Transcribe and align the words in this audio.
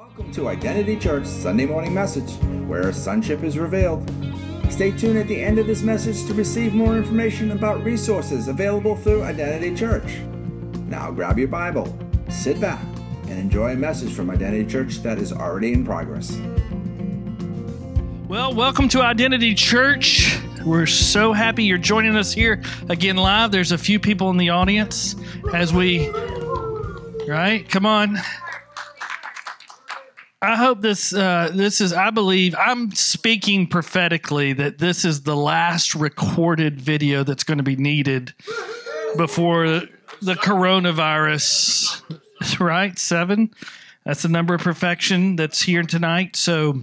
Welcome 0.00 0.32
to 0.32 0.48
Identity 0.48 0.96
Church 0.96 1.26
Sunday 1.26 1.66
Morning 1.66 1.92
Message, 1.92 2.32
where 2.66 2.90
sonship 2.90 3.42
is 3.42 3.58
revealed. 3.58 4.10
Stay 4.70 4.92
tuned 4.92 5.18
at 5.18 5.28
the 5.28 5.38
end 5.38 5.58
of 5.58 5.66
this 5.66 5.82
message 5.82 6.26
to 6.26 6.32
receive 6.32 6.72
more 6.72 6.96
information 6.96 7.50
about 7.50 7.84
resources 7.84 8.48
available 8.48 8.96
through 8.96 9.24
Identity 9.24 9.74
Church. 9.74 10.20
Now 10.86 11.10
grab 11.10 11.38
your 11.38 11.48
Bible, 11.48 11.94
sit 12.30 12.58
back, 12.58 12.82
and 13.24 13.38
enjoy 13.38 13.72
a 13.72 13.76
message 13.76 14.14
from 14.14 14.30
Identity 14.30 14.64
Church 14.64 15.02
that 15.02 15.18
is 15.18 15.34
already 15.34 15.74
in 15.74 15.84
progress. 15.84 16.34
Well, 18.26 18.54
welcome 18.54 18.88
to 18.88 19.02
Identity 19.02 19.54
Church. 19.54 20.40
We're 20.64 20.86
so 20.86 21.34
happy 21.34 21.64
you're 21.64 21.76
joining 21.76 22.16
us 22.16 22.32
here 22.32 22.62
again 22.88 23.18
live. 23.18 23.50
There's 23.50 23.72
a 23.72 23.78
few 23.78 24.00
people 24.00 24.30
in 24.30 24.38
the 24.38 24.48
audience 24.48 25.14
as 25.52 25.74
we, 25.74 26.08
right? 27.28 27.68
Come 27.68 27.84
on. 27.84 28.16
I 30.42 30.56
hope 30.56 30.80
this 30.80 31.12
uh, 31.12 31.50
this 31.52 31.82
is. 31.82 31.92
I 31.92 32.10
believe 32.10 32.54
I'm 32.58 32.92
speaking 32.92 33.66
prophetically 33.66 34.54
that 34.54 34.78
this 34.78 35.04
is 35.04 35.22
the 35.22 35.36
last 35.36 35.94
recorded 35.94 36.80
video 36.80 37.24
that's 37.24 37.44
going 37.44 37.58
to 37.58 37.64
be 37.64 37.76
needed 37.76 38.32
before 39.16 39.82
the 40.22 40.34
coronavirus. 40.34 42.02
Right, 42.58 42.98
seven. 42.98 43.52
That's 44.06 44.22
the 44.22 44.30
number 44.30 44.54
of 44.54 44.62
perfection 44.62 45.36
that's 45.36 45.60
here 45.60 45.82
tonight. 45.82 46.36
So 46.36 46.80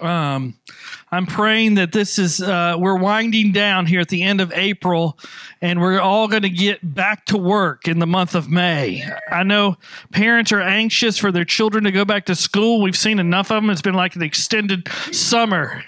um, 0.00 0.54
I'm 1.10 1.26
praying 1.26 1.74
that 1.74 1.92
this 1.92 2.18
is 2.18 2.42
uh, 2.42 2.76
we're 2.78 2.98
winding 2.98 3.52
down 3.52 3.86
here 3.86 4.00
at 4.00 4.08
the 4.08 4.22
end 4.22 4.40
of 4.40 4.52
April, 4.52 5.18
and 5.60 5.80
we're 5.80 6.00
all 6.00 6.28
going 6.28 6.42
to 6.42 6.50
get 6.50 6.94
back 6.94 7.26
to 7.26 7.38
work 7.38 7.86
in 7.86 7.98
the 7.98 8.06
month 8.06 8.34
of 8.34 8.48
May. 8.48 9.04
I 9.30 9.42
know 9.42 9.76
parents 10.12 10.52
are 10.52 10.60
anxious 10.60 11.18
for 11.18 11.30
their 11.30 11.44
children 11.44 11.84
to 11.84 11.92
go 11.92 12.04
back 12.04 12.26
to 12.26 12.34
school. 12.34 12.82
We've 12.82 12.96
seen 12.96 13.18
enough 13.18 13.50
of 13.50 13.62
them. 13.62 13.70
It's 13.70 13.82
been 13.82 13.94
like 13.94 14.16
an 14.16 14.22
extended 14.22 14.88
summer, 15.12 15.84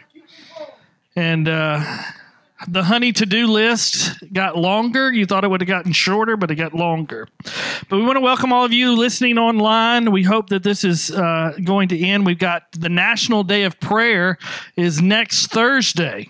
and 1.17 1.49
uh, 1.49 1.85
the 2.69 2.85
honey 2.85 3.13
to 3.13 3.27
do 3.27 3.47
list 3.47 4.15
got 4.33 4.57
longer. 4.57 5.13
You 5.13 5.27
thought 5.27 5.45
it 5.45 5.49
would 5.49 5.61
have 5.61 5.69
gotten 5.69 5.93
shorter, 5.93 6.37
but 6.37 6.51
it 6.51 6.55
got 6.55 6.73
longer. 6.73 7.29
But 7.89 7.97
we 7.97 8.03
want 8.03 8.17
to 8.17 8.21
welcome 8.21 8.53
all 8.53 8.65
of 8.65 8.73
you 8.73 8.97
listening 8.97 9.39
online. 9.39 10.11
We 10.11 10.23
hope 10.23 10.49
that 10.49 10.63
this 10.63 10.83
is 10.83 11.11
uh, 11.11 11.53
going 11.63 11.89
to 11.89 11.99
end. 11.99 12.25
We've 12.25 12.39
got 12.39 12.73
the 12.73 12.89
National 12.89 13.45
Day 13.45 13.65
of 13.65 13.79
Prayer 13.79 14.39
is 14.75 15.03
next 15.03 15.49
Thursday. 15.49 16.29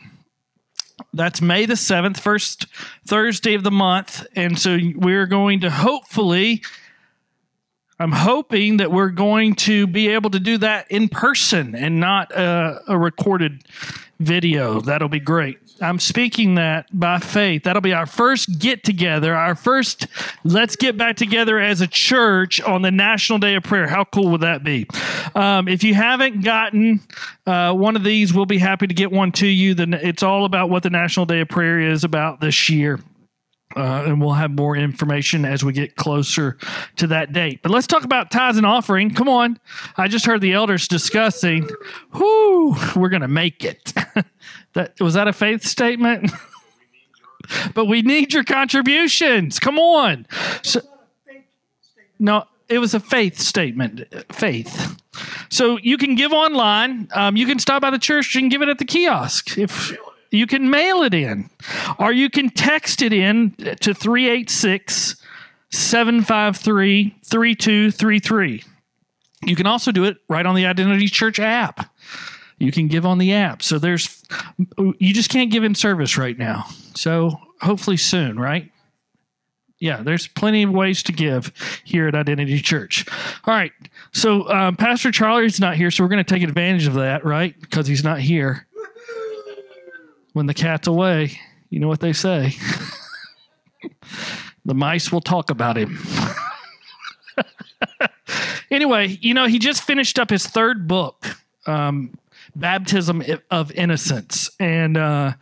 That's 1.13 1.41
May 1.41 1.65
the 1.65 1.75
7th, 1.75 2.19
first 2.19 2.67
Thursday 3.07 3.55
of 3.55 3.63
the 3.63 3.71
month. 3.71 4.27
And 4.35 4.59
so 4.59 4.79
we're 4.97 5.27
going 5.27 5.61
to 5.61 5.71
hopefully. 5.71 6.63
I'm 7.99 8.13
hoping 8.13 8.77
that 8.77 8.93
we're 8.93 9.09
going 9.09 9.55
to 9.55 9.87
be 9.87 10.09
able 10.09 10.29
to 10.29 10.39
do 10.39 10.59
that 10.59 10.91
in 10.91 11.09
person 11.09 11.75
and 11.75 11.99
not 11.99 12.31
uh, 12.37 12.81
a 12.87 12.99
recorded 12.99 13.65
video. 14.21 14.83
That'll 14.83 15.09
be 15.09 15.19
great. 15.19 15.59
I'm 15.81 15.99
speaking 15.99 16.55
that 16.55 16.87
by 16.93 17.19
faith. 17.19 17.65
That'll 17.65 17.83
be 17.83 17.93
our 17.93 18.07
first 18.07 18.59
get 18.59 18.85
together, 18.85 19.35
our 19.35 19.55
first 19.55 20.07
let's 20.45 20.77
get 20.77 20.97
back 20.97 21.17
together 21.17 21.59
as 21.59 21.81
a 21.81 21.87
church 21.87 22.61
on 22.61 22.83
the 22.83 22.91
National 22.91 23.39
Day 23.39 23.55
of 23.55 23.63
Prayer. 23.63 23.87
How 23.87 24.05
cool 24.05 24.31
would 24.31 24.41
that 24.41 24.65
be? 24.65 24.87
Um, 25.35 25.69
if 25.69 25.85
you 25.85 25.95
haven't 25.95 26.43
gotten 26.43 27.01
uh, 27.47 27.73
one 27.73 27.97
of 27.97 28.05
these, 28.05 28.33
we'll 28.33 28.47
be 28.47 28.59
happy 28.59 28.87
to 28.87 28.95
get 28.95 29.13
one 29.13 29.33
to 29.33 29.47
you. 29.47 29.75
Then 29.75 29.95
it's 29.95 30.23
all 30.23 30.45
about 30.45 30.71
what 30.71 30.83
the 30.83 30.91
National 30.91 31.27
Day 31.27 31.41
of 31.41 31.49
Prayer 31.49 31.81
is 31.81 32.05
about 32.05 32.41
this 32.41 32.69
year. 32.69 33.01
Uh, 33.77 34.05
and 34.07 34.23
we'll 34.23 34.33
have 34.33 34.51
more 34.51 34.75
information 34.75 35.45
as 35.45 35.63
we 35.63 35.71
get 35.71 35.97
closer 35.97 36.57
to 36.97 37.07
that 37.09 37.35
date. 37.35 37.61
But 37.63 37.71
let's 37.71 37.87
talk 37.87 38.05
about 38.05 38.31
tithes 38.31 38.57
and 38.57 38.65
offering. 38.65 39.13
Come 39.13 39.29
on. 39.29 39.61
I 39.99 40.09
just 40.09 40.25
heard 40.25 40.41
the 40.41 40.55
elders 40.55 40.89
discussing, 40.89 41.69
whoo, 42.15 42.75
we're 42.97 43.11
going 43.11 43.21
to 43.21 43.29
make 43.29 43.65
it. 43.65 43.93
that 44.73 44.99
Was 44.99 45.13
that 45.13 45.29
a 45.29 45.33
faith 45.35 45.63
statement? 45.63 46.31
but 47.75 47.85
we 47.85 48.01
need 48.01 48.33
your 48.33 48.45
contributions. 48.45 49.59
Come 49.59 49.79
on. 49.79 50.27
So, 50.63 50.81
no, 52.19 52.45
it 52.71 52.79
was 52.79 52.95
a 52.95 53.01
faith 53.01 53.39
statement. 53.39 54.05
Faith. 54.33 54.97
So 55.51 55.79
you 55.79 55.99
can 55.99 56.15
give 56.15 56.33
online. 56.33 57.09
Um, 57.13 57.37
you 57.37 57.47
can 57.47 57.59
stop 57.59 57.83
by 57.83 57.91
the 57.91 57.99
church 57.99 58.37
and 58.37 58.51
give 58.51 58.63
it 58.63 58.69
at 58.69 58.79
the 58.79 58.85
kiosk. 58.85 59.59
If 59.59 59.97
you 60.31 60.47
can 60.47 60.71
mail 60.71 61.03
it 61.03 61.15
in, 61.15 61.51
or 61.99 62.13
you 62.13 62.31
can 62.31 62.51
text 62.51 63.03
it 63.03 63.13
in 63.13 63.53
to 63.81 63.95
386 63.95 65.17
753 65.71 67.17
3233. 67.25 68.65
You 69.45 69.57
can 69.57 69.67
also 69.67 69.93
do 69.93 70.05
it 70.05 70.17
right 70.29 70.47
on 70.47 70.55
the 70.55 70.67
Identity 70.67 71.09
Church 71.09 71.39
app. 71.39 71.91
You 72.59 72.73
can 72.73 72.89
give 72.89 73.05
on 73.05 73.19
the 73.19 73.33
app. 73.33 73.63
So 73.63 73.79
there's, 73.79 74.25
you 74.99 75.13
just 75.13 75.31
can't 75.31 75.51
give 75.51 75.63
in 75.63 75.75
service 75.75 76.17
right 76.17 76.39
now. 76.39 76.65
So 76.95 77.39
hopefully 77.61 77.99
soon, 77.99 78.41
right? 78.41 78.71
yeah, 79.79 80.03
there's 80.03 80.27
plenty 80.27 80.63
of 80.63 80.71
ways 80.71 81.03
to 81.05 81.13
give 81.13 81.53
here 81.85 82.09
at 82.09 82.15
Identity 82.15 82.61
Church. 82.61 83.05
All 83.45 83.55
right, 83.55 83.73
so 84.13 84.49
um, 84.51 84.77
Pastor 84.77 85.13
Charlie's 85.13 85.61
not 85.61 85.77
here, 85.77 85.91
so 85.91 86.03
we're 86.03 86.09
going 86.09 86.25
to 86.25 86.35
take 86.35 86.43
advantage 86.43 86.87
of 86.87 86.95
that, 86.95 87.25
right? 87.25 87.59
Because 87.61 87.87
he's 87.87 88.05
not 88.05 88.21
here. 88.21 88.67
When 90.37 90.45
the 90.45 90.53
cat's 90.53 90.87
away, 90.87 91.41
you 91.71 91.81
know 91.81 91.89
what 91.89 92.01
they 92.01 92.13
say. 92.13 92.53
the 94.67 94.75
mice 94.75 95.11
will 95.11 95.23
talk 95.23 95.49
about 95.49 95.79
him. 95.79 95.99
anyway, 98.71 99.17
you 99.23 99.33
know, 99.33 99.47
he 99.47 99.59
just 99.59 99.83
finished 99.83 100.19
up 100.19 100.29
his 100.29 100.47
third 100.47 100.87
book, 100.87 101.39
um, 101.65 102.19
Baptism 102.55 103.25
of 103.51 103.73
Innocence. 103.73 104.51
And 104.61 104.99
uh, 104.99 105.33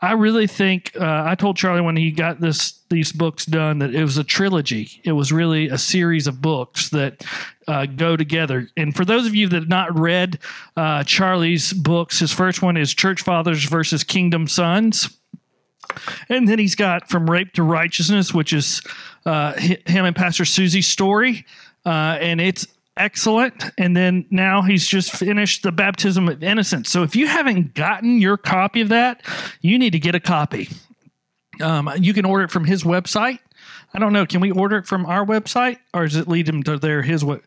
I 0.00 0.12
really 0.12 0.46
think 0.46 0.92
uh, 0.98 1.24
I 1.26 1.34
told 1.34 1.58
Charlie 1.58 1.82
when 1.82 1.98
he 1.98 2.10
got 2.10 2.40
this 2.40 2.77
these 2.90 3.12
books 3.12 3.44
done 3.44 3.78
that 3.80 3.94
it 3.94 4.02
was 4.02 4.18
a 4.18 4.24
trilogy. 4.24 5.00
It 5.04 5.12
was 5.12 5.32
really 5.32 5.68
a 5.68 5.78
series 5.78 6.26
of 6.26 6.40
books 6.40 6.88
that 6.90 7.24
uh, 7.66 7.86
go 7.86 8.16
together. 8.16 8.68
And 8.76 8.94
for 8.94 9.04
those 9.04 9.26
of 9.26 9.34
you 9.34 9.48
that 9.48 9.56
have 9.56 9.68
not 9.68 9.98
read 9.98 10.38
uh, 10.76 11.04
Charlie's 11.04 11.72
books, 11.72 12.20
his 12.20 12.32
first 12.32 12.62
one 12.62 12.76
is 12.76 12.94
Church 12.94 13.22
Fathers 13.22 13.64
versus 13.64 14.04
Kingdom 14.04 14.48
Sons. 14.48 15.18
And 16.28 16.48
then 16.48 16.58
he's 16.58 16.74
got 16.74 17.08
From 17.08 17.30
Rape 17.30 17.52
to 17.54 17.62
Righteousness, 17.62 18.32
which 18.34 18.52
is 18.52 18.82
uh, 19.24 19.54
him 19.54 20.04
and 20.04 20.16
Pastor 20.16 20.44
Susie's 20.44 20.86
story. 20.86 21.46
Uh, 21.84 22.18
and 22.20 22.40
it's 22.40 22.66
excellent. 22.96 23.64
And 23.78 23.96
then 23.96 24.26
now 24.30 24.62
he's 24.62 24.86
just 24.86 25.12
finished 25.12 25.62
the 25.62 25.72
baptism 25.72 26.28
of 26.28 26.42
innocence. 26.42 26.90
So 26.90 27.02
if 27.02 27.16
you 27.16 27.26
haven't 27.26 27.74
gotten 27.74 28.18
your 28.18 28.36
copy 28.36 28.80
of 28.80 28.88
that, 28.90 29.22
you 29.60 29.78
need 29.78 29.90
to 29.90 29.98
get 29.98 30.14
a 30.14 30.20
copy. 30.20 30.68
Um, 31.60 31.90
you 31.98 32.14
can 32.14 32.24
order 32.24 32.44
it 32.44 32.50
from 32.50 32.64
his 32.64 32.84
website. 32.84 33.38
I 33.92 33.98
don't 33.98 34.12
know. 34.12 34.26
Can 34.26 34.40
we 34.40 34.50
order 34.50 34.76
it 34.76 34.86
from 34.86 35.06
our 35.06 35.24
website, 35.24 35.78
or 35.94 36.04
does 36.04 36.16
it 36.16 36.28
lead 36.28 36.48
him 36.48 36.62
to 36.64 36.78
their 36.78 37.02
his 37.02 37.24
what? 37.24 37.42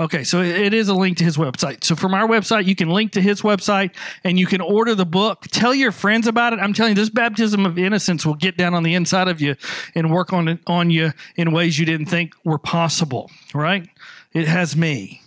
Okay, 0.00 0.22
so 0.22 0.40
it 0.40 0.72
is 0.72 0.88
a 0.88 0.94
link 0.94 1.18
to 1.18 1.24
his 1.24 1.36
website. 1.36 1.82
So 1.82 1.96
from 1.96 2.14
our 2.14 2.28
website, 2.28 2.66
you 2.66 2.76
can 2.76 2.88
link 2.88 3.12
to 3.12 3.20
his 3.20 3.42
website 3.42 3.96
and 4.22 4.38
you 4.38 4.46
can 4.46 4.60
order 4.60 4.94
the 4.94 5.04
book. 5.04 5.42
Tell 5.48 5.74
your 5.74 5.90
friends 5.90 6.28
about 6.28 6.52
it. 6.52 6.60
I'm 6.60 6.72
telling 6.72 6.92
you, 6.92 6.94
this 6.94 7.10
baptism 7.10 7.66
of 7.66 7.76
innocence 7.76 8.24
will 8.24 8.34
get 8.34 8.56
down 8.56 8.74
on 8.74 8.84
the 8.84 8.94
inside 8.94 9.26
of 9.26 9.40
you 9.40 9.56
and 9.96 10.12
work 10.12 10.32
on 10.32 10.46
it 10.46 10.60
on 10.68 10.90
you 10.90 11.12
in 11.34 11.50
ways 11.50 11.80
you 11.80 11.84
didn't 11.84 12.06
think 12.06 12.34
were 12.44 12.58
possible. 12.58 13.28
Right? 13.52 13.88
It 14.32 14.46
has 14.46 14.76
me. 14.76 15.22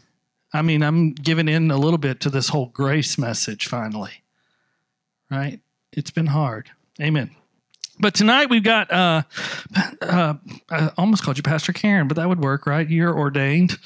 I 0.54 0.62
mean, 0.62 0.84
I'm 0.84 1.12
giving 1.16 1.50
in 1.50 1.70
a 1.70 1.78
little 1.78 1.98
bit 1.98 2.22
to 2.22 2.30
this 2.30 2.48
whole 2.48 2.68
grace 2.68 3.18
message 3.18 3.68
finally. 3.68 4.24
Right? 5.30 5.60
It's 5.92 6.12
been 6.12 6.28
hard. 6.28 6.72
Amen. 7.02 7.32
But 8.02 8.16
tonight 8.16 8.50
we've 8.50 8.64
got, 8.64 8.92
uh, 8.92 9.22
uh, 10.02 10.34
I 10.72 10.92
almost 10.98 11.24
called 11.24 11.38
you 11.38 11.44
Pastor 11.44 11.72
Karen, 11.72 12.08
but 12.08 12.18
that 12.18 12.28
would 12.28 12.40
work, 12.40 12.66
right? 12.66 12.90
You're 12.90 13.16
ordained. 13.16 13.78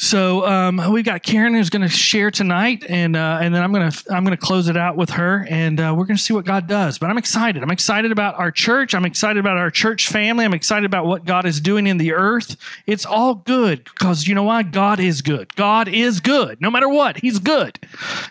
So 0.00 0.46
um, 0.46 0.80
we've 0.90 1.04
got 1.04 1.22
Karen 1.22 1.52
who's 1.52 1.68
going 1.68 1.82
to 1.82 1.88
share 1.90 2.30
tonight, 2.30 2.86
and 2.88 3.14
uh, 3.14 3.38
and 3.42 3.54
then 3.54 3.62
I'm 3.62 3.70
to 3.74 4.04
I'm 4.10 4.24
to 4.24 4.36
close 4.38 4.66
it 4.68 4.76
out 4.76 4.96
with 4.96 5.10
her, 5.10 5.46
and 5.50 5.78
uh, 5.78 5.94
we're 5.94 6.06
to 6.16 6.16
see 6.16 6.32
what 6.32 6.46
God 6.46 6.66
does. 6.66 6.98
But 6.98 7.10
I'm 7.10 7.18
excited. 7.18 7.62
I'm 7.62 7.70
excited 7.70 8.10
about 8.10 8.38
our 8.38 8.50
church. 8.50 8.94
I'm 8.94 9.04
excited 9.04 9.38
about 9.38 9.58
our 9.58 9.70
church 9.70 10.08
family. 10.08 10.46
I'm 10.46 10.54
excited 10.54 10.86
about 10.86 11.04
what 11.04 11.26
God 11.26 11.44
is 11.44 11.60
doing 11.60 11.86
in 11.86 11.98
the 11.98 12.14
earth. 12.14 12.56
It's 12.86 13.04
all 13.04 13.34
good 13.34 13.84
because 13.84 14.26
you 14.26 14.34
know 14.34 14.44
why? 14.44 14.62
God 14.62 15.00
is 15.00 15.20
good. 15.20 15.54
God 15.54 15.86
is 15.86 16.18
good. 16.20 16.62
No 16.62 16.70
matter 16.70 16.88
what, 16.88 17.18
He's 17.18 17.38
good. 17.38 17.78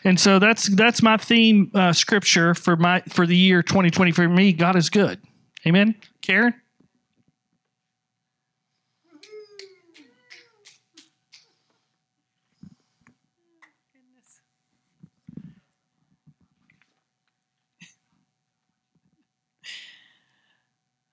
And 0.04 0.20
so 0.20 0.40
that's 0.40 0.70
that's 0.70 1.04
my 1.04 1.18
theme 1.18 1.70
uh, 1.76 1.94
scripture 1.94 2.56
for 2.56 2.78
my 2.78 3.02
for 3.02 3.28
the 3.28 3.38
year 3.38 3.62
2020 3.62 4.12
for 4.12 4.28
me. 4.28 4.54
God 4.54 4.76
is 4.76 4.90
good. 4.90 5.22
Amen. 5.68 5.94
Karen. 6.24 6.56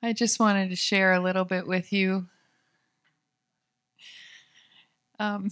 I 0.02 0.12
just 0.12 0.38
wanted 0.38 0.70
to 0.70 0.76
share 0.76 1.12
a 1.12 1.20
little 1.20 1.44
bit 1.44 1.66
with 1.66 1.92
you. 1.92 2.26
Um, 5.18 5.50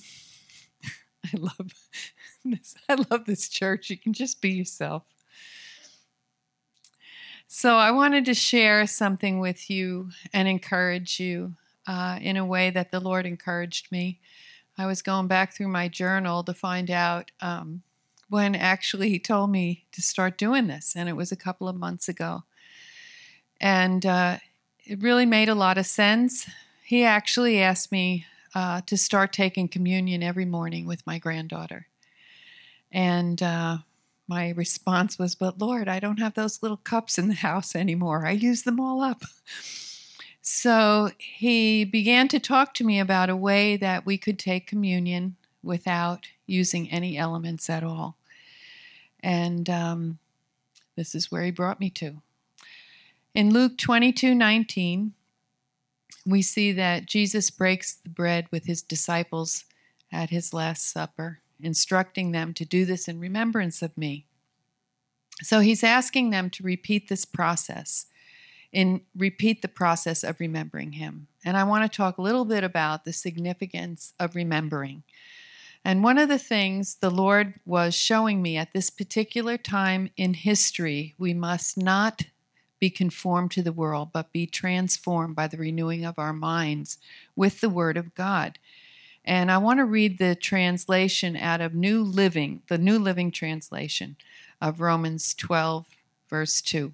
I 1.25 1.37
love 1.39 1.73
this. 2.45 2.75
I 2.89 2.97
love 3.11 3.25
this 3.25 3.49
church. 3.49 3.91
You 3.91 3.97
can 3.97 4.13
just 4.13 4.41
be 4.41 4.51
yourself. 4.51 5.05
So, 7.47 7.77
I 7.77 7.91
wanted 7.93 8.25
to 8.27 8.35
share 8.35 8.87
something 8.87 9.39
with 9.39 9.71
you 9.71 10.11
and 10.33 10.49
encourage 10.49 11.21
you 11.21 11.55
uh, 11.87 12.19
in 12.21 12.37
a 12.37 12.45
way 12.45 12.71
that 12.71 12.91
the 12.91 13.01
Lord 13.01 13.27
encouraged 13.27 13.93
me. 13.93 14.19
I 14.77 14.87
was 14.87 15.03
going 15.03 15.29
back 15.29 15.53
through 15.53 15.69
my 15.69 15.89
journal 15.89 16.43
to 16.43 16.53
find 16.53 16.91
out 16.91 17.31
um, 17.41 17.83
when 18.29 18.57
actually 18.57 19.09
He 19.11 19.21
told 19.21 19.51
me 19.51 19.85
to 19.93 20.03
start 20.03 20.37
doing 20.37 20.67
this, 20.67 20.95
and 20.97 21.09
it 21.09 21.17
was 21.17 21.31
a 21.31 21.37
couple 21.37 21.69
of 21.69 21.77
months 21.77 22.09
ago. 22.09 22.43
And 23.61 24.05
uh, 24.05 24.39
it 24.85 25.03
really 25.03 25.27
made 25.27 25.49
a 25.49 25.55
lot 25.55 25.79
of 25.79 25.87
sense. 25.87 26.49
He 26.85 27.05
actually 27.05 27.61
asked 27.61 27.91
me 27.91 28.27
uh, 28.55 28.83
to 28.83 28.97
start 28.97 29.33
taking 29.33 29.69
communion 29.69 30.23
every 30.23 30.45
morning 30.45 30.87
with 30.87 31.07
my 31.07 31.19
granddaughter. 31.19 31.87
And 32.93 33.43
uh, 33.43 33.79
my 34.29 34.51
response 34.51 35.19
was, 35.19 35.35
But 35.35 35.59
Lord, 35.59 35.89
I 35.89 35.99
don't 35.99 36.21
have 36.21 36.35
those 36.35 36.63
little 36.63 36.77
cups 36.77 37.19
in 37.19 37.29
the 37.29 37.35
house 37.35 37.75
anymore. 37.75 38.27
I 38.27 38.33
use 38.33 38.63
them 38.63 38.79
all 38.79 39.01
up. 39.01 39.25
So 40.47 41.11
he 41.19 41.85
began 41.85 42.29
to 42.29 42.39
talk 42.39 42.75
to 42.75 42.85
me 42.85 43.01
about 43.01 43.31
a 43.31 43.37
way 43.37 43.79
that 43.79 44.05
we 44.05 44.19
could 44.19 44.39
take 44.39 44.67
communion 44.67 45.37
without 45.63 46.27
using 46.47 46.91
any 46.91 47.17
elements 47.17 47.71
at 47.71 47.83
all. 47.83 48.17
And 49.21 49.71
um, 49.71 50.19
this 50.97 51.15
is 51.15 51.33
where 51.33 51.43
he 51.43 51.51
brought 51.51 51.81
me 51.81 51.89
to. 51.91 52.21
In 53.35 53.53
Luke 53.53 53.77
22 53.79 54.33
19, 54.33 55.13
we 56.25 56.41
see 56.41 56.71
that 56.71 57.07
Jesus 57.07 57.51
breaks 57.51 57.93
the 57.93 58.09
bread 58.09 58.47
with 58.53 58.67
his 58.67 58.81
disciples 58.81 59.65
at 60.13 60.31
his 60.31 60.55
Last 60.55 60.89
Supper, 60.89 61.41
instructing 61.61 62.31
them 62.31 62.55
to 62.55 62.65
do 62.65 62.85
this 62.85 63.09
in 63.09 63.19
remembrance 63.19 63.83
of 63.83 63.99
me. 63.99 64.27
So 65.43 65.59
he's 65.59 65.83
asking 65.83 66.31
them 66.31 66.49
to 66.51 66.63
repeat 66.63 67.09
this 67.09 67.25
process 67.25 68.07
in 68.73 69.01
repeat 69.17 69.63
the 69.63 69.69
process 69.69 70.23
of 70.23 70.39
remembering 70.39 70.93
him. 70.93 71.27
And 71.45 71.57
I 71.57 71.65
want 71.65 71.91
to 71.91 71.97
talk 71.97 72.19
a 72.19 72.23
little 72.23 72.45
bit 72.45 72.63
about 72.63 73.05
the 73.05 73.13
significance 73.13 74.15
of 74.21 74.37
remembering. 74.37 75.03
And 75.85 76.05
one 76.05 76.19
of 76.19 76.29
the 76.29 76.39
things 76.39 76.95
the 76.95 77.11
Lord 77.11 77.55
was 77.67 77.97
showing 77.97 78.41
me 78.41 78.57
at 78.57 78.73
this 78.73 78.91
particular 78.91 79.59
time 79.59 80.11
in 80.17 80.35
history, 80.35 81.15
we 81.19 81.35
must 81.35 81.77
not 81.77 82.23
be 82.85 82.91
conformed 82.91 83.51
to 83.51 83.63
the 83.63 83.73
world, 83.73 84.11
but 84.13 84.31
be 84.31 84.47
transformed 84.47 85.35
by 85.35 85.47
the 85.47 85.57
renewing 85.57 86.05
of 86.05 86.19
our 86.19 86.35
minds 86.35 86.99
with 87.35 87.63
the 87.63 87.69
Word 87.71 87.97
of 87.97 88.15
God. 88.15 88.59
And 89.25 89.51
I 89.51 89.57
want 89.57 89.79
to 89.79 89.87
read 89.87 90.19
the 90.19 90.35
translation 90.35 91.35
out 91.35 91.63
of 91.63 91.75
New 91.75 92.03
Living, 92.03 92.61
the 92.69 92.77
New 92.77 92.99
Living 92.99 93.31
Translation 93.31 94.17
of 94.61 94.83
Romans 94.83 95.33
12, 95.33 95.87
verse 96.29 96.61
2. 96.61 96.93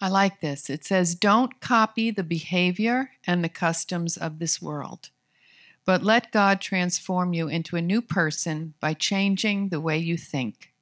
I 0.00 0.08
like 0.08 0.40
this. 0.40 0.70
It 0.70 0.86
says, 0.86 1.14
Don't 1.14 1.60
copy 1.60 2.10
the 2.10 2.24
behavior 2.24 3.10
and 3.26 3.44
the 3.44 3.50
customs 3.50 4.16
of 4.16 4.38
this 4.38 4.62
world, 4.62 5.10
but 5.84 6.02
let 6.02 6.32
God 6.32 6.62
transform 6.62 7.34
you 7.34 7.46
into 7.46 7.76
a 7.76 7.82
new 7.82 8.00
person 8.00 8.72
by 8.80 8.94
changing 8.94 9.68
the 9.68 9.82
way 9.82 9.98
you 9.98 10.16
think. 10.16 10.72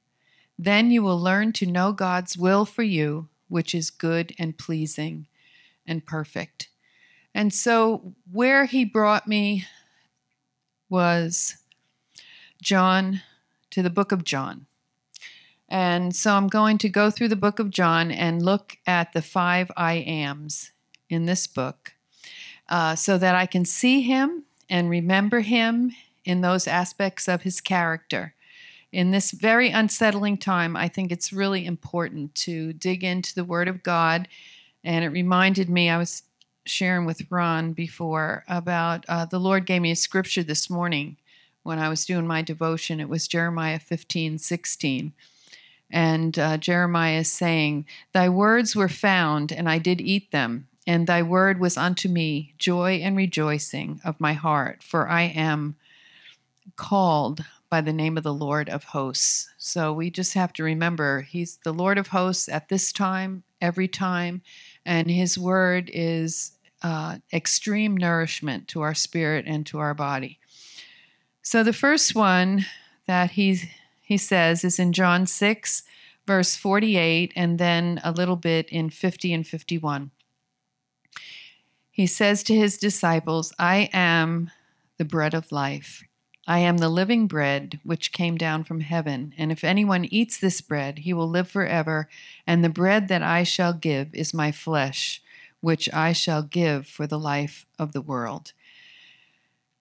Then 0.57 0.91
you 0.91 1.03
will 1.03 1.19
learn 1.19 1.51
to 1.53 1.65
know 1.65 1.91
God's 1.91 2.37
will 2.37 2.63
for 2.63 2.83
you, 2.83 3.27
which 3.49 3.75
is 3.75 3.89
good 3.89 4.33
and 4.39 4.57
pleasing 4.57 5.27
and 5.85 6.05
perfect. 6.05 6.69
And 7.33 7.53
so, 7.53 8.13
where 8.31 8.65
he 8.65 8.85
brought 8.85 9.27
me 9.27 9.65
was 10.89 11.57
John 12.61 13.21
to 13.71 13.81
the 13.81 13.89
book 13.89 14.11
of 14.11 14.23
John. 14.23 14.65
And 15.67 16.15
so 16.15 16.33
I'm 16.33 16.47
going 16.47 16.79
to 16.79 16.89
go 16.89 17.11
through 17.11 17.27
the 17.27 17.35
book 17.35 17.59
of 17.59 17.69
John 17.69 18.09
and 18.11 18.43
look 18.43 18.77
at 18.87 19.13
the 19.13 19.21
five 19.21 19.71
I 19.77 19.93
ams 19.95 20.71
in 21.09 21.25
this 21.25 21.45
book 21.45 21.93
uh, 22.67 22.95
so 22.95 23.17
that 23.19 23.35
I 23.35 23.45
can 23.45 23.65
see 23.65 24.01
him 24.01 24.45
and 24.67 24.89
remember 24.89 25.41
him 25.41 25.91
in 26.25 26.41
those 26.41 26.67
aspects 26.67 27.27
of 27.27 27.43
his 27.43 27.61
character. 27.61 28.33
In 28.91 29.11
this 29.11 29.31
very 29.31 29.69
unsettling 29.69 30.37
time, 30.37 30.75
I 30.75 30.87
think 30.87 31.11
it's 31.11 31.31
really 31.31 31.65
important 31.65 32.33
to 32.35 32.73
dig 32.73 33.03
into 33.03 33.35
the 33.35 33.43
Word 33.43 33.67
of 33.67 33.83
God. 33.83 34.27
And 34.83 35.05
it 35.05 35.09
reminded 35.09 35.69
me, 35.69 35.89
I 35.89 35.97
was 35.97 36.23
sharing 36.65 37.05
with 37.05 37.29
Ron 37.29 37.73
before 37.73 38.43
about 38.47 39.05
uh, 39.07 39.25
the 39.25 39.39
Lord 39.39 39.65
gave 39.65 39.81
me 39.81 39.91
a 39.91 39.95
scripture 39.95 40.43
this 40.43 40.69
morning 40.69 41.17
when 41.63 41.79
I 41.79 41.89
was 41.89 42.05
doing 42.05 42.25
my 42.25 42.41
devotion. 42.41 42.99
It 42.99 43.09
was 43.09 43.27
Jeremiah 43.27 43.79
15 43.79 44.37
16 44.37 45.13
and 45.91 46.37
uh, 46.37 46.57
Jeremiah 46.57 47.19
is 47.19 47.31
saying, 47.31 47.85
Thy 48.13 48.29
words 48.29 48.75
were 48.75 48.89
found, 48.89 49.51
and 49.51 49.67
I 49.69 49.79
did 49.79 50.01
eat 50.01 50.31
them, 50.31 50.67
and 50.85 51.07
thy 51.07 51.23
word 51.23 51.59
was 51.59 51.77
unto 51.77 52.07
me 52.09 52.53
joy 52.57 52.95
and 53.03 53.17
rejoicing 53.17 53.99
of 54.03 54.19
my 54.19 54.33
heart, 54.33 54.83
for 54.83 55.07
I 55.07 55.23
am 55.23 55.75
called 56.75 57.43
by 57.69 57.81
the 57.81 57.93
name 57.93 58.17
of 58.17 58.23
the 58.23 58.33
Lord 58.33 58.69
of 58.69 58.83
hosts. 58.85 59.49
So 59.57 59.93
we 59.93 60.09
just 60.09 60.33
have 60.33 60.53
to 60.53 60.63
remember 60.63 61.21
he's 61.21 61.57
the 61.57 61.73
Lord 61.73 61.97
of 61.97 62.07
hosts 62.07 62.49
at 62.49 62.69
this 62.69 62.91
time, 62.91 63.43
every 63.61 63.87
time, 63.87 64.41
and 64.85 65.09
his 65.09 65.37
word 65.37 65.91
is 65.93 66.51
uh, 66.81 67.17
extreme 67.31 67.95
nourishment 67.95 68.67
to 68.69 68.81
our 68.81 68.95
spirit 68.95 69.45
and 69.47 69.65
to 69.67 69.79
our 69.79 69.93
body. 69.93 70.39
So 71.41 71.63
the 71.63 71.73
first 71.73 72.15
one 72.15 72.65
that 73.05 73.31
he's 73.31 73.65
he 74.09 74.17
says, 74.17 74.63
is 74.63 74.79
in 74.79 74.91
John 74.91 75.27
6, 75.27 75.83
verse 76.25 76.55
48, 76.55 77.31
and 77.35 77.59
then 77.59 78.01
a 78.03 78.11
little 78.11 78.37
bit 78.37 78.67
in 78.69 78.89
50 78.89 79.31
and 79.31 79.45
51. 79.45 80.09
He 81.91 82.07
says 82.07 82.41
to 82.43 82.55
his 82.55 82.79
disciples, 82.79 83.53
I 83.59 83.87
am 83.93 84.49
the 84.97 85.05
bread 85.05 85.35
of 85.35 85.51
life. 85.51 86.03
I 86.49 86.59
am 86.59 86.79
the 86.79 86.89
living 86.89 87.27
bread 87.27 87.79
which 87.83 88.11
came 88.11 88.35
down 88.35 88.63
from 88.63 88.79
heaven, 88.79 89.35
and 89.37 89.51
if 89.51 89.63
anyone 89.63 90.05
eats 90.05 90.39
this 90.39 90.61
bread, 90.61 90.97
he 90.99 91.13
will 91.13 91.29
live 91.29 91.47
forever. 91.47 92.09
And 92.47 92.63
the 92.63 92.69
bread 92.69 93.07
that 93.07 93.21
I 93.21 93.43
shall 93.43 93.71
give 93.71 94.15
is 94.15 94.33
my 94.33 94.51
flesh, 94.51 95.21
which 95.61 95.87
I 95.93 96.11
shall 96.11 96.41
give 96.41 96.87
for 96.87 97.05
the 97.05 97.19
life 97.19 97.67
of 97.77 97.93
the 97.93 98.01
world. 98.01 98.53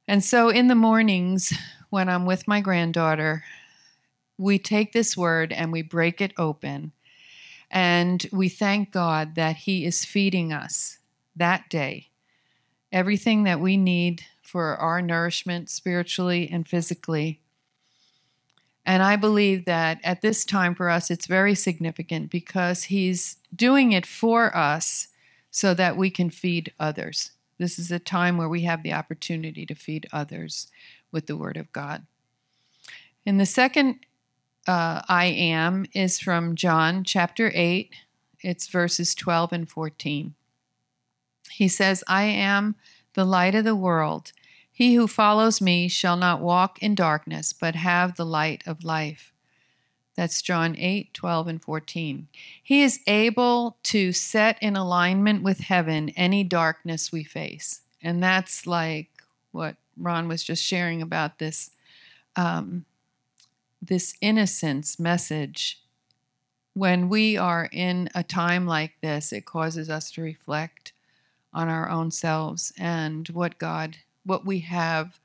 And 0.07 0.23
so 0.23 0.51
in 0.51 0.69
the 0.69 0.75
mornings, 0.75 1.55
when 1.89 2.11
I'm 2.11 2.27
with 2.27 2.47
my 2.47 2.61
granddaughter, 2.61 3.45
we 4.37 4.59
take 4.59 4.93
this 4.93 5.17
word 5.17 5.55
and 5.55 5.73
we 5.73 5.81
break 5.81 6.21
it 6.21 6.35
open. 6.37 6.93
And 7.71 8.27
we 8.31 8.51
thank 8.51 8.93
God 8.93 9.37
that 9.37 9.57
He 9.57 9.87
is 9.87 10.05
feeding 10.05 10.53
us 10.53 10.99
that 11.35 11.71
day 11.71 12.08
everything 12.93 13.45
that 13.45 13.61
we 13.61 13.77
need 13.77 14.23
for 14.43 14.77
our 14.77 15.03
nourishment 15.03 15.69
spiritually 15.69 16.49
and 16.51 16.67
physically. 16.67 17.41
And 18.87 19.03
I 19.03 19.17
believe 19.17 19.67
that 19.67 20.01
at 20.03 20.23
this 20.23 20.45
time 20.45 20.75
for 20.75 20.89
us, 20.89 21.11
it's 21.11 21.27
very 21.27 21.55
significant 21.55 22.31
because 22.31 22.85
He's 22.85 23.37
doing 23.55 23.93
it 23.93 24.07
for 24.07 24.57
us 24.57 25.09
so 25.51 25.75
that 25.75 25.97
we 25.97 26.11
can 26.11 26.31
feed 26.31 26.73
others. 26.81 27.33
This 27.59 27.79
is 27.79 27.91
a 27.91 27.99
time 27.99 28.39
where 28.39 28.49
we 28.49 28.63
have 28.63 28.83
the 28.83 28.93
opportunity 28.93 29.67
to 29.67 29.75
feed 29.75 30.09
others 30.13 30.69
with 31.13 31.27
the 31.27 31.37
Word 31.37 31.57
of 31.57 31.73
God. 31.73 32.07
And 33.27 33.39
the 33.39 33.47
second 33.47 33.97
uh, 34.67 35.03
I 35.09 35.27
am 35.27 35.87
is 35.93 36.19
from 36.19 36.55
John 36.55 37.05
chapter 37.05 37.51
8. 37.55 37.93
It's 38.43 38.69
verses 38.69 39.15
12 39.15 39.53
and 39.53 39.69
14. 39.69 40.35
He 41.51 41.69
says, 41.69 42.05
I 42.07 42.25
am 42.25 42.77
the 43.15 43.25
light 43.25 43.55
of 43.55 43.65
the 43.65 43.77
world. 43.77 44.33
He 44.71 44.95
who 44.95 45.07
follows 45.07 45.61
me 45.61 45.89
shall 45.89 46.17
not 46.17 46.41
walk 46.41 46.79
in 46.81 46.95
darkness, 46.95 47.53
but 47.53 47.75
have 47.75 48.17
the 48.17 48.27
light 48.27 48.63
of 48.67 48.85
life. 48.85 49.33
That's 50.15 50.43
John 50.43 50.77
8, 50.77 51.15
12, 51.15 51.49
and 51.49 51.63
14. 51.63 52.29
He 52.63 52.83
is 52.83 53.01
able 53.07 53.77
to 53.85 54.13
set 54.13 54.61
in 54.61 54.77
alignment 54.77 55.43
with 55.43 55.61
heaven 55.61 56.11
any 56.11 56.45
darkness 56.45 57.13
we 57.13 57.25
face. 57.25 57.83
And 58.03 58.23
that's 58.23 58.67
like 58.67 59.09
what 59.53 59.77
Ron 59.97 60.29
was 60.29 60.43
just 60.43 60.65
sharing 60.65 61.03
about 61.03 61.39
this 61.39 61.71
um, 62.37 62.85
this 63.83 64.15
innocence 64.21 64.99
message, 64.99 65.83
when 66.75 67.09
we 67.09 67.37
are 67.37 67.69
in 67.73 68.09
a 68.15 68.23
time 68.23 68.67
like 68.67 68.95
this, 69.03 69.33
it 69.33 69.45
causes 69.45 69.91
us 69.91 70.11
to 70.13 70.23
reflect 70.23 70.93
on 71.59 71.69
our 71.69 71.91
own 71.91 72.09
selves 72.09 72.73
and 72.79 73.29
what 73.31 73.59
God, 73.59 73.97
what 74.25 74.47
we 74.47 74.61
have 74.61 75.19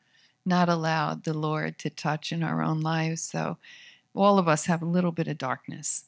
not 0.43 0.67
allowed 0.67 1.23
the 1.23 1.33
Lord 1.33 1.77
to 1.77 1.91
touch 1.91 2.31
in 2.31 2.41
our 2.41 2.63
own 2.63 2.81
lives. 2.81 3.21
So 3.21 3.57
all 4.15 4.39
of 4.39 4.47
us 4.47 4.65
have 4.65 4.81
a 4.81 4.87
little 4.87 5.11
bit 5.11 5.27
of 5.27 5.37
darkness. 5.37 6.05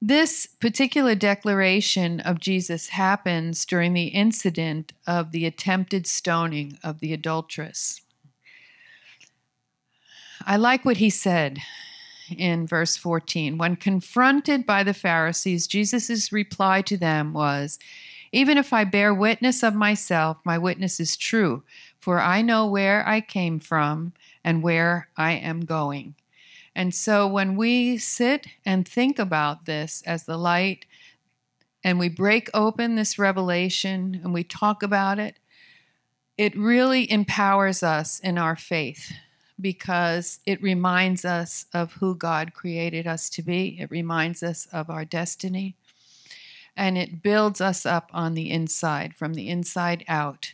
This 0.00 0.46
particular 0.46 1.16
declaration 1.16 2.20
of 2.20 2.38
Jesus 2.38 2.90
happens 2.90 3.64
during 3.64 3.92
the 3.92 4.06
incident 4.06 4.92
of 5.04 5.32
the 5.32 5.46
attempted 5.46 6.06
stoning 6.06 6.78
of 6.84 7.00
the 7.00 7.12
adulteress. 7.12 8.00
I 10.46 10.56
like 10.58 10.84
what 10.84 10.98
he 10.98 11.10
said 11.10 11.58
in 12.30 12.68
verse 12.68 12.96
14. 12.96 13.58
When 13.58 13.74
confronted 13.74 14.64
by 14.64 14.84
the 14.84 14.94
Pharisees, 14.94 15.66
Jesus' 15.66 16.30
reply 16.30 16.82
to 16.82 16.96
them 16.96 17.32
was, 17.32 17.80
Even 18.36 18.58
if 18.58 18.70
I 18.70 18.84
bear 18.84 19.14
witness 19.14 19.62
of 19.62 19.74
myself, 19.74 20.36
my 20.44 20.58
witness 20.58 21.00
is 21.00 21.16
true, 21.16 21.62
for 21.98 22.20
I 22.20 22.42
know 22.42 22.66
where 22.66 23.02
I 23.08 23.22
came 23.22 23.58
from 23.58 24.12
and 24.44 24.62
where 24.62 25.08
I 25.16 25.32
am 25.32 25.64
going. 25.64 26.16
And 26.74 26.94
so 26.94 27.26
when 27.26 27.56
we 27.56 27.96
sit 27.96 28.46
and 28.66 28.86
think 28.86 29.18
about 29.18 29.64
this 29.64 30.02
as 30.04 30.24
the 30.24 30.36
light, 30.36 30.84
and 31.82 31.98
we 31.98 32.10
break 32.10 32.50
open 32.52 32.94
this 32.94 33.18
revelation 33.18 34.20
and 34.22 34.34
we 34.34 34.44
talk 34.44 34.82
about 34.82 35.18
it, 35.18 35.38
it 36.36 36.54
really 36.54 37.10
empowers 37.10 37.82
us 37.82 38.20
in 38.20 38.36
our 38.36 38.54
faith 38.54 39.14
because 39.58 40.40
it 40.44 40.62
reminds 40.62 41.24
us 41.24 41.64
of 41.72 41.94
who 41.94 42.14
God 42.14 42.52
created 42.52 43.06
us 43.06 43.30
to 43.30 43.40
be. 43.40 43.78
It 43.80 43.90
reminds 43.90 44.42
us 44.42 44.68
of 44.74 44.90
our 44.90 45.06
destiny. 45.06 45.74
And 46.76 46.98
it 46.98 47.22
builds 47.22 47.60
us 47.60 47.86
up 47.86 48.10
on 48.12 48.34
the 48.34 48.50
inside, 48.50 49.14
from 49.14 49.34
the 49.34 49.48
inside 49.48 50.04
out. 50.08 50.52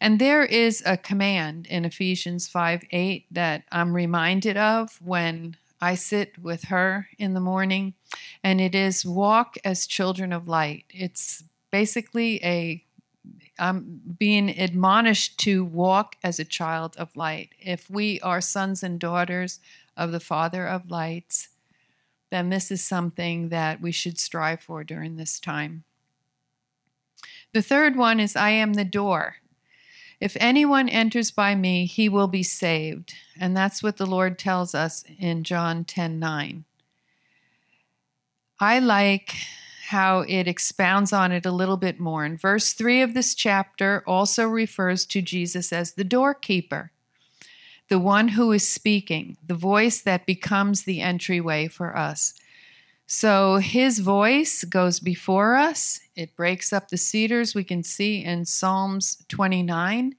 And 0.00 0.18
there 0.18 0.44
is 0.44 0.82
a 0.84 0.96
command 0.96 1.66
in 1.68 1.84
Ephesians 1.84 2.48
5 2.48 2.84
8 2.90 3.26
that 3.30 3.64
I'm 3.70 3.94
reminded 3.94 4.56
of 4.56 4.98
when 5.02 5.56
I 5.80 5.94
sit 5.94 6.38
with 6.38 6.64
her 6.64 7.08
in 7.18 7.34
the 7.34 7.40
morning, 7.40 7.94
and 8.42 8.60
it 8.60 8.74
is 8.74 9.06
walk 9.06 9.56
as 9.64 9.86
children 9.86 10.32
of 10.32 10.48
light. 10.48 10.84
It's 10.90 11.44
basically 11.70 12.42
a 12.44 12.84
I'm 13.58 14.00
being 14.18 14.48
admonished 14.48 15.38
to 15.40 15.62
walk 15.62 16.16
as 16.24 16.38
a 16.38 16.44
child 16.44 16.96
of 16.96 17.14
light. 17.14 17.50
If 17.58 17.90
we 17.90 18.18
are 18.20 18.40
sons 18.40 18.82
and 18.82 18.98
daughters 18.98 19.60
of 19.96 20.12
the 20.12 20.20
Father 20.20 20.66
of 20.66 20.90
lights, 20.90 21.48
then 22.30 22.48
this 22.48 22.70
is 22.70 22.82
something 22.82 23.48
that 23.48 23.80
we 23.80 23.92
should 23.92 24.18
strive 24.18 24.60
for 24.60 24.84
during 24.84 25.16
this 25.16 25.38
time. 25.40 25.84
The 27.52 27.62
third 27.62 27.96
one 27.96 28.20
is 28.20 28.36
I 28.36 28.50
am 28.50 28.74
the 28.74 28.84
door. 28.84 29.36
If 30.20 30.36
anyone 30.38 30.88
enters 30.88 31.30
by 31.30 31.54
me, 31.54 31.86
he 31.86 32.08
will 32.08 32.28
be 32.28 32.42
saved. 32.42 33.14
And 33.38 33.56
that's 33.56 33.82
what 33.82 33.96
the 33.96 34.06
Lord 34.06 34.38
tells 34.38 34.74
us 34.74 35.04
in 35.18 35.44
John 35.44 35.84
10 35.84 36.18
9. 36.18 36.64
I 38.60 38.78
like 38.78 39.34
how 39.88 40.20
it 40.20 40.46
expounds 40.46 41.12
on 41.12 41.32
it 41.32 41.46
a 41.46 41.50
little 41.50 41.78
bit 41.78 41.98
more. 41.98 42.24
And 42.24 42.40
verse 42.40 42.74
3 42.74 43.02
of 43.02 43.14
this 43.14 43.34
chapter 43.34 44.04
also 44.06 44.46
refers 44.46 45.04
to 45.06 45.22
Jesus 45.22 45.72
as 45.72 45.94
the 45.94 46.04
doorkeeper, 46.04 46.92
the 47.90 47.98
one 47.98 48.28
who 48.28 48.52
is 48.52 48.66
speaking, 48.66 49.36
the 49.44 49.54
voice 49.54 50.00
that 50.00 50.24
becomes 50.24 50.84
the 50.84 51.00
entryway 51.00 51.66
for 51.66 51.96
us. 51.96 52.32
So 53.06 53.56
his 53.56 53.98
voice 53.98 54.62
goes 54.62 55.00
before 55.00 55.56
us. 55.56 55.98
It 56.14 56.36
breaks 56.36 56.72
up 56.72 56.88
the 56.88 56.96
cedars. 56.96 57.52
We 57.52 57.64
can 57.64 57.82
see 57.82 58.24
in 58.24 58.44
Psalms 58.44 59.24
29 59.28 60.14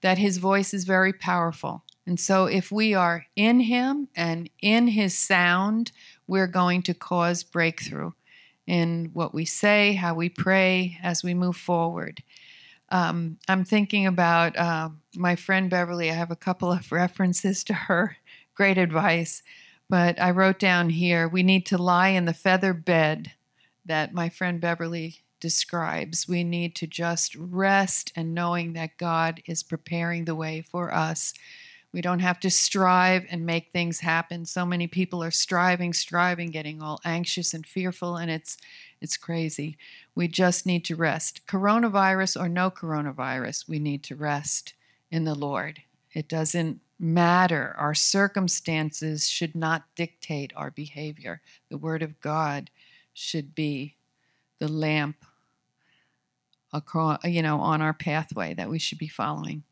that 0.00 0.16
his 0.16 0.38
voice 0.38 0.72
is 0.72 0.84
very 0.84 1.12
powerful. 1.12 1.84
And 2.06 2.18
so 2.18 2.46
if 2.46 2.72
we 2.72 2.94
are 2.94 3.26
in 3.36 3.60
him 3.60 4.08
and 4.16 4.48
in 4.62 4.88
his 4.88 5.16
sound, 5.16 5.92
we're 6.26 6.46
going 6.46 6.82
to 6.84 6.94
cause 6.94 7.42
breakthrough 7.42 8.12
in 8.66 9.10
what 9.12 9.34
we 9.34 9.44
say, 9.44 9.92
how 9.92 10.14
we 10.14 10.30
pray 10.30 10.96
as 11.02 11.22
we 11.22 11.34
move 11.34 11.56
forward. 11.56 12.22
Um, 12.90 13.38
I'm 13.48 13.64
thinking 13.64 14.06
about 14.06 14.56
uh, 14.56 14.90
my 15.14 15.36
friend 15.36 15.70
Beverly. 15.70 16.10
I 16.10 16.14
have 16.14 16.30
a 16.30 16.36
couple 16.36 16.72
of 16.72 16.92
references 16.92 17.62
to 17.64 17.74
her. 17.74 18.16
Great 18.54 18.78
advice. 18.78 19.42
But 19.88 20.20
I 20.20 20.30
wrote 20.30 20.58
down 20.58 20.90
here 20.90 21.26
we 21.26 21.42
need 21.42 21.66
to 21.66 21.78
lie 21.78 22.08
in 22.08 22.24
the 22.24 22.34
feather 22.34 22.72
bed 22.72 23.32
that 23.84 24.14
my 24.14 24.28
friend 24.28 24.60
Beverly 24.60 25.20
describes. 25.40 26.28
We 26.28 26.44
need 26.44 26.76
to 26.76 26.86
just 26.86 27.34
rest 27.34 28.12
and 28.14 28.34
knowing 28.34 28.74
that 28.74 28.98
God 28.98 29.42
is 29.46 29.62
preparing 29.62 30.26
the 30.26 30.34
way 30.34 30.60
for 30.60 30.92
us. 30.94 31.34
We 31.92 32.00
don't 32.00 32.20
have 32.20 32.38
to 32.40 32.50
strive 32.50 33.26
and 33.30 33.44
make 33.44 33.70
things 33.70 34.00
happen. 34.00 34.44
So 34.44 34.64
many 34.64 34.86
people 34.86 35.24
are 35.24 35.32
striving, 35.32 35.92
striving, 35.92 36.50
getting 36.50 36.80
all 36.80 37.00
anxious 37.04 37.52
and 37.52 37.66
fearful, 37.66 38.16
and 38.16 38.30
it's 38.30 38.56
it's 39.00 39.16
crazy. 39.16 39.76
We 40.14 40.28
just 40.28 40.66
need 40.66 40.84
to 40.86 40.96
rest. 40.96 41.46
Coronavirus 41.46 42.40
or 42.40 42.48
no 42.48 42.70
coronavirus, 42.70 43.68
we 43.68 43.78
need 43.78 44.02
to 44.04 44.16
rest 44.16 44.74
in 45.10 45.24
the 45.24 45.34
Lord. 45.34 45.80
It 46.12 46.28
doesn't 46.28 46.80
matter. 46.98 47.74
Our 47.78 47.94
circumstances 47.94 49.28
should 49.28 49.54
not 49.54 49.84
dictate 49.96 50.52
our 50.54 50.70
behavior. 50.70 51.40
The 51.70 51.78
Word 51.78 52.02
of 52.02 52.20
God 52.20 52.70
should 53.12 53.54
be 53.54 53.96
the 54.58 54.68
lamp 54.68 55.16
across, 56.72 57.24
you 57.24 57.42
know, 57.42 57.60
on 57.60 57.80
our 57.80 57.94
pathway 57.94 58.54
that 58.54 58.68
we 58.68 58.78
should 58.78 58.98
be 58.98 59.08
following. 59.08 59.62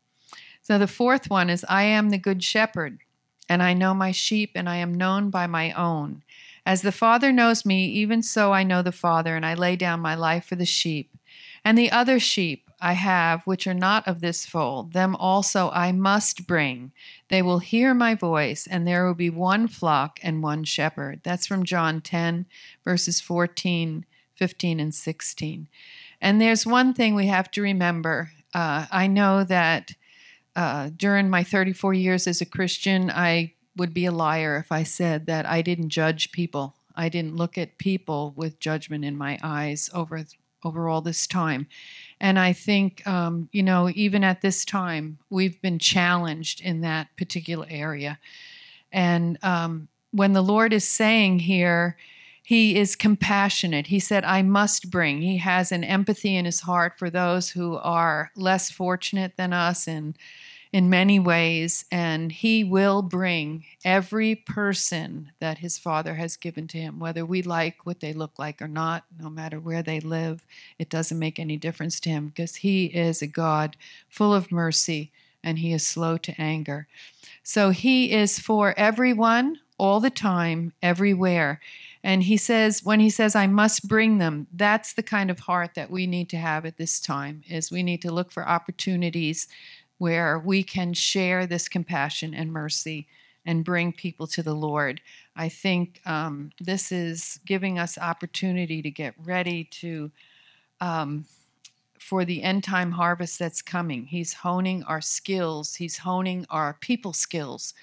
So 0.61 0.77
the 0.77 0.87
fourth 0.87 1.29
one 1.29 1.49
is 1.49 1.65
I 1.69 1.83
am 1.83 2.09
the 2.09 2.17
good 2.17 2.43
shepherd, 2.43 2.99
and 3.47 3.63
I 3.63 3.73
know 3.73 3.93
my 3.93 4.11
sheep, 4.11 4.51
and 4.55 4.67
I 4.67 4.77
am 4.77 4.93
known 4.93 5.29
by 5.29 5.47
my 5.47 5.71
own. 5.73 6.23
As 6.69 6.83
the 6.83 6.91
Father 6.91 7.31
knows 7.31 7.65
me, 7.65 7.87
even 7.87 8.21
so 8.21 8.53
I 8.53 8.61
know 8.61 8.83
the 8.83 8.91
Father, 8.91 9.35
and 9.35 9.43
I 9.43 9.55
lay 9.55 9.75
down 9.75 10.01
my 10.01 10.13
life 10.13 10.45
for 10.45 10.55
the 10.55 10.67
sheep. 10.67 11.17
And 11.65 11.75
the 11.75 11.89
other 11.89 12.19
sheep 12.19 12.69
I 12.79 12.93
have, 12.93 13.41
which 13.47 13.65
are 13.65 13.73
not 13.73 14.07
of 14.07 14.21
this 14.21 14.45
fold, 14.45 14.93
them 14.93 15.15
also 15.15 15.71
I 15.71 15.91
must 15.91 16.45
bring. 16.45 16.91
They 17.29 17.41
will 17.41 17.57
hear 17.57 17.95
my 17.95 18.13
voice, 18.13 18.67
and 18.69 18.87
there 18.87 19.07
will 19.07 19.15
be 19.15 19.31
one 19.31 19.67
flock 19.67 20.19
and 20.21 20.43
one 20.43 20.63
shepherd. 20.63 21.21
That's 21.23 21.47
from 21.47 21.63
John 21.63 22.01
10, 22.01 22.45
verses 22.85 23.19
14, 23.19 24.05
15, 24.35 24.79
and 24.79 24.93
16. 24.93 25.67
And 26.21 26.39
there's 26.39 26.67
one 26.67 26.93
thing 26.93 27.15
we 27.15 27.25
have 27.25 27.49
to 27.49 27.63
remember. 27.63 28.29
Uh, 28.53 28.85
I 28.91 29.07
know 29.07 29.43
that 29.43 29.95
uh, 30.55 30.91
during 30.95 31.31
my 31.31 31.43
34 31.43 31.95
years 31.95 32.27
as 32.27 32.41
a 32.41 32.45
Christian, 32.45 33.09
I 33.09 33.53
would 33.75 33.93
be 33.93 34.05
a 34.05 34.11
liar 34.11 34.57
if 34.57 34.71
I 34.71 34.83
said 34.83 35.25
that 35.27 35.45
I 35.45 35.61
didn't 35.61 35.89
judge 35.89 36.31
people. 36.31 36.75
I 36.95 37.09
didn't 37.09 37.35
look 37.35 37.57
at 37.57 37.77
people 37.77 38.33
with 38.35 38.59
judgment 38.59 39.05
in 39.05 39.17
my 39.17 39.39
eyes 39.41 39.89
over 39.93 40.25
over 40.63 40.89
all 40.89 41.01
this 41.01 41.25
time. 41.25 41.67
And 42.19 42.37
I 42.37 42.51
think, 42.51 43.05
um, 43.07 43.47
you 43.53 43.63
know, 43.63 43.89
even 43.95 44.25
at 44.25 44.41
this 44.41 44.65
time, 44.65 45.19
we've 45.29 45.61
been 45.61 45.79
challenged 45.79 46.59
in 46.59 46.81
that 46.81 47.07
particular 47.15 47.65
area. 47.69 48.19
And 48.91 49.37
um, 49.41 49.87
when 50.11 50.33
the 50.33 50.43
Lord 50.43 50.73
is 50.73 50.85
saying 50.85 51.39
here, 51.39 51.95
he 52.43 52.77
is 52.77 52.95
compassionate. 52.95 53.87
He 53.87 53.99
said, 53.99 54.25
I 54.25 54.41
must 54.41 54.89
bring. 54.89 55.21
He 55.21 55.37
has 55.37 55.71
an 55.71 55.83
empathy 55.83 56.35
in 56.35 56.45
his 56.45 56.61
heart 56.61 56.97
for 56.97 57.09
those 57.09 57.51
who 57.51 57.77
are 57.77 58.31
less 58.35 58.71
fortunate 58.71 59.37
than 59.37 59.53
us 59.53 59.87
and 59.87 60.17
in 60.71 60.89
many 60.89 61.19
ways, 61.19 61.85
and 61.91 62.31
he 62.31 62.63
will 62.63 63.01
bring 63.01 63.65
every 63.83 64.35
person 64.35 65.31
that 65.39 65.57
his 65.57 65.79
father 65.79 66.15
has 66.15 66.37
given 66.37 66.67
to 66.67 66.77
him, 66.77 66.99
whether 66.99 67.25
we 67.25 67.41
like 67.41 67.85
what 67.85 68.01
they 68.01 68.13
look 68.13 68.37
like 68.37 68.61
or 68.61 68.67
not, 68.67 69.03
no 69.19 69.29
matter 69.29 69.59
where 69.59 69.81
they 69.81 69.99
live, 69.99 70.45
it 70.77 70.89
doesn't 70.89 71.17
make 71.17 71.39
any 71.39 71.57
difference 71.57 71.99
to 71.99 72.09
him 72.09 72.27
because 72.27 72.57
he 72.57 72.85
is 72.85 73.21
a 73.21 73.27
God 73.27 73.77
full 74.07 74.33
of 74.33 74.51
mercy 74.51 75.11
and 75.43 75.57
he 75.59 75.73
is 75.73 75.87
slow 75.87 76.17
to 76.17 76.39
anger. 76.39 76.87
So 77.41 77.71
he 77.71 78.11
is 78.11 78.37
for 78.37 78.77
everyone, 78.77 79.59
all 79.79 79.99
the 79.99 80.09
time, 80.09 80.73
everywhere. 80.83 81.61
And 82.03 82.23
he 82.23 82.37
says, 82.37 82.83
when 82.83 82.99
he 82.99 83.09
says, 83.09 83.35
I 83.35 83.47
must 83.47 83.87
bring 83.87 84.19
them, 84.19 84.47
that's 84.53 84.93
the 84.93 85.03
kind 85.03 85.31
of 85.31 85.39
heart 85.39 85.73
that 85.75 85.89
we 85.89 86.05
need 86.05 86.29
to 86.29 86.37
have 86.37 86.65
at 86.65 86.77
this 86.77 86.99
time, 86.99 87.43
is 87.49 87.71
we 87.71 87.81
need 87.81 88.01
to 88.03 88.11
look 88.11 88.31
for 88.31 88.47
opportunities 88.47 89.47
where 89.99 90.39
we 90.39 90.63
can 90.63 90.93
share 90.93 91.45
this 91.45 91.69
compassion 91.69 92.33
and 92.33 92.51
mercy 92.51 93.07
and 93.45 93.63
bring 93.63 93.93
people 93.93 94.27
to 94.27 94.41
the 94.41 94.55
Lord. 94.55 95.01
I 95.35 95.49
think 95.49 96.01
um, 96.05 96.51
this 96.59 96.91
is 96.91 97.39
giving 97.45 97.77
us 97.77 97.97
opportunity 97.97 98.81
to 98.81 98.89
get 98.89 99.13
ready 99.23 99.65
to 99.65 100.11
um, 100.81 101.25
for 101.99 102.25
the 102.25 102.41
end 102.41 102.63
time 102.63 102.93
harvest 102.93 103.37
that's 103.37 103.61
coming. 103.61 104.05
He's 104.05 104.33
honing 104.33 104.83
our 104.83 105.01
skills. 105.01 105.75
He's 105.75 105.99
honing 105.99 106.45
our 106.49 106.77
people 106.79 107.13
skills 107.13 107.73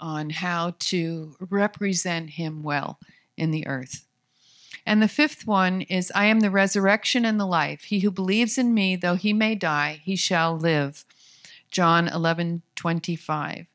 on 0.00 0.30
how 0.30 0.74
to 0.78 1.36
represent 1.40 2.30
Him 2.30 2.62
well 2.62 2.98
in 3.36 3.50
the 3.50 3.66
earth. 3.66 4.04
And 4.86 5.02
the 5.02 5.08
fifth 5.08 5.46
one 5.46 5.82
is 5.82 6.10
I 6.14 6.26
am 6.26 6.40
the 6.40 6.50
resurrection 6.50 7.24
and 7.24 7.38
the 7.38 7.46
life. 7.46 7.84
He 7.84 8.00
who 8.00 8.10
believes 8.10 8.56
in 8.56 8.72
me, 8.72 8.96
though 8.96 9.16
he 9.16 9.32
may 9.32 9.54
die, 9.54 10.00
he 10.02 10.16
shall 10.16 10.56
live. 10.56 11.04
John 11.70 12.08
11 12.08 12.62
25. 12.76 13.66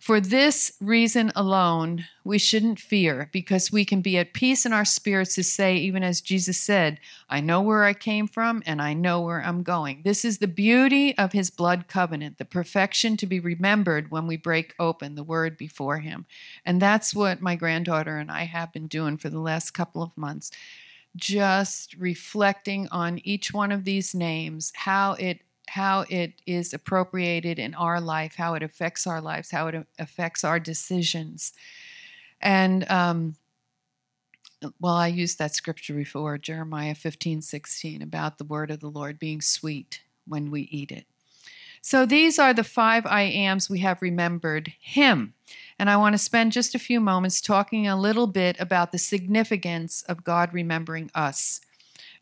For 0.00 0.18
this 0.18 0.72
reason 0.80 1.30
alone, 1.36 2.06
we 2.24 2.38
shouldn't 2.38 2.80
fear 2.80 3.28
because 3.32 3.70
we 3.70 3.84
can 3.84 4.00
be 4.00 4.16
at 4.16 4.32
peace 4.32 4.64
in 4.64 4.72
our 4.72 4.86
spirits 4.86 5.34
to 5.34 5.44
say, 5.44 5.76
even 5.76 6.02
as 6.02 6.22
Jesus 6.22 6.56
said, 6.56 6.98
I 7.28 7.40
know 7.40 7.60
where 7.60 7.84
I 7.84 7.92
came 7.92 8.26
from 8.26 8.62
and 8.64 8.80
I 8.80 8.94
know 8.94 9.20
where 9.20 9.42
I'm 9.42 9.62
going. 9.62 10.00
This 10.02 10.24
is 10.24 10.38
the 10.38 10.48
beauty 10.48 11.16
of 11.18 11.32
his 11.32 11.50
blood 11.50 11.86
covenant, 11.86 12.38
the 12.38 12.46
perfection 12.46 13.18
to 13.18 13.26
be 13.26 13.40
remembered 13.40 14.10
when 14.10 14.26
we 14.26 14.38
break 14.38 14.74
open 14.78 15.16
the 15.16 15.22
word 15.22 15.58
before 15.58 15.98
him. 15.98 16.24
And 16.64 16.80
that's 16.80 17.14
what 17.14 17.42
my 17.42 17.54
granddaughter 17.54 18.16
and 18.16 18.30
I 18.30 18.44
have 18.44 18.72
been 18.72 18.86
doing 18.86 19.18
for 19.18 19.28
the 19.28 19.38
last 19.38 19.72
couple 19.72 20.02
of 20.02 20.16
months. 20.16 20.50
Just 21.14 21.94
reflecting 21.98 22.88
on 22.90 23.20
each 23.22 23.52
one 23.52 23.70
of 23.70 23.84
these 23.84 24.14
names, 24.14 24.72
how 24.74 25.12
it 25.12 25.42
how 25.70 26.04
it 26.08 26.32
is 26.48 26.74
appropriated 26.74 27.56
in 27.56 27.74
our 27.74 28.00
life, 28.00 28.34
how 28.34 28.54
it 28.54 28.62
affects 28.62 29.06
our 29.06 29.20
lives, 29.20 29.52
how 29.52 29.68
it 29.68 29.86
affects 30.00 30.42
our 30.42 30.58
decisions. 30.58 31.52
And 32.40 32.90
um, 32.90 33.36
well, 34.80 34.94
I 34.94 35.06
used 35.06 35.38
that 35.38 35.54
scripture 35.54 35.94
before, 35.94 36.38
Jeremiah 36.38 36.96
15, 36.96 37.42
16, 37.42 38.02
about 38.02 38.38
the 38.38 38.44
word 38.44 38.72
of 38.72 38.80
the 38.80 38.90
Lord 38.90 39.20
being 39.20 39.40
sweet 39.40 40.02
when 40.26 40.50
we 40.50 40.62
eat 40.62 40.90
it. 40.90 41.06
So 41.80 42.04
these 42.04 42.40
are 42.40 42.52
the 42.52 42.64
five 42.64 43.06
I 43.06 43.22
ams 43.22 43.70
we 43.70 43.78
have 43.78 44.02
remembered 44.02 44.72
Him. 44.80 45.34
And 45.78 45.88
I 45.88 45.96
want 45.96 46.14
to 46.14 46.18
spend 46.18 46.50
just 46.50 46.74
a 46.74 46.80
few 46.80 46.98
moments 46.98 47.40
talking 47.40 47.86
a 47.86 47.98
little 47.98 48.26
bit 48.26 48.58
about 48.58 48.90
the 48.90 48.98
significance 48.98 50.02
of 50.02 50.24
God 50.24 50.52
remembering 50.52 51.12
us 51.14 51.60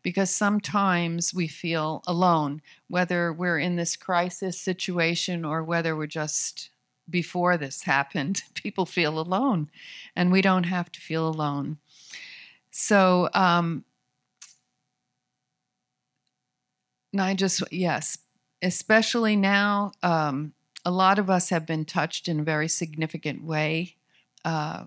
because 0.01 0.29
sometimes 0.29 1.33
we 1.33 1.47
feel 1.47 2.03
alone, 2.07 2.61
whether 2.87 3.33
we're 3.33 3.59
in 3.59 3.75
this 3.75 3.95
crisis 3.95 4.59
situation 4.59 5.43
or 5.43 5.63
whether 5.63 5.95
we're 5.95 6.07
just 6.07 6.69
before 7.09 7.57
this 7.57 7.83
happened, 7.83 8.43
people 8.53 8.85
feel 8.85 9.19
alone, 9.19 9.69
and 10.15 10.31
we 10.31 10.41
don't 10.41 10.63
have 10.65 10.91
to 10.91 11.01
feel 11.01 11.27
alone. 11.27 11.77
So, 12.71 13.29
um, 13.33 13.83
I 17.17 17.33
just, 17.33 17.63
yes, 17.71 18.19
especially 18.61 19.35
now, 19.35 19.91
um, 20.03 20.53
a 20.85 20.91
lot 20.91 21.19
of 21.19 21.29
us 21.29 21.49
have 21.49 21.65
been 21.65 21.85
touched 21.85 22.27
in 22.27 22.39
a 22.39 22.43
very 22.43 22.67
significant 22.67 23.43
way. 23.43 23.95
Uh, 24.45 24.85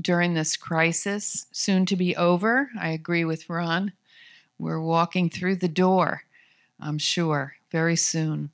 during 0.00 0.34
this 0.34 0.56
crisis, 0.56 1.46
soon 1.52 1.86
to 1.86 1.96
be 1.96 2.16
over. 2.16 2.70
I 2.78 2.90
agree 2.90 3.24
with 3.24 3.48
Ron. 3.48 3.92
We're 4.58 4.80
walking 4.80 5.30
through 5.30 5.56
the 5.56 5.68
door, 5.68 6.22
I'm 6.80 6.98
sure, 6.98 7.56
very 7.70 7.96
soon. 7.96 8.50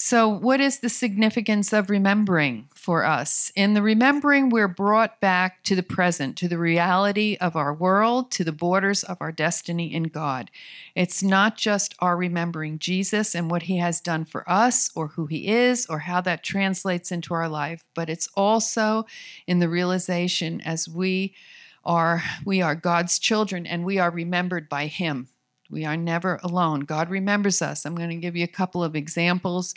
So, 0.00 0.28
what 0.28 0.60
is 0.60 0.78
the 0.78 0.88
significance 0.88 1.72
of 1.72 1.90
remembering 1.90 2.68
for 2.72 3.04
us? 3.04 3.50
In 3.56 3.74
the 3.74 3.82
remembering, 3.82 4.48
we're 4.48 4.68
brought 4.68 5.20
back 5.20 5.64
to 5.64 5.74
the 5.74 5.82
present, 5.82 6.36
to 6.36 6.46
the 6.46 6.56
reality 6.56 7.36
of 7.40 7.56
our 7.56 7.74
world, 7.74 8.30
to 8.30 8.44
the 8.44 8.52
borders 8.52 9.02
of 9.02 9.16
our 9.20 9.32
destiny 9.32 9.92
in 9.92 10.04
God. 10.04 10.52
It's 10.94 11.20
not 11.20 11.56
just 11.56 11.96
our 11.98 12.16
remembering 12.16 12.78
Jesus 12.78 13.34
and 13.34 13.50
what 13.50 13.64
he 13.64 13.78
has 13.78 14.00
done 14.00 14.24
for 14.24 14.48
us, 14.48 14.88
or 14.94 15.08
who 15.08 15.26
he 15.26 15.48
is, 15.48 15.84
or 15.86 15.98
how 15.98 16.20
that 16.20 16.44
translates 16.44 17.10
into 17.10 17.34
our 17.34 17.48
life, 17.48 17.84
but 17.96 18.08
it's 18.08 18.28
also 18.36 19.04
in 19.48 19.58
the 19.58 19.68
realization 19.68 20.60
as 20.60 20.88
we 20.88 21.34
are 21.84 22.22
we 22.44 22.62
are 22.62 22.76
God's 22.76 23.18
children 23.18 23.66
and 23.66 23.84
we 23.84 23.98
are 23.98 24.12
remembered 24.12 24.68
by 24.68 24.86
him 24.86 25.26
we 25.70 25.84
are 25.84 25.96
never 25.96 26.40
alone. 26.42 26.80
God 26.80 27.10
remembers 27.10 27.60
us. 27.62 27.84
I'm 27.84 27.94
going 27.94 28.10
to 28.10 28.16
give 28.16 28.36
you 28.36 28.44
a 28.44 28.48
couple 28.48 28.82
of 28.82 28.96
examples, 28.96 29.74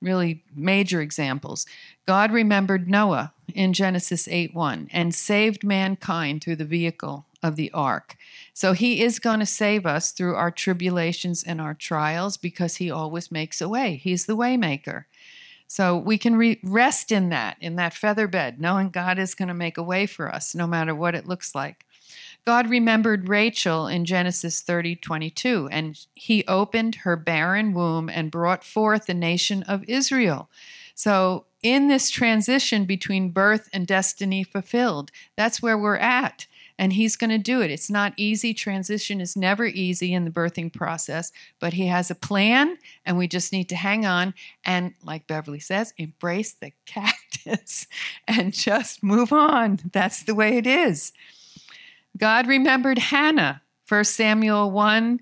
really 0.00 0.42
major 0.54 1.00
examples. 1.00 1.66
God 2.06 2.32
remembered 2.32 2.88
Noah 2.88 3.32
in 3.54 3.72
Genesis 3.72 4.26
8:1 4.26 4.88
and 4.92 5.14
saved 5.14 5.64
mankind 5.64 6.42
through 6.42 6.56
the 6.56 6.64
vehicle 6.64 7.26
of 7.42 7.56
the 7.56 7.70
ark. 7.72 8.16
So 8.54 8.72
he 8.72 9.02
is 9.02 9.18
going 9.18 9.40
to 9.40 9.46
save 9.46 9.84
us 9.84 10.12
through 10.12 10.34
our 10.34 10.50
tribulations 10.50 11.44
and 11.44 11.60
our 11.60 11.74
trials 11.74 12.38
because 12.38 12.76
he 12.76 12.90
always 12.90 13.30
makes 13.30 13.60
a 13.60 13.68
way. 13.68 13.96
He's 13.96 14.24
the 14.24 14.36
waymaker. 14.36 15.04
So 15.66 15.96
we 15.96 16.18
can 16.18 16.36
re- 16.36 16.60
rest 16.62 17.12
in 17.12 17.28
that, 17.30 17.56
in 17.60 17.76
that 17.76 17.94
feather 17.94 18.26
bed, 18.26 18.60
knowing 18.60 18.88
God 18.88 19.18
is 19.18 19.34
going 19.34 19.48
to 19.48 19.54
make 19.54 19.76
a 19.76 19.82
way 19.82 20.06
for 20.06 20.34
us 20.34 20.54
no 20.54 20.66
matter 20.66 20.94
what 20.94 21.14
it 21.14 21.26
looks 21.26 21.54
like. 21.54 21.84
God 22.46 22.68
remembered 22.68 23.28
Rachel 23.28 23.86
in 23.86 24.04
Genesis 24.04 24.60
30 24.60 24.96
22, 24.96 25.68
and 25.72 25.98
he 26.14 26.44
opened 26.46 26.96
her 26.96 27.16
barren 27.16 27.72
womb 27.72 28.10
and 28.10 28.30
brought 28.30 28.64
forth 28.64 29.06
the 29.06 29.14
nation 29.14 29.62
of 29.62 29.84
Israel. 29.88 30.50
So, 30.94 31.46
in 31.62 31.88
this 31.88 32.10
transition 32.10 32.84
between 32.84 33.30
birth 33.30 33.70
and 33.72 33.86
destiny 33.86 34.44
fulfilled, 34.44 35.10
that's 35.36 35.62
where 35.62 35.78
we're 35.78 35.96
at. 35.96 36.46
And 36.78 36.92
he's 36.92 37.16
going 37.16 37.30
to 37.30 37.38
do 37.38 37.62
it. 37.62 37.70
It's 37.70 37.88
not 37.88 38.12
easy. 38.16 38.52
Transition 38.52 39.20
is 39.20 39.36
never 39.36 39.64
easy 39.64 40.12
in 40.12 40.24
the 40.24 40.30
birthing 40.30 40.72
process, 40.72 41.30
but 41.60 41.72
he 41.74 41.86
has 41.86 42.10
a 42.10 42.16
plan, 42.16 42.76
and 43.06 43.16
we 43.16 43.28
just 43.28 43.52
need 43.52 43.68
to 43.70 43.76
hang 43.76 44.04
on 44.04 44.34
and, 44.64 44.92
like 45.02 45.26
Beverly 45.26 45.60
says, 45.60 45.94
embrace 45.96 46.52
the 46.52 46.72
cactus 46.86 47.86
and 48.28 48.52
just 48.52 49.02
move 49.02 49.32
on. 49.32 49.80
That's 49.92 50.22
the 50.24 50.34
way 50.34 50.58
it 50.58 50.66
is. 50.66 51.12
God 52.16 52.46
remembered 52.46 52.98
Hannah, 52.98 53.62
1 53.88 54.04
Samuel 54.04 54.70
1, 54.70 55.20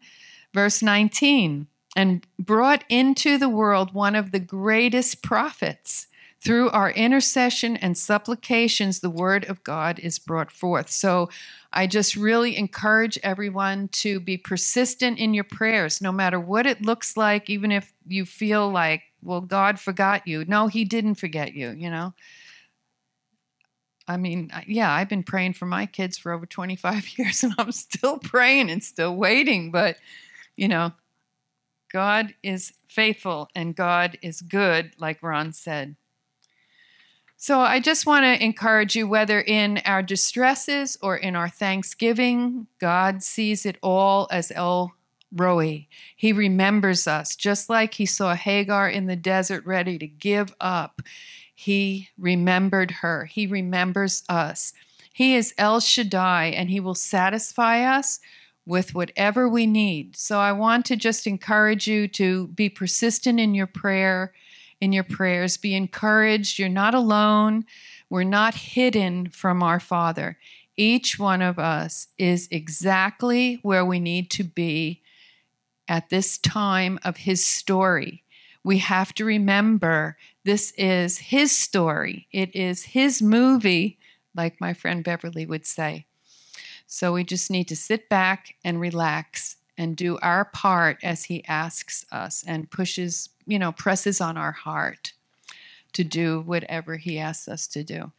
verse 0.53 0.83
19, 0.83 1.67
and 1.97 2.27
brought 2.39 2.85
into 2.89 3.39
the 3.39 3.49
world 3.49 3.95
one 3.95 4.15
of 4.15 4.33
the 4.33 4.41
greatest 4.41 5.23
prophets. 5.23 6.07
Through 6.41 6.71
our 6.71 6.91
intercession 6.91 7.77
and 7.77 7.97
supplications, 7.97 8.99
the 8.99 9.11
word 9.11 9.45
of 9.45 9.63
God 9.63 10.01
is 10.01 10.19
brought 10.19 10.51
forth. 10.51 10.91
So 10.91 11.31
I 11.73 11.87
just 11.87 12.17
really 12.17 12.57
encourage 12.57 13.17
everyone 13.23 13.89
to 13.89 14.19
be 14.19 14.37
persistent 14.37 15.19
in 15.19 15.35
your 15.35 15.45
prayers, 15.45 16.03
no 16.03 16.11
matter 16.11 16.41
what 16.41 16.67
it 16.67 16.83
looks 16.83 17.17
like, 17.17 17.49
even 17.49 17.71
if 17.71 17.93
you 18.09 18.25
feel 18.25 18.69
like, 18.69 19.03
well, 19.23 19.41
God 19.41 19.79
forgot 19.79 20.27
you. 20.27 20.45
No, 20.45 20.67
He 20.67 20.85
didn't 20.85 21.15
forget 21.15 21.55
you, 21.55 21.71
you 21.71 21.89
know. 21.89 22.13
I 24.13 24.17
mean, 24.17 24.51
yeah, 24.67 24.93
I've 24.93 25.09
been 25.09 25.23
praying 25.23 25.55
for 25.55 25.67
my 25.67 25.87
kids 25.87 26.19
for 26.19 26.33
over 26.33 26.47
25 26.47 27.09
years 27.19 27.43
and 27.43 27.55
I'm 27.59 27.73
still 27.73 28.19
praying 28.19 28.71
and 28.71 28.83
still 28.83 29.17
waiting. 29.17 29.71
But, 29.71 29.97
you 30.57 30.69
know, 30.69 30.93
God 31.93 32.35
is 32.43 32.73
faithful 32.89 33.49
and 33.55 33.75
God 33.75 34.19
is 34.23 34.41
good, 34.41 34.93
like 34.99 35.23
Ron 35.23 35.53
said. 35.53 35.97
So 37.37 37.59
I 37.59 37.81
just 37.81 38.07
want 38.07 38.23
to 38.23 38.45
encourage 38.45 38.95
you 38.95 39.09
whether 39.09 39.41
in 39.41 39.83
our 39.85 40.01
distresses 40.01 40.97
or 41.03 41.17
in 41.17 41.35
our 41.35 41.49
thanksgiving, 41.49 42.69
God 42.79 43.23
sees 43.25 43.67
it 43.67 43.79
all 43.83 44.29
as 44.31 44.53
El 44.55 44.93
Roi. 45.35 45.89
He 46.15 46.33
remembers 46.33 47.09
us, 47.09 47.35
just 47.35 47.69
like 47.69 47.95
he 47.95 48.07
saw 48.07 48.35
Hagar 48.35 48.89
in 48.89 49.07
the 49.07 49.17
desert 49.17 49.67
ready 49.67 49.99
to 49.99 50.07
give 50.07 50.55
up. 50.61 51.03
He 51.63 52.09
remembered 52.19 52.91
her. 52.91 53.27
He 53.27 53.47
remembers 53.47 54.25
us. 54.29 54.73
He 55.13 55.37
is 55.37 55.55
El 55.57 55.79
Shaddai, 55.79 56.47
and 56.47 56.71
He 56.71 56.81
will 56.81 56.97
satisfy 56.97 57.85
us 57.85 58.19
with 58.67 58.97
whatever 58.97 59.49
we 59.49 59.69
need. 59.69 60.17
So 60.17 60.41
I 60.41 60.51
want 60.51 60.85
to 60.87 60.97
just 60.97 61.25
encourage 61.25 61.87
you 61.87 62.09
to 62.09 62.49
be 62.49 62.69
persistent 62.69 63.39
in 63.39 63.55
your 63.55 63.69
prayer, 63.69 64.33
in 64.81 64.93
your 64.93 65.05
prayers. 65.05 65.57
Be 65.57 65.77
encouraged. 65.77 66.59
You're 66.59 66.69
not 66.69 66.97
alone. 66.97 67.65
We're 68.11 68.25
not 68.25 68.55
hidden 68.57 69.29
from 69.29 69.63
our 69.63 69.79
Father. 69.79 70.39
Each 70.77 71.17
one 71.17 71.43
of 71.43 71.61
us 71.61 72.09
is 72.19 72.49
exactly 72.51 73.61
where 73.63 73.85
we 73.85 74.01
need 74.01 74.33
to 74.33 74.43
be 74.43 75.01
at 75.87 76.11
this 76.11 76.39
time 76.39 76.99
of 77.05 77.19
His 77.19 77.47
story. 77.47 78.25
We 78.65 78.79
have 78.79 79.13
to 79.15 79.25
remember 79.25 80.17
this 80.45 80.73
is 80.73 81.19
his 81.19 81.57
story, 81.57 82.29
it 82.33 82.55
is 82.55 82.85
his 82.85 83.21
movie, 83.21 83.99
like 84.35 84.61
my 84.61 84.73
friend 84.73 85.03
Beverly 85.03 85.47
would 85.47 85.67
say. 85.67 86.07
So 86.87 87.13
we 87.13 87.25
just 87.25 87.51
need 87.51 87.69
to 87.69 87.77
sit 87.77 88.09
back 88.09 88.55
and 88.65 88.81
relax 88.81 89.57
and 89.79 89.97
do 89.97 90.19
our 90.19 90.45
part 90.45 90.99
as 91.03 91.25
he 91.25 91.45
asks 91.47 92.05
us 92.13 92.45
and 92.47 92.71
pushes, 92.71 93.31
you 93.47 93.59
know, 93.59 93.73
presses 93.73 94.21
on 94.21 94.37
our 94.37 94.53
heart 94.53 95.13
to 95.95 96.05
do 96.05 96.41
whatever 96.41 96.97
he 96.97 97.19
asks 97.19 97.49
us 97.49 97.67
to 97.69 97.83
do. 97.83 98.13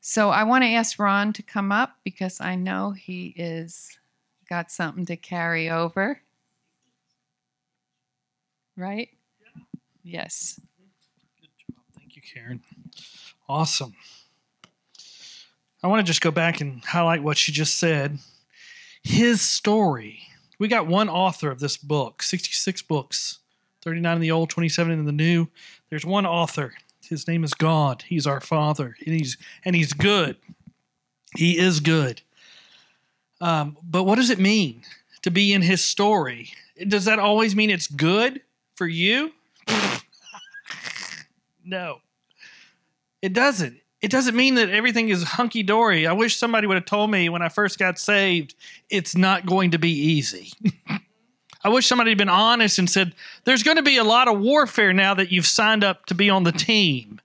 So 0.00 0.30
I 0.30 0.44
want 0.44 0.62
to 0.62 0.70
ask 0.70 0.98
Ron 0.98 1.32
to 1.32 1.42
come 1.42 1.72
up 1.72 1.96
because 2.04 2.40
I 2.40 2.54
know 2.54 2.92
he 2.92 3.34
is 3.36 3.98
got 4.48 4.70
something 4.70 5.04
to 5.06 5.16
carry 5.16 5.68
over. 5.68 6.20
Right? 8.76 9.08
Yes. 10.06 10.60
Good 11.40 11.48
job. 11.58 11.84
Thank 11.98 12.14
you, 12.14 12.22
Karen. 12.22 12.62
Awesome. 13.48 13.94
I 15.82 15.88
want 15.88 15.98
to 15.98 16.08
just 16.08 16.20
go 16.20 16.30
back 16.30 16.60
and 16.60 16.82
highlight 16.84 17.24
what 17.24 17.36
she 17.36 17.50
just 17.50 17.76
said. 17.76 18.18
His 19.02 19.40
story. 19.42 20.20
We 20.60 20.68
got 20.68 20.86
one 20.86 21.08
author 21.08 21.50
of 21.50 21.58
this 21.58 21.76
book, 21.76 22.22
66 22.22 22.82
books, 22.82 23.40
39 23.82 24.14
in 24.14 24.20
the 24.20 24.30
old, 24.30 24.48
27 24.48 24.92
in 24.92 25.04
the 25.06 25.12
new. 25.12 25.48
There's 25.90 26.06
one 26.06 26.24
author. 26.24 26.74
His 27.02 27.26
name 27.26 27.42
is 27.42 27.52
God. 27.52 28.04
He's 28.06 28.28
our 28.28 28.40
Father, 28.40 28.96
and 29.04 29.14
He's 29.14 29.36
and 29.64 29.74
He's 29.74 29.92
good. 29.92 30.36
He 31.36 31.58
is 31.58 31.80
good. 31.80 32.22
Um, 33.40 33.76
but 33.82 34.04
what 34.04 34.16
does 34.16 34.30
it 34.30 34.38
mean 34.38 34.82
to 35.22 35.30
be 35.32 35.52
in 35.52 35.62
His 35.62 35.84
story? 35.84 36.50
Does 36.86 37.04
that 37.06 37.18
always 37.18 37.56
mean 37.56 37.70
it's 37.70 37.88
good 37.88 38.40
for 38.76 38.86
you? 38.86 39.32
No, 41.64 42.00
it 43.22 43.32
doesn't. 43.32 43.80
It 44.02 44.10
doesn't 44.10 44.36
mean 44.36 44.56
that 44.56 44.68
everything 44.68 45.08
is 45.08 45.22
hunky 45.22 45.62
dory. 45.62 46.06
I 46.06 46.12
wish 46.12 46.36
somebody 46.36 46.66
would 46.66 46.76
have 46.76 46.84
told 46.84 47.10
me 47.10 47.28
when 47.28 47.42
I 47.42 47.48
first 47.48 47.78
got 47.78 47.98
saved, 47.98 48.54
it's 48.90 49.16
not 49.16 49.46
going 49.46 49.70
to 49.72 49.78
be 49.78 49.90
easy. 49.90 50.52
I 51.64 51.70
wish 51.70 51.86
somebody 51.86 52.10
had 52.10 52.18
been 52.18 52.28
honest 52.28 52.78
and 52.78 52.88
said, 52.88 53.14
there's 53.44 53.64
going 53.64 53.78
to 53.78 53.82
be 53.82 53.96
a 53.96 54.04
lot 54.04 54.28
of 54.28 54.38
warfare 54.38 54.92
now 54.92 55.14
that 55.14 55.32
you've 55.32 55.46
signed 55.46 55.82
up 55.82 56.06
to 56.06 56.14
be 56.14 56.30
on 56.30 56.44
the 56.44 56.52
team. 56.52 57.20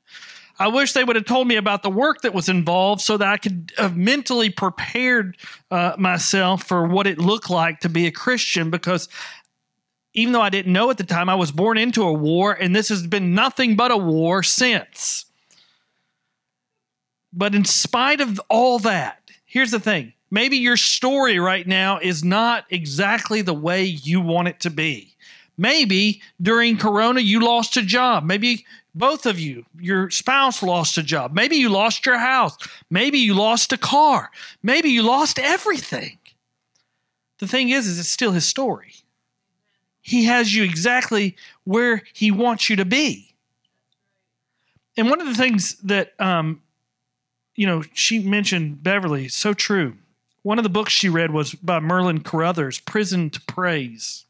I 0.57 0.67
wish 0.67 0.93
they 0.93 1.03
would 1.03 1.15
have 1.15 1.25
told 1.25 1.47
me 1.47 1.55
about 1.55 1.83
the 1.83 1.89
work 1.89 2.21
that 2.21 2.33
was 2.33 2.47
involved 2.47 3.01
so 3.01 3.17
that 3.17 3.27
I 3.27 3.37
could 3.37 3.71
have 3.77 3.97
mentally 3.97 4.49
prepared 4.49 5.37
uh, 5.71 5.93
myself 5.97 6.63
for 6.63 6.87
what 6.87 7.07
it 7.07 7.17
looked 7.17 7.49
like 7.49 7.79
to 7.81 7.89
be 7.89 8.07
a 8.07 8.11
Christian 8.11 8.69
because 8.69 9.09
even 10.13 10.33
though 10.33 10.41
I 10.41 10.49
didn't 10.49 10.73
know 10.73 10.89
at 10.89 10.97
the 10.97 11.03
time, 11.03 11.29
I 11.29 11.35
was 11.35 11.51
born 11.51 11.77
into 11.77 12.03
a 12.03 12.13
war, 12.13 12.53
and 12.53 12.75
this 12.75 12.89
has 12.89 13.07
been 13.07 13.33
nothing 13.33 13.75
but 13.75 13.91
a 13.91 13.97
war 13.97 14.43
since. 14.43 15.25
But 17.33 17.55
in 17.55 17.63
spite 17.63 18.19
of 18.19 18.39
all 18.49 18.79
that, 18.79 19.31
here's 19.45 19.71
the 19.71 19.79
thing 19.79 20.13
maybe 20.29 20.57
your 20.57 20.77
story 20.77 21.39
right 21.39 21.67
now 21.67 21.99
is 21.99 22.23
not 22.23 22.65
exactly 22.69 23.41
the 23.41 23.53
way 23.53 23.83
you 23.83 24.21
want 24.21 24.47
it 24.47 24.59
to 24.61 24.69
be. 24.69 25.15
Maybe 25.57 26.21
during 26.41 26.77
Corona, 26.77 27.19
you 27.21 27.39
lost 27.39 27.77
a 27.77 27.81
job. 27.81 28.23
Maybe 28.23 28.65
both 28.95 29.25
of 29.25 29.39
you, 29.39 29.65
your 29.79 30.09
spouse 30.09 30.61
lost 30.63 30.97
a 30.97 31.03
job. 31.03 31.33
Maybe 31.33 31.55
you 31.55 31.69
lost 31.69 32.05
your 32.05 32.17
house. 32.17 32.57
Maybe 32.89 33.19
you 33.19 33.33
lost 33.33 33.71
a 33.71 33.77
car. 33.77 34.31
Maybe 34.63 34.89
you 34.89 35.03
lost 35.03 35.39
everything. 35.39 36.17
The 37.39 37.47
thing 37.47 37.69
is, 37.69 37.87
is 37.87 37.99
it's 37.99 38.09
still 38.09 38.31
his 38.31 38.45
story. 38.45 38.93
He 40.01 40.25
has 40.25 40.53
you 40.53 40.63
exactly 40.63 41.35
where 41.63 42.03
He 42.13 42.31
wants 42.31 42.69
you 42.69 42.75
to 42.75 42.85
be. 42.85 43.31
And 44.97 45.09
one 45.09 45.21
of 45.21 45.27
the 45.27 45.35
things 45.35 45.75
that, 45.83 46.13
um, 46.19 46.61
you 47.55 47.65
know, 47.65 47.83
she 47.93 48.19
mentioned, 48.19 48.83
Beverly, 48.83 49.27
so 49.27 49.53
true. 49.53 49.97
One 50.43 50.57
of 50.57 50.63
the 50.63 50.69
books 50.69 50.91
she 50.91 51.09
read 51.09 51.31
was 51.31 51.53
by 51.53 51.79
Merlin 51.79 52.21
Carothers, 52.21 52.83
Prison 52.83 53.29
to 53.29 53.41
Praise. 53.41 54.25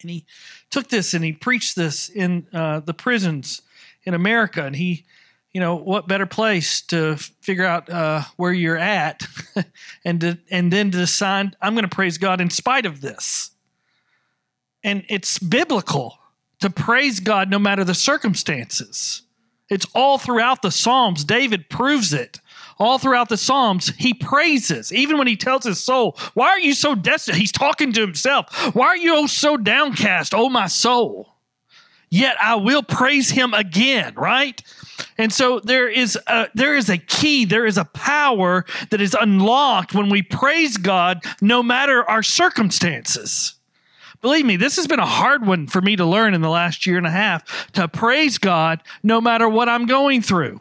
And 0.00 0.10
he 0.10 0.24
took 0.70 0.88
this 0.88 1.12
and 1.12 1.24
he 1.24 1.32
preached 1.32 1.74
this 1.74 2.08
in 2.08 2.46
uh, 2.52 2.80
the 2.80 2.94
prisons 2.94 3.62
in 4.04 4.14
America. 4.14 4.64
And 4.64 4.76
he, 4.76 5.04
you 5.52 5.60
know, 5.60 5.74
what 5.74 6.06
better 6.06 6.26
place 6.26 6.80
to 6.82 7.16
figure 7.16 7.64
out 7.64 7.90
uh, 7.90 8.22
where 8.36 8.52
you're 8.52 8.78
at 8.78 9.26
and 10.04 10.20
to, 10.20 10.38
and 10.50 10.72
then 10.72 10.92
to 10.92 10.98
decide, 10.98 11.56
I'm 11.60 11.74
going 11.74 11.88
to 11.88 11.94
praise 11.94 12.16
God 12.16 12.40
in 12.40 12.50
spite 12.50 12.86
of 12.86 13.00
this. 13.00 13.50
And 14.84 15.04
it's 15.08 15.38
biblical 15.38 16.18
to 16.60 16.70
praise 16.70 17.20
God 17.20 17.50
no 17.50 17.58
matter 17.58 17.84
the 17.84 17.94
circumstances. 17.94 19.22
It's 19.68 19.86
all 19.94 20.18
throughout 20.18 20.62
the 20.62 20.70
Psalms. 20.70 21.24
David 21.24 21.68
proves 21.68 22.12
it. 22.12 22.40
All 22.78 22.98
throughout 22.98 23.28
the 23.28 23.36
Psalms, 23.36 23.92
he 23.96 24.14
praises, 24.14 24.92
even 24.92 25.18
when 25.18 25.26
he 25.26 25.36
tells 25.36 25.64
his 25.64 25.82
soul, 25.82 26.16
Why 26.34 26.50
are 26.50 26.60
you 26.60 26.74
so 26.74 26.94
desolate? 26.94 27.36
He's 27.36 27.50
talking 27.50 27.92
to 27.92 28.00
himself. 28.00 28.74
Why 28.74 28.86
are 28.86 28.96
you 28.96 29.16
oh 29.16 29.26
so 29.26 29.56
downcast, 29.56 30.32
oh 30.32 30.48
my 30.48 30.68
soul? 30.68 31.34
Yet 32.08 32.36
I 32.40 32.54
will 32.54 32.84
praise 32.84 33.30
him 33.30 33.52
again, 33.52 34.14
right? 34.14 34.62
And 35.18 35.32
so 35.32 35.60
there 35.60 35.88
is 35.88 36.16
a, 36.28 36.48
there 36.54 36.76
is 36.76 36.88
a 36.88 36.98
key, 36.98 37.44
there 37.44 37.66
is 37.66 37.76
a 37.76 37.84
power 37.84 38.64
that 38.90 39.00
is 39.00 39.16
unlocked 39.20 39.92
when 39.92 40.08
we 40.08 40.22
praise 40.22 40.76
God 40.76 41.22
no 41.40 41.62
matter 41.62 42.08
our 42.08 42.22
circumstances. 42.22 43.57
Believe 44.20 44.46
me, 44.46 44.56
this 44.56 44.76
has 44.76 44.86
been 44.86 44.98
a 44.98 45.06
hard 45.06 45.46
one 45.46 45.66
for 45.66 45.80
me 45.80 45.96
to 45.96 46.04
learn 46.04 46.34
in 46.34 46.40
the 46.40 46.48
last 46.48 46.86
year 46.86 46.98
and 46.98 47.06
a 47.06 47.10
half 47.10 47.70
to 47.72 47.86
praise 47.86 48.38
God 48.38 48.82
no 49.02 49.20
matter 49.20 49.48
what 49.48 49.68
I'm 49.68 49.86
going 49.86 50.22
through. 50.22 50.60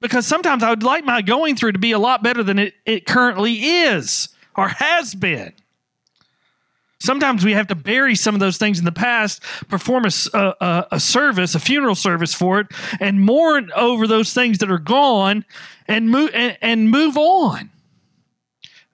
Because 0.00 0.26
sometimes 0.26 0.62
I 0.62 0.70
would 0.70 0.82
like 0.82 1.04
my 1.04 1.22
going 1.22 1.56
through 1.56 1.72
to 1.72 1.78
be 1.78 1.92
a 1.92 1.98
lot 1.98 2.22
better 2.22 2.42
than 2.42 2.58
it, 2.58 2.74
it 2.86 3.06
currently 3.06 3.54
is 3.54 4.30
or 4.56 4.68
has 4.68 5.14
been. 5.14 5.52
Sometimes 6.98 7.44
we 7.44 7.52
have 7.52 7.68
to 7.68 7.74
bury 7.74 8.14
some 8.14 8.34
of 8.34 8.40
those 8.40 8.58
things 8.58 8.78
in 8.78 8.84
the 8.84 8.92
past, 8.92 9.42
perform 9.68 10.04
a, 10.04 10.10
a, 10.34 10.86
a, 10.92 11.00
service, 11.00 11.54
a 11.54 11.60
funeral 11.60 11.94
service 11.94 12.34
for 12.34 12.60
it, 12.60 12.66
and 13.00 13.22
mourn 13.22 13.70
over 13.74 14.06
those 14.06 14.34
things 14.34 14.58
that 14.58 14.70
are 14.70 14.78
gone, 14.78 15.46
and 15.88 16.10
move 16.10 16.30
and, 16.34 16.58
and 16.60 16.90
move 16.90 17.16
on. 17.16 17.70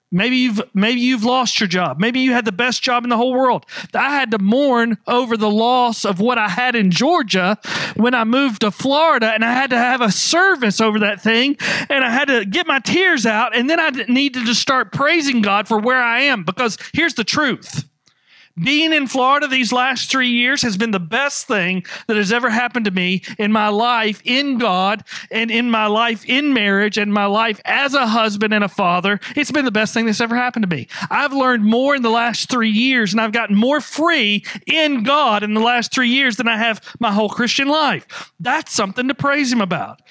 Maybe 0.09 0.37
you've 0.37 0.61
maybe 0.73 1.01
you've 1.01 1.25
lost 1.25 1.59
your 1.59 1.67
job. 1.67 1.99
Maybe 1.99 2.21
you 2.21 2.31
had 2.31 2.45
the 2.45 2.53
best 2.53 2.81
job 2.81 3.03
in 3.03 3.09
the 3.09 3.17
whole 3.17 3.33
world. 3.33 3.65
I 3.93 4.11
had 4.11 4.31
to 4.31 4.39
mourn 4.39 4.97
over 5.05 5.35
the 5.35 5.49
loss 5.49 6.05
of 6.05 6.21
what 6.21 6.37
I 6.37 6.47
had 6.47 6.75
in 6.75 6.91
Georgia 6.91 7.57
when 7.95 8.13
I 8.13 8.23
moved 8.23 8.61
to 8.61 8.71
Florida 8.71 9.33
and 9.33 9.43
I 9.43 9.51
had 9.51 9.69
to 9.71 9.77
have 9.77 9.99
a 9.99 10.11
service 10.11 10.79
over 10.79 10.99
that 10.99 11.21
thing 11.21 11.57
and 11.89 12.05
I 12.05 12.09
had 12.09 12.29
to 12.29 12.45
get 12.45 12.67
my 12.67 12.79
tears 12.79 13.25
out 13.25 13.53
and 13.53 13.69
then 13.69 13.81
I 13.81 13.89
needed 14.07 14.45
to 14.45 14.55
start 14.55 14.93
praising 14.93 15.41
God 15.41 15.67
for 15.67 15.77
where 15.77 16.01
I 16.01 16.21
am 16.21 16.43
because 16.43 16.77
here's 16.93 17.15
the 17.15 17.25
truth 17.25 17.83
being 18.61 18.93
in 18.93 19.07
Florida 19.07 19.47
these 19.47 19.71
last 19.71 20.09
three 20.09 20.29
years 20.29 20.61
has 20.61 20.77
been 20.77 20.91
the 20.91 20.99
best 20.99 21.47
thing 21.47 21.85
that 22.07 22.17
has 22.17 22.31
ever 22.31 22.49
happened 22.49 22.85
to 22.85 22.91
me 22.91 23.21
in 23.37 23.51
my 23.51 23.69
life 23.69 24.21
in 24.23 24.57
God 24.57 25.03
and 25.31 25.51
in 25.51 25.69
my 25.69 25.87
life 25.87 26.25
in 26.25 26.53
marriage 26.53 26.97
and 26.97 27.13
my 27.13 27.25
life 27.25 27.61
as 27.65 27.93
a 27.93 28.07
husband 28.07 28.53
and 28.53 28.63
a 28.63 28.69
father. 28.69 29.19
It's 29.35 29.51
been 29.51 29.65
the 29.65 29.71
best 29.71 29.93
thing 29.93 30.05
that's 30.05 30.21
ever 30.21 30.35
happened 30.35 30.69
to 30.69 30.75
me. 30.75 30.87
I've 31.09 31.33
learned 31.33 31.65
more 31.65 31.95
in 31.95 32.01
the 32.01 32.09
last 32.09 32.49
three 32.49 32.69
years 32.69 33.13
and 33.13 33.21
I've 33.21 33.31
gotten 33.31 33.55
more 33.55 33.81
free 33.81 34.43
in 34.65 35.03
God 35.03 35.43
in 35.43 35.53
the 35.53 35.61
last 35.61 35.93
three 35.93 36.09
years 36.09 36.37
than 36.37 36.47
I 36.47 36.57
have 36.57 36.81
my 36.99 37.11
whole 37.11 37.29
Christian 37.29 37.67
life. 37.67 38.31
That's 38.39 38.73
something 38.73 39.07
to 39.07 39.15
praise 39.15 39.51
Him 39.51 39.61
about. 39.61 40.01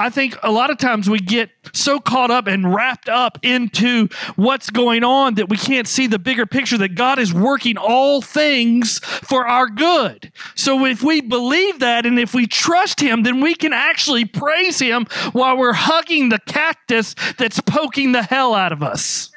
I 0.00 0.08
think 0.08 0.34
a 0.42 0.50
lot 0.50 0.70
of 0.70 0.78
times 0.78 1.10
we 1.10 1.18
get 1.18 1.50
so 1.74 2.00
caught 2.00 2.30
up 2.30 2.46
and 2.46 2.74
wrapped 2.74 3.10
up 3.10 3.38
into 3.42 4.08
what's 4.34 4.70
going 4.70 5.04
on 5.04 5.34
that 5.34 5.50
we 5.50 5.58
can't 5.58 5.86
see 5.86 6.06
the 6.06 6.18
bigger 6.18 6.46
picture 6.46 6.78
that 6.78 6.94
God 6.94 7.18
is 7.18 7.34
working 7.34 7.76
all 7.76 8.22
things 8.22 9.00
for 9.00 9.46
our 9.46 9.68
good. 9.68 10.32
So 10.54 10.86
if 10.86 11.02
we 11.02 11.20
believe 11.20 11.80
that 11.80 12.06
and 12.06 12.18
if 12.18 12.32
we 12.32 12.46
trust 12.46 13.00
Him, 13.00 13.24
then 13.24 13.42
we 13.42 13.54
can 13.54 13.74
actually 13.74 14.24
praise 14.24 14.78
Him 14.78 15.04
while 15.32 15.58
we're 15.58 15.74
hugging 15.74 16.30
the 16.30 16.40
cactus 16.46 17.14
that's 17.36 17.60
poking 17.60 18.12
the 18.12 18.22
hell 18.22 18.54
out 18.54 18.72
of 18.72 18.82
us. 18.82 19.29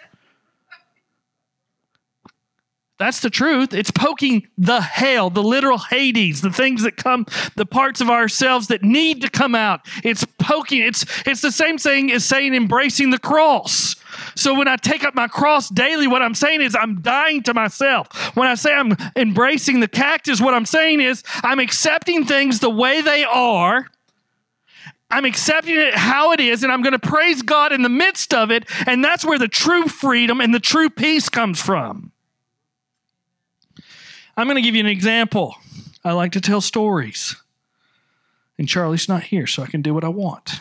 That's 3.04 3.20
the 3.20 3.30
truth. 3.30 3.74
It's 3.74 3.92
poking 3.92 4.48
the 4.58 4.80
hell, 4.80 5.30
the 5.30 5.44
literal 5.44 5.78
Hades, 5.78 6.40
the 6.40 6.54
things 6.54 6.84
that 6.84 6.96
come, 6.96 7.26
the 7.58 7.66
parts 7.66 8.00
of 8.00 8.10
ourselves 8.10 8.68
that 8.68 8.82
need 8.82 9.20
to 9.24 9.30
come 9.30 9.56
out. 9.56 9.82
It's 10.06 10.24
poking. 10.40 10.82
It's 10.82 11.06
it's 11.28 11.42
the 11.42 11.52
same 11.52 11.78
thing 11.78 12.14
as 12.14 12.24
saying 12.24 12.54
embracing 12.54 13.10
the 13.10 13.20
cross. 13.20 13.98
So 14.36 14.54
when 14.56 14.70
I 14.70 14.78
take 14.78 15.04
up 15.04 15.16
my 15.16 15.28
cross 15.28 15.68
daily, 15.68 16.08
what 16.08 16.22
I'm 16.22 16.34
saying 16.34 16.62
is 16.62 16.78
I'm 16.80 17.02
dying 17.02 17.44
to 17.44 17.54
myself. 17.54 18.08
When 18.38 18.48
I 18.48 18.56
say 18.56 18.74
I'm 18.74 18.96
embracing 19.18 19.82
the 19.82 19.90
cactus, 19.90 20.40
what 20.40 20.54
I'm 20.54 20.66
saying 20.66 21.02
is 21.02 21.24
I'm 21.44 21.60
accepting 21.60 22.24
things 22.24 22.62
the 22.62 22.70
way 22.70 23.02
they 23.02 23.26
are. 23.26 23.86
I'm 25.12 25.26
accepting 25.26 25.76
it 25.76 25.94
how 25.94 26.32
it 26.32 26.40
is, 26.40 26.64
and 26.64 26.72
I'm 26.72 26.82
going 26.82 26.98
to 26.98 27.06
praise 27.06 27.42
God 27.42 27.74
in 27.74 27.82
the 27.82 27.90
midst 27.90 28.34
of 28.34 28.50
it. 28.50 28.64
And 28.88 29.04
that's 29.04 29.26
where 29.26 29.38
the 29.38 29.50
true 29.50 29.90
freedom 29.90 30.40
and 30.40 30.56
the 30.56 30.62
true 30.62 30.90
peace 30.90 31.28
comes 31.28 31.62
from. 31.62 32.13
I'm 34.36 34.48
going 34.48 34.56
to 34.56 34.62
give 34.62 34.76
you 34.76 34.82
an 34.82 34.88
example. 34.88 35.56
I 36.04 36.14
like 36.14 36.32
to 36.34 36.42
tell 36.42 36.62
stories. 36.62 37.36
And 38.58 38.68
Charlie's 38.68 39.10
not 39.10 39.24
here, 39.24 39.48
so 39.48 39.64
I 39.64 39.68
can 39.68 39.82
do 39.82 39.94
what 39.94 40.04
I 40.04 40.10
want. 40.10 40.60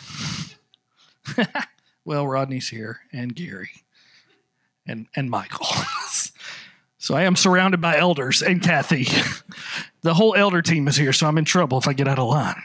well, 2.05 2.27
Rodney's 2.27 2.69
here, 2.69 3.01
and 3.11 3.35
Gary, 3.35 3.69
and, 4.85 5.07
and 5.15 5.29
Michael. 5.29 5.65
so 6.97 7.15
I 7.15 7.23
am 7.23 7.35
surrounded 7.35 7.81
by 7.81 7.97
elders 7.97 8.41
and 8.41 8.61
Kathy. 8.61 9.07
the 10.01 10.15
whole 10.15 10.35
elder 10.35 10.61
team 10.61 10.87
is 10.87 10.95
here, 10.95 11.13
so 11.13 11.27
I'm 11.27 11.37
in 11.37 11.45
trouble 11.45 11.77
if 11.77 11.87
I 11.87 11.93
get 11.93 12.07
out 12.07 12.19
of 12.19 12.27
line. 12.27 12.61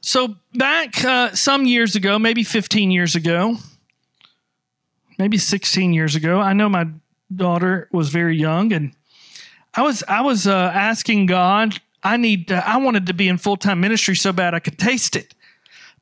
So, 0.00 0.36
back 0.54 1.02
uh, 1.02 1.34
some 1.34 1.64
years 1.64 1.96
ago, 1.96 2.18
maybe 2.18 2.44
15 2.44 2.90
years 2.90 3.14
ago, 3.14 3.56
maybe 5.18 5.38
16 5.38 5.94
years 5.94 6.14
ago, 6.14 6.40
I 6.40 6.52
know 6.52 6.68
my 6.68 6.88
daughter 7.34 7.88
was 7.92 8.08
very 8.10 8.36
young, 8.36 8.72
and 8.72 8.92
I 9.74 9.82
was 9.82 10.02
I 10.08 10.22
was 10.22 10.46
uh, 10.46 10.70
asking 10.74 11.26
God. 11.26 11.80
I 12.02 12.18
need 12.18 12.48
to, 12.48 12.68
I 12.68 12.76
wanted 12.76 13.06
to 13.06 13.14
be 13.14 13.28
in 13.28 13.38
full 13.38 13.56
time 13.56 13.80
ministry 13.80 14.14
so 14.14 14.32
bad 14.32 14.54
I 14.54 14.58
could 14.58 14.78
taste 14.78 15.16
it. 15.16 15.34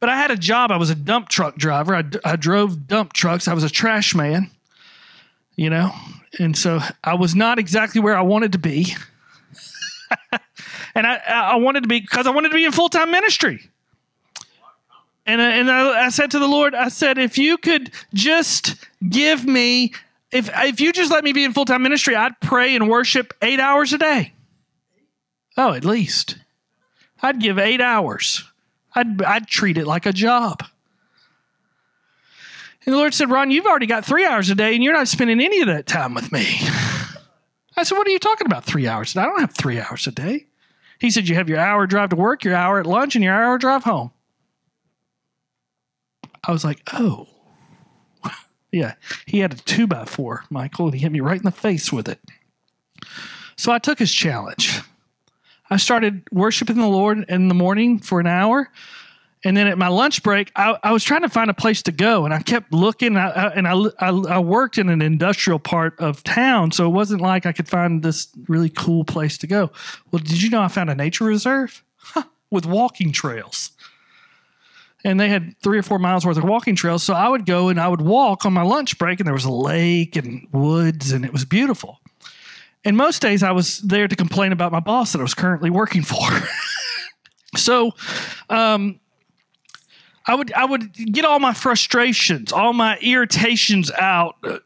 But 0.01 0.09
I 0.09 0.17
had 0.17 0.33
a 0.33 0.37
job. 0.37 0.73
I 0.73 0.77
was 0.77 0.91
a 0.91 0.97
dump 0.97 1.29
truck 1.29 1.57
driver. 1.57 1.95
I, 1.95 2.03
I 2.25 2.35
drove 2.35 2.89
dump 2.89 3.13
trucks. 3.13 3.47
I 3.47 3.55
was 3.55 3.63
a 3.63 3.71
trash 3.71 4.17
man, 4.17 4.51
you 5.55 5.71
know, 5.71 5.93
and 6.41 6.59
so 6.59 6.81
I 7.05 7.15
was 7.15 7.37
not 7.37 7.61
exactly 7.61 8.01
where 8.01 8.17
I 8.17 8.23
wanted 8.23 8.53
to 8.53 8.59
be. 8.59 8.97
and 10.95 11.07
I, 11.07 11.17
I 11.27 11.57
wanted 11.57 11.83
to 11.83 11.89
be 11.89 12.01
because 12.01 12.27
I 12.27 12.31
wanted 12.31 12.49
to 12.49 12.55
be 12.57 12.65
in 12.65 12.73
full 12.73 12.89
time 12.89 13.11
ministry. 13.11 13.71
And 15.25 15.41
I, 15.41 15.51
and 15.53 15.71
I, 15.71 16.07
I 16.07 16.09
said 16.09 16.33
to 16.33 16.39
the 16.39 16.49
Lord, 16.49 16.75
I 16.75 16.89
said, 16.89 17.17
if 17.17 17.39
you 17.39 17.57
could 17.57 17.93
just 18.13 18.75
give 19.09 19.45
me, 19.47 19.93
if 20.33 20.51
if 20.53 20.81
you 20.81 20.93
just 20.93 21.11
let 21.11 21.25
me 21.25 21.33
be 21.33 21.45
in 21.45 21.53
full 21.53 21.65
time 21.65 21.83
ministry, 21.83 22.17
I'd 22.17 22.41
pray 22.41 22.75
and 22.75 22.89
worship 22.89 23.35
eight 23.43 23.61
hours 23.61 23.93
a 23.93 23.99
day. 23.99 24.33
Oh, 25.57 25.73
at 25.73 25.85
least. 25.85 26.39
I'd 27.23 27.41
give 27.41 27.59
eight 27.59 27.81
hours. 27.81 28.45
I'd 28.95 29.23
I'd 29.23 29.47
treat 29.47 29.79
it 29.79 29.87
like 29.87 30.07
a 30.07 30.13
job. 30.13 30.65
And 32.85 32.95
the 32.95 32.99
Lord 32.99 33.15
said, 33.15 33.31
Ron, 33.31 33.53
you've 33.53 33.67
already 33.67 33.87
got 33.87 34.05
three 34.05 34.25
hours 34.25 34.51
a 34.51 34.57
day, 34.57 34.75
and 34.75 34.83
you're 34.83 34.93
not 34.93 35.07
spending 35.07 35.41
any 35.41 35.61
of 35.61 35.69
that 35.69 35.87
time 35.87 36.15
with 36.15 36.33
me. 36.33 36.45
I 37.77 37.85
said, 37.85 37.97
What 37.97 38.07
are 38.07 38.11
you 38.11 38.19
talking 38.19 38.47
about? 38.47 38.65
Three 38.65 38.89
hours? 38.89 39.17
I 39.17 39.25
don't 39.25 39.41
have 39.41 39.55
three 39.55 39.81
hours 39.81 40.07
a 40.07 40.11
day. 40.11 40.47
He 40.99 41.11
said, 41.11 41.29
You 41.29 41.37
have 41.37 41.49
your 41.49 41.59
hour 41.59 41.87
drive 41.87 42.11
to 42.11 42.17
work, 42.17 42.45
your 42.45 42.55
hour 42.55 42.81
at 42.81 42.87
lunch, 42.87 43.15
and 43.15 43.23
your 43.25 43.35
hour 43.35 43.57
drive 43.59 43.85
home. 43.85 44.11
I 46.47 46.53
was 46.53 46.65
like, 46.65 46.83
Oh. 46.93 47.29
Yeah. 48.73 48.95
He 49.27 49.41
had 49.41 49.53
a 49.53 49.57
two 49.57 49.87
by 49.87 50.07
four, 50.07 50.45
Michael, 50.51 50.87
and 50.87 50.95
he 50.95 51.01
hit 51.01 51.13
me 51.13 51.21
right 51.21 51.37
in 51.37 51.45
the 51.45 51.51
face 51.51 51.93
with 51.93 52.09
it. 52.09 52.19
So 53.57 53.71
I 53.71 53.79
took 53.79 53.99
his 53.99 54.13
challenge. 54.13 54.81
I 55.71 55.77
started 55.77 56.23
worshiping 56.33 56.77
the 56.77 56.89
Lord 56.89 57.25
in 57.29 57.49
the 57.49 57.55
morning 57.55 57.99
for 57.99 58.19
an 58.19 58.27
hour. 58.27 58.71
And 59.45 59.57
then 59.57 59.67
at 59.67 59.77
my 59.77 59.89
lunch 59.89 60.23
break, 60.23 60.53
I, 60.55 60.79
I 60.83 60.93
was 60.93 61.03
trying 61.03 61.23
to 61.23 61.29
find 61.29 61.51
a 61.51 61.55
place 61.55 61.83
to 61.83 61.93
go, 61.93 62.25
and 62.25 62.33
I 62.33 62.41
kept 62.41 62.73
looking. 62.73 63.17
I, 63.17 63.29
I, 63.29 63.49
and 63.49 63.67
I, 63.67 64.09
I, 64.09 64.39
worked 64.39 64.79
in 64.79 64.89
an 64.89 65.03
industrial 65.03 65.59
part 65.59 65.99
of 65.99 66.23
town, 66.23 66.71
so 66.71 66.87
it 66.87 66.91
wasn't 66.91 67.23
like 67.23 67.45
I 67.45 67.53
could 67.53 67.69
find 67.69 68.05
this 68.05 68.29
really 68.47 68.69
cool 68.69 69.05
place 69.05 69.37
to 69.39 69.49
go. 69.49 69.73
Well, 70.13 70.23
did 70.23 70.41
you 70.41 70.49
know 70.49 70.63
I 70.63 70.69
found 70.69 70.91
a 70.91 70.95
nature 70.95 71.25
reserve 71.25 71.83
huh, 71.99 72.23
with 72.53 72.67
walking 72.67 73.11
trails? 73.11 73.72
And 75.05 75.19
they 75.19 75.29
had 75.29 75.55
three 75.63 75.79
or 75.79 75.83
four 75.83 75.99
miles 75.99 76.25
worth 76.25 76.37
of 76.37 76.45
walking 76.45 76.77
trails. 76.77 77.03
So 77.03 77.15
I 77.15 77.29
would 77.29 77.45
go 77.45 77.69
and 77.69 77.81
I 77.81 77.89
would 77.89 78.01
walk 78.01 78.47
on 78.47 78.53
my 78.53 78.63
lunch 78.63 78.99
break, 78.99 79.21
and 79.21 79.27
there 79.27 79.35
was 79.35 79.45
a 79.45 79.53
lake 79.53 80.17
and 80.17 80.47
woods, 80.53 81.13
and 81.13 81.25
it 81.25 81.33
was 81.33 81.45
beautiful. 81.45 82.01
And 82.85 82.97
most 82.97 83.23
days 83.23 83.43
I 83.43 83.53
was 83.53 83.79
there 83.79 84.09
to 84.09 84.17
complain 84.17 84.53
about 84.53 84.73
my 84.73 84.81
boss 84.81 85.13
that 85.13 85.19
I 85.19 85.23
was 85.23 85.35
currently 85.35 85.71
working 85.71 86.03
for. 86.03 86.29
so, 87.57 87.93
um, 88.51 89.01
I 90.27 90.35
would 90.35 90.53
I 90.53 90.65
would 90.65 90.93
get 90.93 91.25
all 91.25 91.39
my 91.41 91.53
frustrations, 91.53 92.53
all 92.53 92.73
my 92.73 92.97
irritations 92.99 93.91
out 93.91 94.37
uh, 94.45 94.59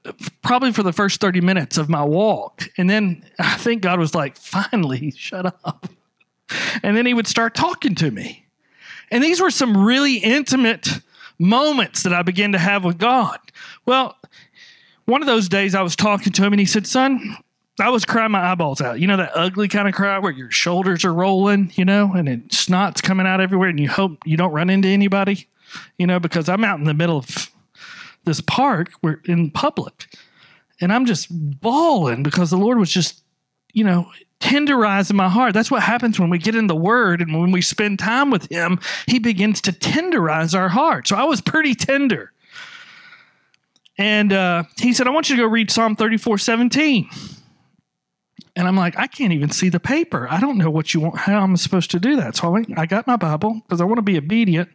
probably 0.43 0.73
for 0.73 0.83
the 0.83 0.93
first 0.93 1.21
30 1.21 1.41
minutes 1.41 1.79
of 1.79 1.89
my 1.89 2.05
walk. 2.05 2.69
And 2.77 2.91
then 2.91 3.25
I 3.39 3.57
think 3.57 3.83
God 3.83 3.99
was 3.99 4.15
like, 4.15 4.37
"Finally, 4.37 5.13
shut 5.17 5.47
up." 5.65 5.89
And 6.83 6.97
then 6.97 7.07
he 7.07 7.15
would 7.15 7.27
start 7.27 7.55
talking 7.55 7.95
to 7.97 8.11
me. 8.11 8.46
And 9.11 9.23
these 9.23 9.41
were 9.41 9.51
some 9.51 9.77
really 9.77 10.17
intimate 10.17 10.89
moments 11.39 12.03
that 12.03 12.13
I 12.13 12.23
began 12.23 12.53
to 12.53 12.59
have 12.59 12.85
with 12.85 12.99
God. 12.99 13.39
Well, 13.85 14.17
one 15.05 15.23
of 15.23 15.27
those 15.27 15.49
days 15.49 15.75
I 15.75 15.83
was 15.83 15.97
talking 15.97 16.33
to 16.33 16.45
him 16.45 16.53
and 16.53 16.61
he 16.61 16.67
said, 16.67 16.87
"Son, 16.87 17.37
I 17.79 17.91
was 17.91 18.05
crying 18.05 18.33
my 18.33 18.51
eyeballs 18.51 18.81
out. 18.81 19.01
You 19.01 19.07
know 19.07 19.19
that 19.19 19.33
ugly 19.35 19.69
kind 19.69 19.87
of 19.87 19.95
cry 19.95 20.19
where 20.19 20.33
your 20.33 20.51
shoulders 20.51 21.05
are 21.05 21.13
rolling, 21.13 21.73
you 21.75 21.85
know, 21.85 22.13
and 22.13 22.29
it, 22.29 22.53
snot's 22.53 23.01
coming 23.01 23.27
out 23.27 23.41
everywhere, 23.41 23.69
and 23.69 23.79
you 23.79 23.89
hope 23.89 24.19
you 24.25 24.37
don't 24.37 24.53
run 24.53 24.71
into 24.71 24.89
anybody, 24.89 25.49
you 25.99 26.07
know, 26.07 26.19
because 26.19 26.49
I'm 26.49 26.65
out 26.65 26.79
in 26.79 26.85
the 26.85 26.95
middle 26.95 27.19
of 27.19 27.51
this 28.25 28.41
park, 28.41 28.91
we're 29.03 29.21
in 29.27 29.51
public, 29.51 30.09
and 30.81 30.93
I'm 30.93 31.07
just 31.07 31.29
bawling 31.31 32.23
because 32.23 32.51
the 32.51 32.57
Lord 32.57 32.79
was 32.79 32.91
just, 32.91 33.23
you 33.73 33.85
know, 33.85 34.11
tenderizing 34.41 35.15
my 35.15 35.29
heart. 35.29 35.55
That's 35.55 35.71
what 35.71 35.83
happens 35.83 36.21
when 36.21 36.31
we 36.31 36.39
get 36.39 36.55
in 36.55 36.67
the 36.67 36.77
Word 36.77 37.21
and 37.21 37.39
when 37.39 37.51
we 37.51 37.63
spend 37.63 37.99
time 37.99 38.31
with 38.31 38.51
Him. 38.51 38.79
He 39.07 39.19
begins 39.19 39.61
to 39.63 39.73
tenderize 39.73 40.57
our 40.57 40.69
heart. 40.69 41.09
So 41.09 41.17
I 41.17 41.25
was 41.25 41.41
pretty 41.41 41.75
tender. 41.75 42.33
And 43.99 44.33
uh, 44.33 44.65
he 44.79 44.93
said, 44.93 45.07
I 45.07 45.11
want 45.11 45.31
you 45.31 45.37
to 45.37 45.43
go 45.43 45.49
read 45.49 45.71
Psalm 45.71 45.97
34 45.97 46.39
17. 46.39 47.09
And 48.55 48.67
I'm 48.67 48.77
like, 48.77 48.99
I 48.99 49.07
can't 49.07 49.33
even 49.33 49.51
see 49.51 49.69
the 49.69 49.81
paper. 49.81 50.27
I 50.31 50.41
don't 50.41 50.57
know 50.57 50.71
what 50.71 50.95
you 50.95 51.01
want, 51.01 51.19
how 51.19 51.43
I'm 51.43 51.57
supposed 51.57 51.91
to 51.91 52.01
do 52.01 52.17
that. 52.17 52.37
So 52.37 52.49
I, 52.49 52.51
went, 52.51 52.79
I 52.79 52.87
got 52.87 53.07
my 53.07 53.17
Bible 53.17 53.61
because 53.63 53.81
I 53.81 53.85
want 53.85 53.99
to 53.99 54.03
be 54.03 54.17
obedient. 54.17 54.71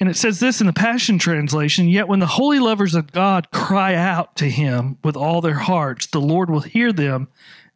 And 0.00 0.08
it 0.08 0.16
says 0.16 0.38
this 0.38 0.60
in 0.60 0.66
the 0.66 0.72
Passion 0.72 1.18
Translation 1.18 1.88
Yet 1.88 2.08
when 2.08 2.20
the 2.20 2.26
holy 2.26 2.58
lovers 2.58 2.94
of 2.94 3.12
God 3.12 3.50
cry 3.50 3.94
out 3.94 4.36
to 4.36 4.48
him 4.48 4.98
with 5.02 5.16
all 5.16 5.40
their 5.40 5.54
hearts, 5.54 6.06
the 6.06 6.20
Lord 6.20 6.50
will 6.50 6.60
hear 6.60 6.92
them 6.92 7.28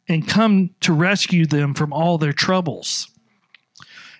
and 0.07 0.27
come 0.27 0.71
to 0.81 0.93
rescue 0.93 1.45
them 1.45 1.73
from 1.73 1.93
all 1.93 2.17
their 2.17 2.33
troubles. 2.33 3.09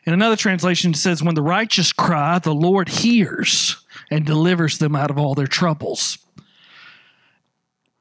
In 0.05 0.13
another 0.13 0.35
translation, 0.35 0.91
it 0.91 0.97
says, 0.97 1.23
When 1.23 1.35
the 1.35 1.41
righteous 1.41 1.93
cry, 1.93 2.39
the 2.39 2.53
Lord 2.53 2.89
hears 2.89 3.77
and 4.11 4.25
delivers 4.25 4.77
them 4.77 4.95
out 4.95 5.11
of 5.11 5.17
all 5.17 5.33
their 5.33 5.47
troubles. 5.47 6.17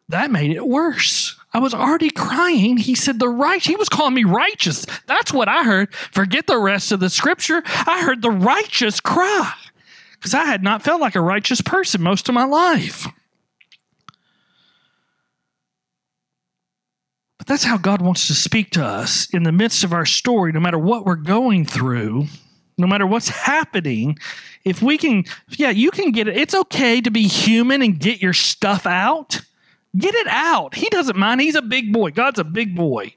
That 0.09 0.31
made 0.31 0.51
it 0.51 0.66
worse. 0.66 1.37
I 1.55 1.59
was 1.59 1.75
already 1.75 2.11
crying. 2.11 2.77
He 2.77 2.95
said, 2.95 3.18
The 3.18 3.29
right, 3.29 3.62
he 3.62 3.77
was 3.77 3.88
calling 3.88 4.14
me 4.14 4.25
righteous. 4.25 4.85
That's 5.07 5.33
what 5.33 5.49
I 5.49 5.64
heard. 5.64 5.95
Forget 5.95 6.47
the 6.47 6.59
rest 6.59 6.92
of 6.92 7.01
the 7.01 7.11
scripture. 7.11 7.62
I 7.64 8.03
heard 8.03 8.23
the 8.23 8.31
righteous 8.31 9.01
cry 9.01 9.53
because 10.14 10.35
I 10.35 10.45
had 10.45 10.62
not 10.62 10.83
felt 10.83 11.01
like 11.01 11.14
a 11.14 11.21
righteous 11.21 11.61
person 11.61 12.03
most 12.03 12.29
of 12.29 12.35
my 12.35 12.45
life. 12.45 13.07
But 17.43 17.49
that's 17.49 17.65
how 17.65 17.77
God 17.77 18.01
wants 18.01 18.29
to 18.29 18.35
speak 18.35 18.71
to 18.71 18.85
us 18.85 19.29
in 19.31 19.43
the 19.43 19.51
midst 19.51 19.83
of 19.83 19.93
our 19.93 20.07
story, 20.07 20.53
no 20.53 20.61
matter 20.61 20.79
what 20.79 21.05
we're 21.05 21.17
going 21.17 21.67
through, 21.67 22.27
no 22.79 22.87
matter 22.87 23.05
what's 23.05 23.31
happening. 23.31 24.17
If 24.65 24.81
we 24.81 24.97
can, 24.97 25.25
yeah, 25.49 25.71
you 25.71 25.91
can 25.91 26.13
get 26.13 26.29
it. 26.29 26.37
It's 26.37 26.55
okay 26.55 27.01
to 27.01 27.11
be 27.11 27.27
human 27.27 27.83
and 27.83 27.99
get 27.99 28.23
your 28.23 28.33
stuff 28.33 28.87
out. 28.87 29.41
Get 29.99 30.15
it 30.15 30.29
out. 30.29 30.77
He 30.77 30.89
doesn't 30.91 31.19
mind. 31.19 31.41
He's 31.41 31.57
a 31.57 31.63
big 31.63 31.93
boy. 31.93 32.13
God's 32.13 32.39
a 32.39 32.45
big 32.45 32.77
boy, 32.77 33.13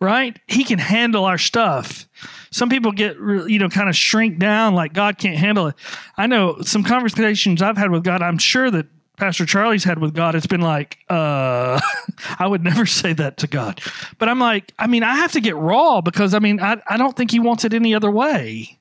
right? 0.00 0.38
He 0.48 0.64
can 0.64 0.78
handle 0.78 1.26
our 1.26 1.36
stuff. 1.36 2.06
Some 2.50 2.70
people 2.70 2.92
get, 2.92 3.16
you 3.18 3.58
know, 3.58 3.68
kind 3.68 3.90
of 3.90 3.94
shrink 3.94 4.38
down 4.38 4.74
like 4.74 4.94
God 4.94 5.18
can't 5.18 5.36
handle 5.36 5.66
it. 5.66 5.74
I 6.16 6.26
know 6.26 6.62
some 6.62 6.82
conversations 6.82 7.60
I've 7.60 7.76
had 7.76 7.90
with 7.90 8.04
God, 8.04 8.22
I'm 8.22 8.38
sure 8.38 8.70
that 8.70 8.86
Pastor 9.20 9.44
Charlie's 9.44 9.84
had 9.84 9.98
with 9.98 10.14
God, 10.14 10.34
it's 10.34 10.46
been 10.46 10.62
like, 10.62 10.96
uh, 11.10 11.78
I 12.38 12.46
would 12.46 12.64
never 12.64 12.86
say 12.86 13.12
that 13.12 13.36
to 13.36 13.46
God. 13.46 13.78
But 14.16 14.30
I'm 14.30 14.38
like, 14.38 14.72
I 14.78 14.86
mean, 14.86 15.02
I 15.02 15.16
have 15.16 15.32
to 15.32 15.42
get 15.42 15.56
raw 15.56 16.00
because 16.00 16.32
I 16.32 16.38
mean, 16.38 16.58
I, 16.58 16.80
I 16.88 16.96
don't 16.96 17.14
think 17.14 17.30
he 17.30 17.38
wants 17.38 17.66
it 17.66 17.74
any 17.74 17.94
other 17.94 18.10
way. 18.10 18.78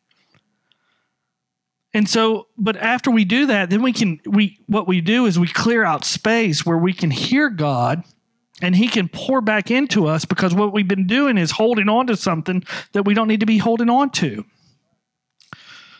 And 1.93 2.07
so, 2.07 2.47
but 2.57 2.77
after 2.77 3.11
we 3.11 3.25
do 3.25 3.47
that, 3.47 3.69
then 3.69 3.81
we 3.81 3.91
can 3.91 4.21
we 4.25 4.59
what 4.67 4.87
we 4.87 5.01
do 5.01 5.25
is 5.25 5.37
we 5.37 5.47
clear 5.49 5.83
out 5.83 6.05
space 6.05 6.65
where 6.65 6.77
we 6.77 6.93
can 6.93 7.11
hear 7.11 7.49
God 7.49 8.05
and 8.61 8.77
he 8.77 8.87
can 8.87 9.09
pour 9.09 9.41
back 9.41 9.69
into 9.69 10.07
us 10.07 10.23
because 10.23 10.53
what 10.53 10.71
we've 10.71 10.87
been 10.87 11.07
doing 11.07 11.37
is 11.37 11.51
holding 11.51 11.89
on 11.89 12.07
to 12.07 12.15
something 12.15 12.63
that 12.93 13.03
we 13.03 13.13
don't 13.13 13.27
need 13.27 13.41
to 13.41 13.45
be 13.45 13.57
holding 13.57 13.89
on 13.89 14.09
to. 14.11 14.45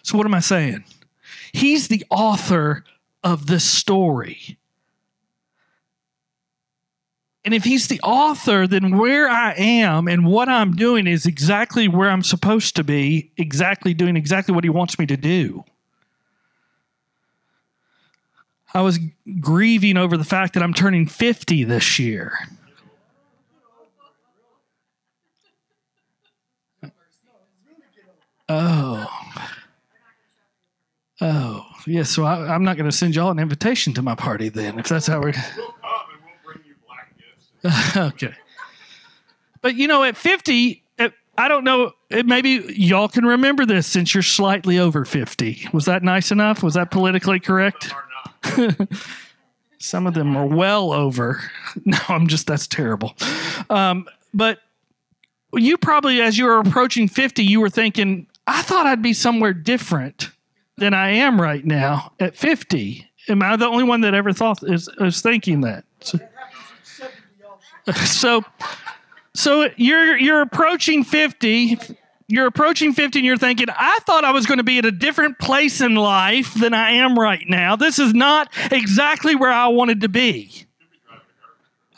So 0.01 0.17
what 0.17 0.25
am 0.25 0.33
I 0.33 0.39
saying? 0.39 0.85
He's 1.51 1.89
the 1.89 2.05
author 2.09 2.85
of 3.23 3.47
this 3.47 3.63
story. 3.63 4.57
And 7.45 7.53
if 7.53 7.63
he's 7.63 7.87
the 7.87 8.01
author, 8.01 8.67
then 8.67 8.97
where 8.97 9.29
I 9.29 9.53
am 9.53 10.07
and 10.07 10.25
what 10.25 10.49
I'm 10.49 10.75
doing 10.75 11.07
is 11.07 11.25
exactly 11.25 11.87
where 11.87 12.09
I'm 12.09 12.21
supposed 12.21 12.75
to 12.75 12.83
be, 12.83 13.31
exactly 13.37 13.93
doing 13.93 14.15
exactly 14.15 14.53
what 14.53 14.63
he 14.63 14.69
wants 14.69 14.99
me 14.99 15.05
to 15.07 15.17
do. 15.17 15.63
I 18.73 18.81
was 18.81 18.99
grieving 19.39 19.97
over 19.97 20.15
the 20.15 20.23
fact 20.23 20.53
that 20.53 20.61
I'm 20.61 20.73
turning 20.73 21.07
50 21.07 21.63
this 21.63 21.97
year. 21.97 22.37
Oh. 28.47 29.07
Oh, 31.21 31.68
yeah. 31.85 32.03
So 32.03 32.23
I, 32.23 32.55
am 32.55 32.63
not 32.63 32.77
going 32.77 32.89
to 32.89 32.95
send 32.95 33.15
y'all 33.15 33.31
an 33.31 33.39
invitation 33.39 33.93
to 33.93 34.01
my 34.01 34.15
party 34.15 34.49
then, 34.49 34.79
if 34.79 34.87
that's 34.87 35.07
how 35.07 35.21
we're. 35.21 35.33
okay. 37.95 38.33
But 39.61 39.75
you 39.75 39.87
know, 39.87 40.03
at 40.03 40.15
50, 40.15 40.83
I 41.39 41.47
don't 41.47 41.63
know. 41.63 41.93
Maybe 42.11 42.65
y'all 42.75 43.07
can 43.07 43.25
remember 43.25 43.65
this 43.65 43.87
since 43.87 44.13
you're 44.13 44.23
slightly 44.23 44.77
over 44.77 45.05
50. 45.05 45.69
Was 45.71 45.85
that 45.85 46.03
nice 46.03 46.31
enough? 46.31 46.61
Was 46.61 46.73
that 46.73 46.91
politically 46.91 47.39
correct? 47.39 47.93
Some 49.77 50.05
of 50.07 50.15
them 50.15 50.35
are 50.35 50.45
well 50.45 50.91
over. 50.91 51.41
No, 51.85 51.97
I'm 52.09 52.27
just, 52.27 52.45
that's 52.47 52.67
terrible. 52.67 53.15
Um, 53.69 54.07
but 54.33 54.59
you 55.53 55.77
probably, 55.77 56.19
as 56.21 56.37
you 56.37 56.45
were 56.45 56.59
approaching 56.59 57.07
50, 57.07 57.43
you 57.43 57.61
were 57.61 57.69
thinking, 57.69 58.27
I 58.47 58.61
thought 58.63 58.85
I'd 58.85 59.01
be 59.01 59.13
somewhere 59.13 59.53
different 59.53 60.31
than 60.79 60.93
I 60.93 61.11
am 61.11 61.39
right 61.39 61.63
now 61.65 62.13
at 62.19 62.35
50. 62.35 63.05
Am 63.27 63.43
I 63.43 63.55
the 63.55 63.67
only 63.67 63.83
one 63.83 64.01
that 64.01 64.13
ever 64.13 64.33
thought 64.33 64.63
is, 64.63 64.89
is 64.99 65.21
thinking 65.21 65.61
that? 65.61 65.83
So, 66.01 66.19
so 67.93 68.43
So 69.33 69.69
you're 69.77 70.17
you're 70.17 70.41
approaching 70.41 71.03
50. 71.03 71.79
You're 72.27 72.45
approaching 72.45 72.93
50 72.93 73.19
and 73.19 73.25
you're 73.25 73.37
thinking, 73.37 73.67
I 73.69 73.99
thought 74.01 74.23
I 74.23 74.31
was 74.31 74.45
going 74.45 74.59
to 74.59 74.63
be 74.63 74.77
at 74.77 74.85
a 74.85 74.91
different 74.91 75.39
place 75.39 75.81
in 75.81 75.95
life 75.95 76.53
than 76.53 76.73
I 76.73 76.91
am 76.91 77.17
right 77.17 77.43
now. 77.47 77.75
This 77.75 77.97
is 77.97 78.13
not 78.13 78.49
exactly 78.71 79.35
where 79.35 79.51
I 79.51 79.67
wanted 79.67 80.01
to 80.01 80.09
be. 80.09 80.65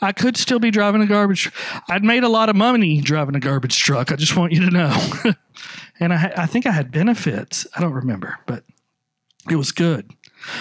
I 0.00 0.12
could 0.12 0.36
still 0.36 0.58
be 0.58 0.70
driving 0.70 1.02
a 1.02 1.06
garbage. 1.06 1.50
I'd 1.88 2.02
made 2.02 2.24
a 2.24 2.28
lot 2.28 2.48
of 2.48 2.56
money 2.56 3.00
driving 3.00 3.36
a 3.36 3.40
garbage 3.40 3.78
truck. 3.78 4.10
I 4.10 4.16
just 4.16 4.36
want 4.36 4.52
you 4.52 4.60
to 4.60 4.70
know. 4.70 5.12
and 6.00 6.12
I, 6.12 6.32
I 6.36 6.46
think 6.46 6.66
I 6.66 6.70
had 6.70 6.90
benefits. 6.90 7.66
I 7.76 7.80
don't 7.80 7.92
remember, 7.92 8.38
but 8.46 8.64
it 9.50 9.56
was 9.56 9.72
good. 9.72 10.10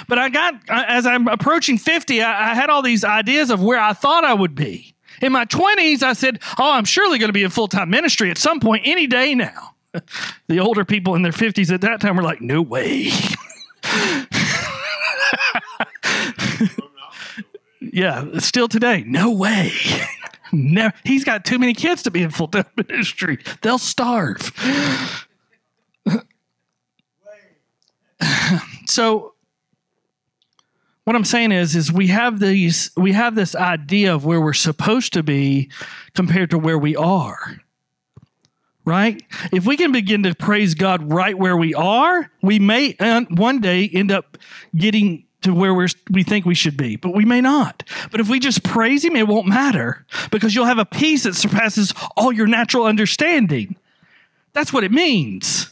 But 0.07 0.19
I 0.19 0.29
got, 0.29 0.55
as 0.69 1.05
I'm 1.05 1.27
approaching 1.27 1.77
50, 1.77 2.21
I, 2.21 2.51
I 2.51 2.55
had 2.55 2.69
all 2.69 2.81
these 2.81 3.03
ideas 3.03 3.49
of 3.49 3.61
where 3.61 3.79
I 3.79 3.93
thought 3.93 4.23
I 4.23 4.33
would 4.33 4.55
be. 4.55 4.95
In 5.21 5.31
my 5.31 5.45
20s, 5.45 6.03
I 6.03 6.13
said, 6.13 6.39
Oh, 6.57 6.71
I'm 6.71 6.85
surely 6.85 7.19
going 7.19 7.29
to 7.29 7.33
be 7.33 7.43
in 7.43 7.49
full 7.49 7.67
time 7.67 7.89
ministry 7.89 8.31
at 8.31 8.37
some 8.37 8.59
point, 8.59 8.83
any 8.85 9.07
day 9.07 9.35
now. 9.35 9.75
The 10.47 10.59
older 10.59 10.85
people 10.85 11.15
in 11.15 11.21
their 11.21 11.33
50s 11.33 11.71
at 11.71 11.81
that 11.81 12.01
time 12.01 12.15
were 12.15 12.23
like, 12.23 12.41
No 12.41 12.61
way. 12.61 13.11
yeah, 17.81 18.39
still 18.39 18.67
today, 18.67 19.03
no 19.05 19.31
way. 19.31 19.71
Never, 20.51 20.93
he's 21.03 21.23
got 21.23 21.45
too 21.45 21.59
many 21.59 21.73
kids 21.73 22.03
to 22.03 22.11
be 22.11 22.21
in 22.21 22.31
full 22.31 22.47
time 22.47 22.65
ministry. 22.75 23.39
They'll 23.61 23.77
starve. 23.77 24.51
So 28.91 29.33
what 31.05 31.15
I'm 31.15 31.25
saying 31.25 31.51
is, 31.51 31.75
is 31.75 31.91
we 31.91 32.07
have 32.07 32.39
these, 32.39 32.91
we 32.95 33.13
have 33.13 33.35
this 33.35 33.55
idea 33.55 34.13
of 34.13 34.25
where 34.25 34.39
we're 34.39 34.53
supposed 34.53 35.13
to 35.13 35.23
be 35.23 35.71
compared 36.13 36.51
to 36.51 36.57
where 36.57 36.77
we 36.77 36.95
are. 36.95 37.61
Right? 38.83 39.21
If 39.51 39.65
we 39.65 39.77
can 39.77 39.91
begin 39.91 40.23
to 40.23 40.33
praise 40.33 40.73
God 40.73 41.11
right 41.11 41.37
where 41.37 41.55
we 41.55 41.73
are, 41.73 42.31
we 42.41 42.59
may 42.59 42.95
one 43.29 43.61
day 43.61 43.87
end 43.93 44.11
up 44.11 44.37
getting 44.75 45.25
to 45.43 45.53
where 45.53 45.73
we're, 45.73 45.87
we 46.11 46.23
think 46.23 46.45
we 46.45 46.55
should 46.55 46.77
be, 46.77 46.95
but 46.97 47.13
we 47.13 47.23
may 47.23 47.41
not. 47.41 47.83
But 48.11 48.19
if 48.19 48.29
we 48.29 48.39
just 48.39 48.63
praise 48.63 49.05
Him, 49.05 49.15
it 49.15 49.27
won't 49.27 49.47
matter 49.47 50.05
because 50.31 50.53
you'll 50.53 50.65
have 50.65 50.79
a 50.79 50.85
peace 50.85 51.23
that 51.23 51.35
surpasses 51.35 51.93
all 52.17 52.31
your 52.31 52.47
natural 52.47 52.85
understanding. 52.85 53.75
That's 54.53 54.73
what 54.73 54.83
it 54.83 54.91
means. 54.91 55.71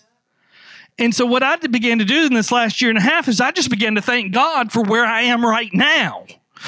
And 1.00 1.16
so, 1.16 1.26
what 1.26 1.42
I 1.42 1.56
began 1.56 2.00
to 2.00 2.06
do 2.06 2.26
in 2.26 2.34
this 2.34 2.52
last 2.52 2.82
year 2.82 2.90
and 2.90 2.98
a 2.98 3.02
half 3.02 3.30
is 3.30 3.40
I 3.40 3.52
just 3.52 3.70
began 3.70 3.96
to 3.96 4.02
thank 4.02 4.34
God 4.34 4.72
for 4.72 4.84
where 4.84 5.06
I 5.06 5.22
am 5.22 5.44
right 5.44 5.74
now 5.74 6.26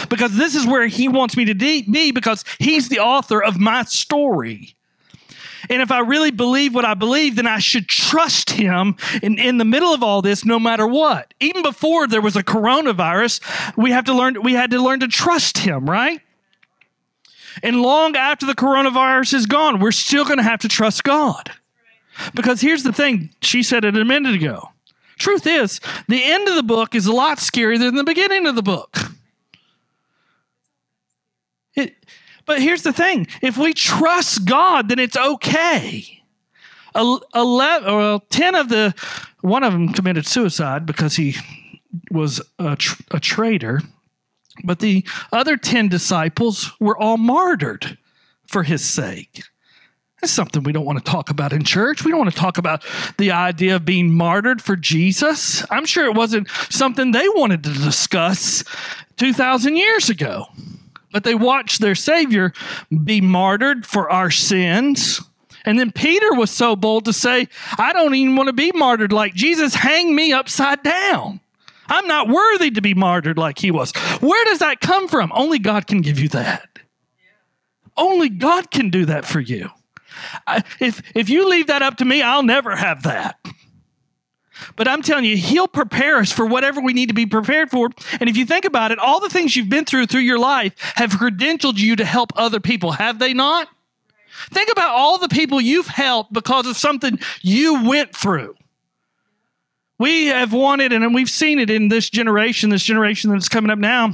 because 0.10 0.38
this 0.38 0.56
is 0.56 0.66
where 0.66 0.88
He 0.88 1.10
wants 1.10 1.36
me 1.36 1.46
to 1.46 1.54
be 1.54 2.12
because 2.12 2.46
He's 2.58 2.88
the 2.88 3.00
author 3.00 3.44
of 3.44 3.60
my 3.60 3.84
story. 3.84 4.76
And 5.70 5.82
if 5.82 5.92
I 5.92 6.00
really 6.00 6.32
believe 6.32 6.74
what 6.74 6.86
I 6.86 6.94
believe, 6.94 7.36
then 7.36 7.46
I 7.46 7.60
should 7.60 7.88
trust 7.88 8.50
him 8.50 8.96
in, 9.22 9.38
in 9.38 9.58
the 9.58 9.64
middle 9.64 9.94
of 9.94 10.02
all 10.02 10.22
this, 10.22 10.44
no 10.44 10.60
matter 10.60 10.88
what. 10.88 11.34
Even 11.40 11.62
before 11.62 12.08
there 12.08 12.20
was 12.20 12.36
a 12.36 12.44
coronavirus, 12.44 13.78
we 13.78 13.92
have 13.92 14.06
to 14.06 14.14
learn, 14.14 14.42
we 14.42 14.54
had 14.54 14.72
to 14.72 14.82
learn 14.82 15.02
to 15.02 15.08
trust 15.08 15.60
him, 15.60 15.88
right? 15.90 16.20
And 17.62 17.82
long 17.82 18.16
after 18.16 18.46
the 18.46 18.56
coronavirus 18.56 19.36
is 19.36 19.46
gone, 19.46 19.80
we're 19.80 19.92
still 19.92 20.26
going 20.26 20.38
to 20.38 20.44
have 20.44 20.62
to 20.62 20.68
trust 20.68 21.04
God. 21.04 21.52
Because 22.34 22.62
here's 22.62 22.84
the 22.84 22.94
thing, 22.94 23.30
she 23.42 23.64
said 23.64 23.86
it 23.86 23.98
a 23.98 24.06
minute 24.06 24.36
ago. 24.36 24.70
Truth 25.18 25.46
is, 25.46 25.80
the 26.08 26.24
end 26.24 26.48
of 26.48 26.56
the 26.56 26.64
book 26.64 26.96
is 26.96 27.06
a 27.06 27.14
lot 27.14 27.38
scarier 27.38 27.78
than 27.78 27.96
the 27.96 28.04
beginning 28.04 28.48
of 28.48 28.56
the 28.56 28.64
book. 28.64 28.98
It, 31.76 31.96
but 32.46 32.62
here's 32.62 32.84
the 32.84 32.94
thing 32.94 33.28
if 33.42 33.58
we 33.58 33.74
trust 33.74 34.46
God, 34.46 34.90
then 34.90 35.00
it's 35.00 35.18
okay. 35.18 36.22
11, 36.96 37.86
well, 37.86 38.20
10 38.20 38.56
of 38.56 38.70
the, 38.70 38.94
one 39.42 39.64
of 39.64 39.72
them 39.72 39.94
committed 39.94 40.26
suicide 40.26 40.86
because 40.86 41.16
he 41.16 41.36
was 42.10 42.42
a, 42.60 42.76
tr- 42.76 43.02
a 43.12 43.20
traitor. 43.20 43.82
But 44.64 44.80
the 44.80 45.06
other 45.32 45.56
10 45.56 45.88
disciples 45.88 46.72
were 46.80 46.98
all 46.98 47.18
martyred 47.18 47.98
for 48.48 48.64
his 48.64 48.84
sake. 48.84 49.44
That's 50.22 50.32
something 50.32 50.64
we 50.64 50.72
don't 50.72 50.86
want 50.86 51.04
to 51.04 51.12
talk 51.12 51.30
about 51.30 51.52
in 51.52 51.64
church. 51.64 52.06
We 52.06 52.12
don't 52.12 52.20
want 52.20 52.32
to 52.32 52.40
talk 52.40 52.58
about 52.58 52.84
the 53.18 53.32
idea 53.32 53.76
of 53.76 53.86
being 53.86 54.14
martyred 54.14 54.62
for 54.62 54.76
Jesus. 54.76 55.66
I'm 55.72 55.86
sure 55.86 56.06
it 56.06 56.16
wasn't 56.16 56.48
something 56.70 57.12
they 57.12 57.28
wanted 57.30 57.64
to 57.64 57.74
discuss 57.74 58.64
2,000 59.18 59.76
years 59.76 60.10
ago 60.10 60.48
but 61.12 61.24
they 61.24 61.36
watched 61.36 61.82
their 61.82 61.96
Savior 61.96 62.54
be 63.04 63.22
martyred 63.22 63.86
for 63.86 64.10
our 64.10 64.32
sins. 64.32 65.22
And 65.66 65.78
then 65.78 65.92
Peter 65.92 66.34
was 66.34 66.50
so 66.50 66.76
bold 66.76 67.06
to 67.06 67.14
say, 67.14 67.48
I 67.78 67.94
don't 67.94 68.16
even 68.16 68.36
want 68.36 68.48
to 68.48 68.54
be 68.54 68.72
martyred 68.72 69.14
like 69.14 69.34
Jesus. 69.36 69.76
Hang 69.76 70.16
me 70.16 70.34
upside 70.34 70.82
down. 70.82 71.40
I'm 71.88 72.08
not 72.08 72.30
worthy 72.30 72.72
to 72.72 72.82
be 72.82 72.94
martyred 72.94 73.38
like 73.38 73.60
he 73.60 73.70
was. 73.70 73.92
Where 74.22 74.46
does 74.46 74.60
that 74.60 74.80
come 74.80 75.08
from? 75.08 75.32
Only 75.36 75.60
God 75.60 75.88
can 75.88 76.02
give 76.02 76.20
you 76.20 76.30
that. 76.30 76.68
Only 77.98 78.30
God 78.30 78.72
can 78.72 78.90
do 78.90 79.06
that 79.06 79.26
for 79.26 79.40
you. 79.40 79.70
I, 80.48 80.64
if, 80.80 81.02
if 81.16 81.30
you 81.30 81.50
leave 81.50 81.68
that 81.68 81.82
up 81.82 81.98
to 81.98 82.06
me, 82.06 82.22
I'll 82.22 82.44
never 82.44 82.76
have 82.76 83.04
that. 83.04 83.40
But 84.76 84.88
I'm 84.88 85.02
telling 85.02 85.26
you, 85.26 85.38
He'll 85.38 85.68
prepare 85.68 86.18
us 86.18 86.32
for 86.32 86.46
whatever 86.46 86.82
we 86.82 86.94
need 86.94 87.08
to 87.08 87.16
be 87.16 87.26
prepared 87.26 87.72
for. 87.72 87.90
And 88.20 88.30
if 88.30 88.38
you 88.38 88.46
think 88.46 88.66
about 88.66 88.92
it, 88.92 89.00
all 89.00 89.20
the 89.20 89.30
things 89.30 89.56
you've 89.56 89.70
been 89.70 89.86
through 89.86 90.08
through 90.08 90.22
your 90.22 90.40
life 90.40 90.76
have 90.96 91.12
credentialed 91.12 91.78
you 91.78 91.96
to 91.96 92.06
help 92.06 92.32
other 92.36 92.60
people, 92.60 92.92
have 92.92 93.20
they 93.20 93.34
not? 93.34 93.68
Think 94.52 94.72
about 94.72 94.92
all 94.92 95.18
the 95.18 95.30
people 95.30 95.60
you've 95.62 95.88
helped 95.88 96.34
because 96.34 96.66
of 96.66 96.78
something 96.78 97.20
you 97.42 97.88
went 97.88 98.16
through. 98.16 98.56
We 100.00 100.28
have 100.28 100.52
wanted, 100.52 100.94
and 100.94 101.14
we've 101.14 101.30
seen 101.30 101.60
it 101.60 101.70
in 101.70 101.90
this 101.90 102.10
generation, 102.10 102.72
this 102.72 102.84
generation 102.84 103.32
that's 103.32 103.50
coming 103.50 103.70
up 103.70 103.78
now 103.78 104.14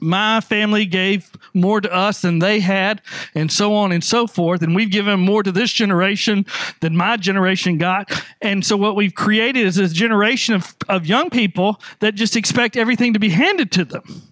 my 0.00 0.40
family 0.40 0.86
gave 0.86 1.30
more 1.54 1.80
to 1.80 1.92
us 1.92 2.22
than 2.22 2.38
they 2.38 2.60
had, 2.60 3.02
and 3.34 3.50
so 3.50 3.74
on 3.74 3.92
and 3.92 4.02
so 4.02 4.26
forth. 4.26 4.62
And 4.62 4.74
we've 4.74 4.90
given 4.90 5.20
more 5.20 5.42
to 5.42 5.52
this 5.52 5.72
generation 5.72 6.46
than 6.80 6.96
my 6.96 7.16
generation 7.16 7.78
got. 7.78 8.10
And 8.40 8.64
so 8.64 8.76
what 8.76 8.96
we've 8.96 9.14
created 9.14 9.66
is 9.66 9.78
a 9.78 9.88
generation 9.88 10.54
of, 10.54 10.74
of 10.88 11.06
young 11.06 11.30
people 11.30 11.80
that 12.00 12.14
just 12.14 12.36
expect 12.36 12.76
everything 12.76 13.12
to 13.12 13.18
be 13.18 13.30
handed 13.30 13.70
to 13.72 13.84
them. 13.84 14.22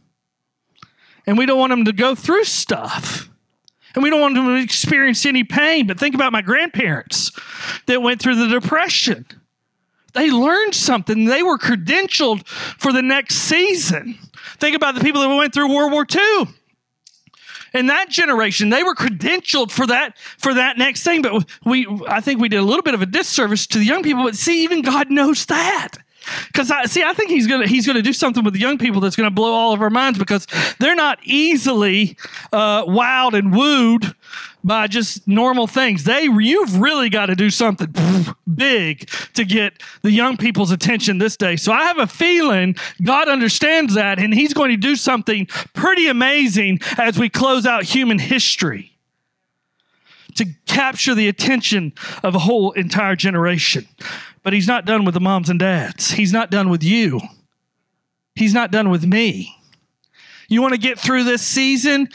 And 1.27 1.37
we 1.37 1.47
don't 1.47 1.59
want 1.59 1.71
them 1.71 1.85
to 1.85 1.93
go 1.93 2.15
through 2.15 2.45
stuff. 2.45 3.29
And 3.95 4.03
we 4.03 4.11
don't 4.11 4.21
want 4.21 4.35
them 4.35 4.47
to 4.47 4.63
experience 4.63 5.27
any 5.27 5.45
pain. 5.45 5.87
But 5.87 5.99
think 5.99 6.15
about 6.15 6.33
my 6.33 6.43
grandparents 6.43 7.33
that 7.87 8.01
went 8.01 8.21
through 8.21 8.37
the 8.37 8.49
Depression. 8.49 9.27
They 10.19 10.33
learned 10.33 10.75
something. 10.75 11.27
They 11.27 11.45
were 11.45 11.59
credentialed 11.59 12.45
for 12.49 12.93
the 12.93 13.03
next 13.03 13.37
season. 13.37 14.19
Think 14.59 14.75
about 14.75 14.97
the 14.97 15.01
people 15.01 15.21
that 15.21 15.29
went 15.29 15.55
through 15.55 15.73
World 15.73 15.93
War 15.93 16.05
II. 16.13 16.49
In 17.73 17.87
that 17.87 18.09
generation, 18.09 18.71
they 18.71 18.83
were 18.83 18.97
credentialed 18.97 19.71
for 19.71 19.87
that 19.87 20.19
for 20.39 20.55
that 20.55 20.77
next 20.77 21.05
thing. 21.05 21.23
But 21.23 21.49
we, 21.65 21.87
I 22.09 22.21
think 22.21 22.41
we 22.41 22.49
did 22.49 22.59
a 22.59 22.65
little 22.65 22.83
bit 22.83 22.95
of 22.95 23.03
a 23.03 23.07
disservice 23.07 23.69
to 23.69 23.79
the 23.79 23.85
young 23.85 24.03
people. 24.03 24.25
But 24.25 24.35
see, 24.35 24.65
even 24.65 24.83
God 24.83 25.09
knows 25.09 25.47
that. 25.47 25.99
Because 26.47 26.71
I 26.71 26.85
see, 26.85 27.03
I 27.03 27.12
think 27.12 27.31
he's 27.31 27.47
gonna 27.47 27.67
he's 27.67 27.87
gonna 27.87 28.03
do 28.03 28.12
something 28.12 28.45
with 28.45 28.55
the 28.55 28.61
young 28.61 28.79
people 28.79 29.01
that's 29.01 29.17
gonna 29.17 29.31
blow 29.31 29.53
all 29.53 29.73
of 29.73 29.83
our 29.83 29.91
minds 29.91 30.19
because 30.19 30.47
they're 30.79 30.95
not 30.95 31.19
easily 31.25 32.17
uh, 32.53 32.85
wowed 32.85 33.35
and 33.35 33.55
wooed 33.55 34.14
by 34.64 34.87
just 34.87 35.27
normal 35.27 35.67
things. 35.67 36.05
They 36.05 36.25
you've 36.25 36.81
really 36.81 37.09
got 37.09 37.27
to 37.27 37.35
do 37.35 37.51
something 37.51 37.95
big 38.55 39.09
to 39.35 39.45
get 39.45 39.83
the 40.03 40.11
young 40.11 40.37
people's 40.37 40.71
attention 40.71 41.19
this 41.19 41.37
day. 41.37 41.57
So 41.57 41.73
I 41.73 41.85
have 41.85 41.99
a 41.99 42.07
feeling 42.07 42.77
God 43.03 43.29
understands 43.29 43.95
that 43.95 44.19
and 44.19 44.35
he's 44.35 44.55
going 44.55 44.71
to 44.71 44.77
do 44.77 44.97
something 44.97 45.47
pretty 45.75 46.09
amazing 46.09 46.81
as 46.97 47.19
we 47.19 47.29
close 47.29 47.67
out 47.67 47.85
human 47.85 48.19
history 48.19 48.93
to 50.35 50.47
capture 50.67 51.14
the 51.14 51.29
attention 51.29 51.93
of 52.23 52.35
a 52.35 52.38
whole 52.38 52.73
entire 52.73 53.17
generation. 53.17 53.87
But 54.42 54.53
he's 54.53 54.66
not 54.66 54.85
done 54.85 55.05
with 55.05 55.14
the 55.14 55.20
moms 55.20 55.51
and 55.51 55.59
dads. 55.59 56.12
He's 56.12 56.33
not 56.33 56.51
done 56.51 56.70
with 56.70 56.83
you. 56.83 57.20
He's 58.35 58.55
not 58.55 58.70
done 58.70 58.90
with 58.90 59.05
me. 59.05 59.55
You 60.49 60.62
want 60.62 60.74
to 60.74 60.80
get 60.80 60.99
through 60.99 61.24
this 61.24 61.43
season? 61.43 62.09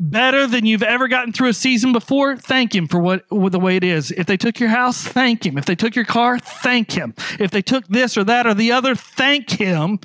better 0.00 0.46
than 0.46 0.66
you've 0.66 0.82
ever 0.82 1.08
gotten 1.08 1.32
through 1.32 1.48
a 1.48 1.54
season 1.54 1.92
before, 1.92 2.36
thank 2.36 2.74
him 2.74 2.88
for 2.88 2.98
what, 2.98 3.24
what, 3.30 3.52
the 3.52 3.60
way 3.60 3.76
it 3.76 3.84
is. 3.84 4.10
If 4.10 4.26
they 4.26 4.36
took 4.36 4.58
your 4.58 4.68
house, 4.68 5.02
thank 5.02 5.46
him. 5.46 5.56
If 5.56 5.66
they 5.66 5.74
took 5.74 5.94
your 5.94 6.04
car, 6.04 6.38
thank 6.38 6.92
him. 6.92 7.14
If 7.38 7.50
they 7.50 7.62
took 7.62 7.86
this 7.88 8.16
or 8.16 8.24
that 8.24 8.46
or 8.46 8.54
the 8.54 8.72
other, 8.72 8.94
thank 8.94 9.50
him 9.50 10.00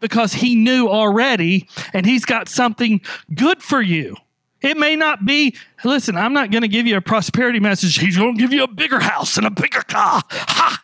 because 0.00 0.34
he 0.34 0.54
knew 0.54 0.88
already 0.88 1.68
and 1.92 2.06
he's 2.06 2.24
got 2.24 2.48
something 2.48 3.00
good 3.34 3.62
for 3.62 3.82
you. 3.82 4.16
It 4.62 4.76
may 4.76 4.96
not 4.96 5.24
be, 5.26 5.56
listen, 5.84 6.16
I'm 6.16 6.32
not 6.32 6.50
going 6.50 6.62
to 6.62 6.68
give 6.68 6.86
you 6.86 6.96
a 6.96 7.00
prosperity 7.00 7.60
message. 7.60 7.98
He's 7.98 8.16
going 8.16 8.36
to 8.36 8.40
give 8.40 8.52
you 8.52 8.62
a 8.62 8.68
bigger 8.68 9.00
house 9.00 9.36
and 9.36 9.46
a 9.46 9.50
bigger 9.50 9.82
car. 9.82 10.22
Ha! 10.30 10.82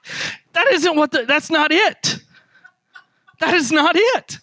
That 0.53 0.67
isn't 0.73 0.97
what 0.97 1.13
the, 1.13 1.25
that's 1.25 1.51
not 1.51 1.71
it. 1.71 2.17
That 3.41 3.55
is 3.55 3.71
not 3.71 3.95
it. 3.97 4.39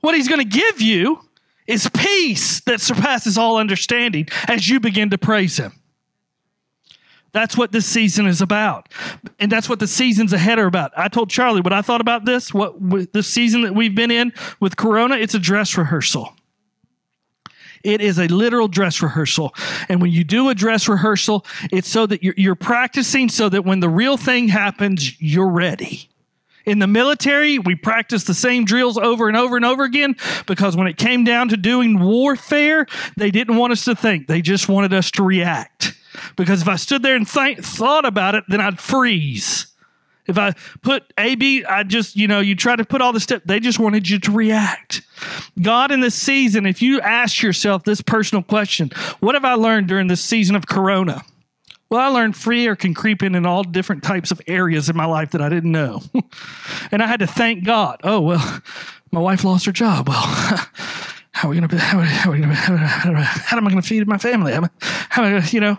What 0.00 0.14
he's 0.14 0.28
going 0.28 0.40
to 0.40 0.48
give 0.48 0.80
you 0.80 1.20
is 1.66 1.88
peace 1.94 2.60
that 2.60 2.80
surpasses 2.80 3.36
all 3.36 3.56
understanding 3.56 4.28
as 4.48 4.68
you 4.68 4.80
begin 4.80 5.10
to 5.10 5.18
praise 5.18 5.56
Him. 5.56 5.72
That's 7.32 7.56
what 7.56 7.72
this 7.72 7.86
season 7.86 8.26
is 8.26 8.40
about. 8.40 8.88
And 9.38 9.52
that's 9.52 9.68
what 9.68 9.78
the 9.78 9.86
seasons 9.86 10.32
ahead 10.32 10.58
are 10.58 10.66
about. 10.66 10.92
I 10.96 11.08
told 11.08 11.28
Charlie 11.28 11.60
what 11.60 11.72
I 11.72 11.82
thought 11.82 12.00
about 12.00 12.24
this, 12.24 12.54
what 12.54 13.12
the 13.12 13.22
season 13.22 13.62
that 13.62 13.74
we've 13.74 13.94
been 13.94 14.10
in 14.10 14.32
with 14.58 14.76
Corona, 14.76 15.16
it's 15.16 15.34
a 15.34 15.38
dress 15.38 15.76
rehearsal. 15.76 16.34
It 17.86 18.00
is 18.00 18.18
a 18.18 18.26
literal 18.26 18.66
dress 18.66 19.00
rehearsal. 19.00 19.54
And 19.88 20.02
when 20.02 20.10
you 20.10 20.24
do 20.24 20.48
a 20.48 20.56
dress 20.56 20.88
rehearsal, 20.88 21.46
it's 21.70 21.88
so 21.88 22.04
that 22.06 22.20
you're, 22.20 22.34
you're 22.36 22.56
practicing 22.56 23.28
so 23.28 23.48
that 23.48 23.64
when 23.64 23.78
the 23.78 23.88
real 23.88 24.16
thing 24.16 24.48
happens, 24.48 25.20
you're 25.22 25.48
ready. 25.48 26.08
In 26.64 26.80
the 26.80 26.88
military, 26.88 27.60
we 27.60 27.76
practiced 27.76 28.26
the 28.26 28.34
same 28.34 28.64
drills 28.64 28.98
over 28.98 29.28
and 29.28 29.36
over 29.36 29.54
and 29.54 29.64
over 29.64 29.84
again 29.84 30.16
because 30.48 30.76
when 30.76 30.88
it 30.88 30.96
came 30.96 31.22
down 31.22 31.48
to 31.50 31.56
doing 31.56 32.00
warfare, 32.00 32.86
they 33.16 33.30
didn't 33.30 33.56
want 33.56 33.72
us 33.72 33.84
to 33.84 33.94
think. 33.94 34.26
They 34.26 34.42
just 34.42 34.68
wanted 34.68 34.92
us 34.92 35.12
to 35.12 35.22
react. 35.22 35.94
Because 36.34 36.62
if 36.62 36.68
I 36.68 36.74
stood 36.74 37.04
there 37.04 37.14
and 37.14 37.28
th- 37.28 37.58
thought 37.58 38.04
about 38.04 38.34
it, 38.34 38.42
then 38.48 38.60
I'd 38.60 38.80
freeze. 38.80 39.68
If 40.26 40.38
I 40.38 40.52
put 40.82 41.12
A, 41.18 41.34
B, 41.34 41.64
I 41.64 41.82
just, 41.82 42.16
you 42.16 42.26
know, 42.28 42.40
you 42.40 42.54
try 42.54 42.76
to 42.76 42.84
put 42.84 43.00
all 43.00 43.12
the 43.12 43.20
stuff, 43.20 43.42
they 43.44 43.60
just 43.60 43.78
wanted 43.78 44.08
you 44.08 44.18
to 44.20 44.32
react. 44.32 45.02
God, 45.60 45.90
in 45.90 46.00
this 46.00 46.14
season, 46.14 46.66
if 46.66 46.82
you 46.82 47.00
ask 47.00 47.42
yourself 47.42 47.84
this 47.84 48.00
personal 48.00 48.42
question, 48.42 48.90
what 49.20 49.34
have 49.34 49.44
I 49.44 49.54
learned 49.54 49.88
during 49.88 50.08
this 50.08 50.20
season 50.20 50.56
of 50.56 50.66
Corona? 50.66 51.22
Well, 51.88 52.00
I 52.00 52.08
learned 52.08 52.36
fear 52.36 52.74
can 52.74 52.94
creep 52.94 53.22
in 53.22 53.34
in 53.36 53.46
all 53.46 53.62
different 53.62 54.02
types 54.02 54.32
of 54.32 54.40
areas 54.48 54.88
in 54.88 54.96
my 54.96 55.06
life 55.06 55.30
that 55.30 55.40
I 55.40 55.48
didn't 55.48 55.70
know. 55.70 56.02
and 56.90 57.02
I 57.02 57.06
had 57.06 57.20
to 57.20 57.26
thank 57.26 57.64
God. 57.64 58.00
Oh, 58.02 58.20
well, 58.20 58.62
my 59.12 59.20
wife 59.20 59.44
lost 59.44 59.66
her 59.66 59.72
job. 59.72 60.08
Well, 60.08 60.16
how 61.30 61.48
are 61.48 61.50
we 61.50 61.58
going 61.58 61.68
to, 61.68 61.78
how, 61.78 62.00
how, 62.00 62.32
how, 62.32 63.14
how 63.14 63.56
am 63.56 63.66
I 63.66 63.70
going 63.70 63.82
to 63.82 63.88
feed 63.88 64.06
my 64.08 64.18
family? 64.18 64.52
How, 64.52 64.68
how, 65.08 65.36
you 65.50 65.60
know, 65.60 65.78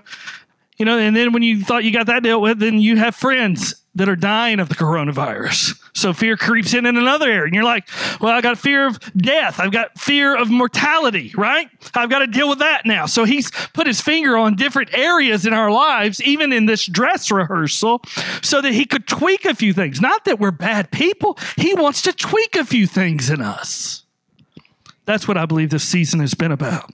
you 0.78 0.86
know, 0.86 0.98
and 0.98 1.16
then 1.16 1.34
when 1.34 1.44
you 1.44 1.64
thought 1.64 1.84
you 1.84 1.92
got 1.92 2.06
that 2.06 2.24
dealt 2.24 2.42
with, 2.42 2.60
then 2.60 2.80
you 2.80 2.98
have 2.98 3.16
friends 3.16 3.74
that 3.98 4.08
are 4.08 4.16
dying 4.16 4.60
of 4.60 4.70
the 4.70 4.76
coronavirus. 4.76 5.80
So 5.94 6.14
fear 6.14 6.38
creeps 6.38 6.76
in 6.76 6.86
in 6.86 6.98
another 6.98 7.28
area. 7.28 7.46
And 7.46 7.56
you're 7.56 7.64
like, 7.64 7.90
well, 8.22 8.32
I 8.32 8.42
got 8.42 8.60
fear 8.60 8.86
of 8.86 9.00
death. 9.16 9.60
I've 9.60 9.72
got 9.72 9.98
fear 10.00 10.36
of 10.38 10.52
mortality, 10.52 11.34
right? 11.36 11.68
I've 11.96 12.10
got 12.10 12.20
to 12.20 12.28
deal 12.28 12.48
with 12.48 12.60
that 12.60 12.86
now. 12.86 13.08
So 13.08 13.24
he's 13.24 13.50
put 13.74 13.88
his 13.88 14.00
finger 14.00 14.38
on 14.38 14.56
different 14.56 14.96
areas 14.96 15.48
in 15.48 15.54
our 15.54 15.72
lives, 15.72 16.22
even 16.22 16.54
in 16.54 16.68
this 16.68 16.86
dress 16.86 17.32
rehearsal, 17.32 18.02
so 18.44 18.62
that 18.62 18.74
he 18.74 18.86
could 18.86 19.08
tweak 19.08 19.46
a 19.46 19.56
few 19.56 19.74
things. 19.74 20.00
Not 20.00 20.26
that 20.26 20.40
we're 20.40 20.52
bad 20.52 20.92
people, 20.92 21.38
he 21.56 21.74
wants 21.74 22.04
to 22.04 22.14
tweak 22.14 22.56
a 22.56 22.66
few 22.66 22.86
things 22.86 23.32
in 23.32 23.42
us. 23.42 24.04
That's 25.06 25.28
what 25.28 25.38
I 25.38 25.48
believe 25.48 25.72
this 25.72 25.88
season 25.88 26.20
has 26.20 26.36
been 26.36 26.52
about. 26.52 26.92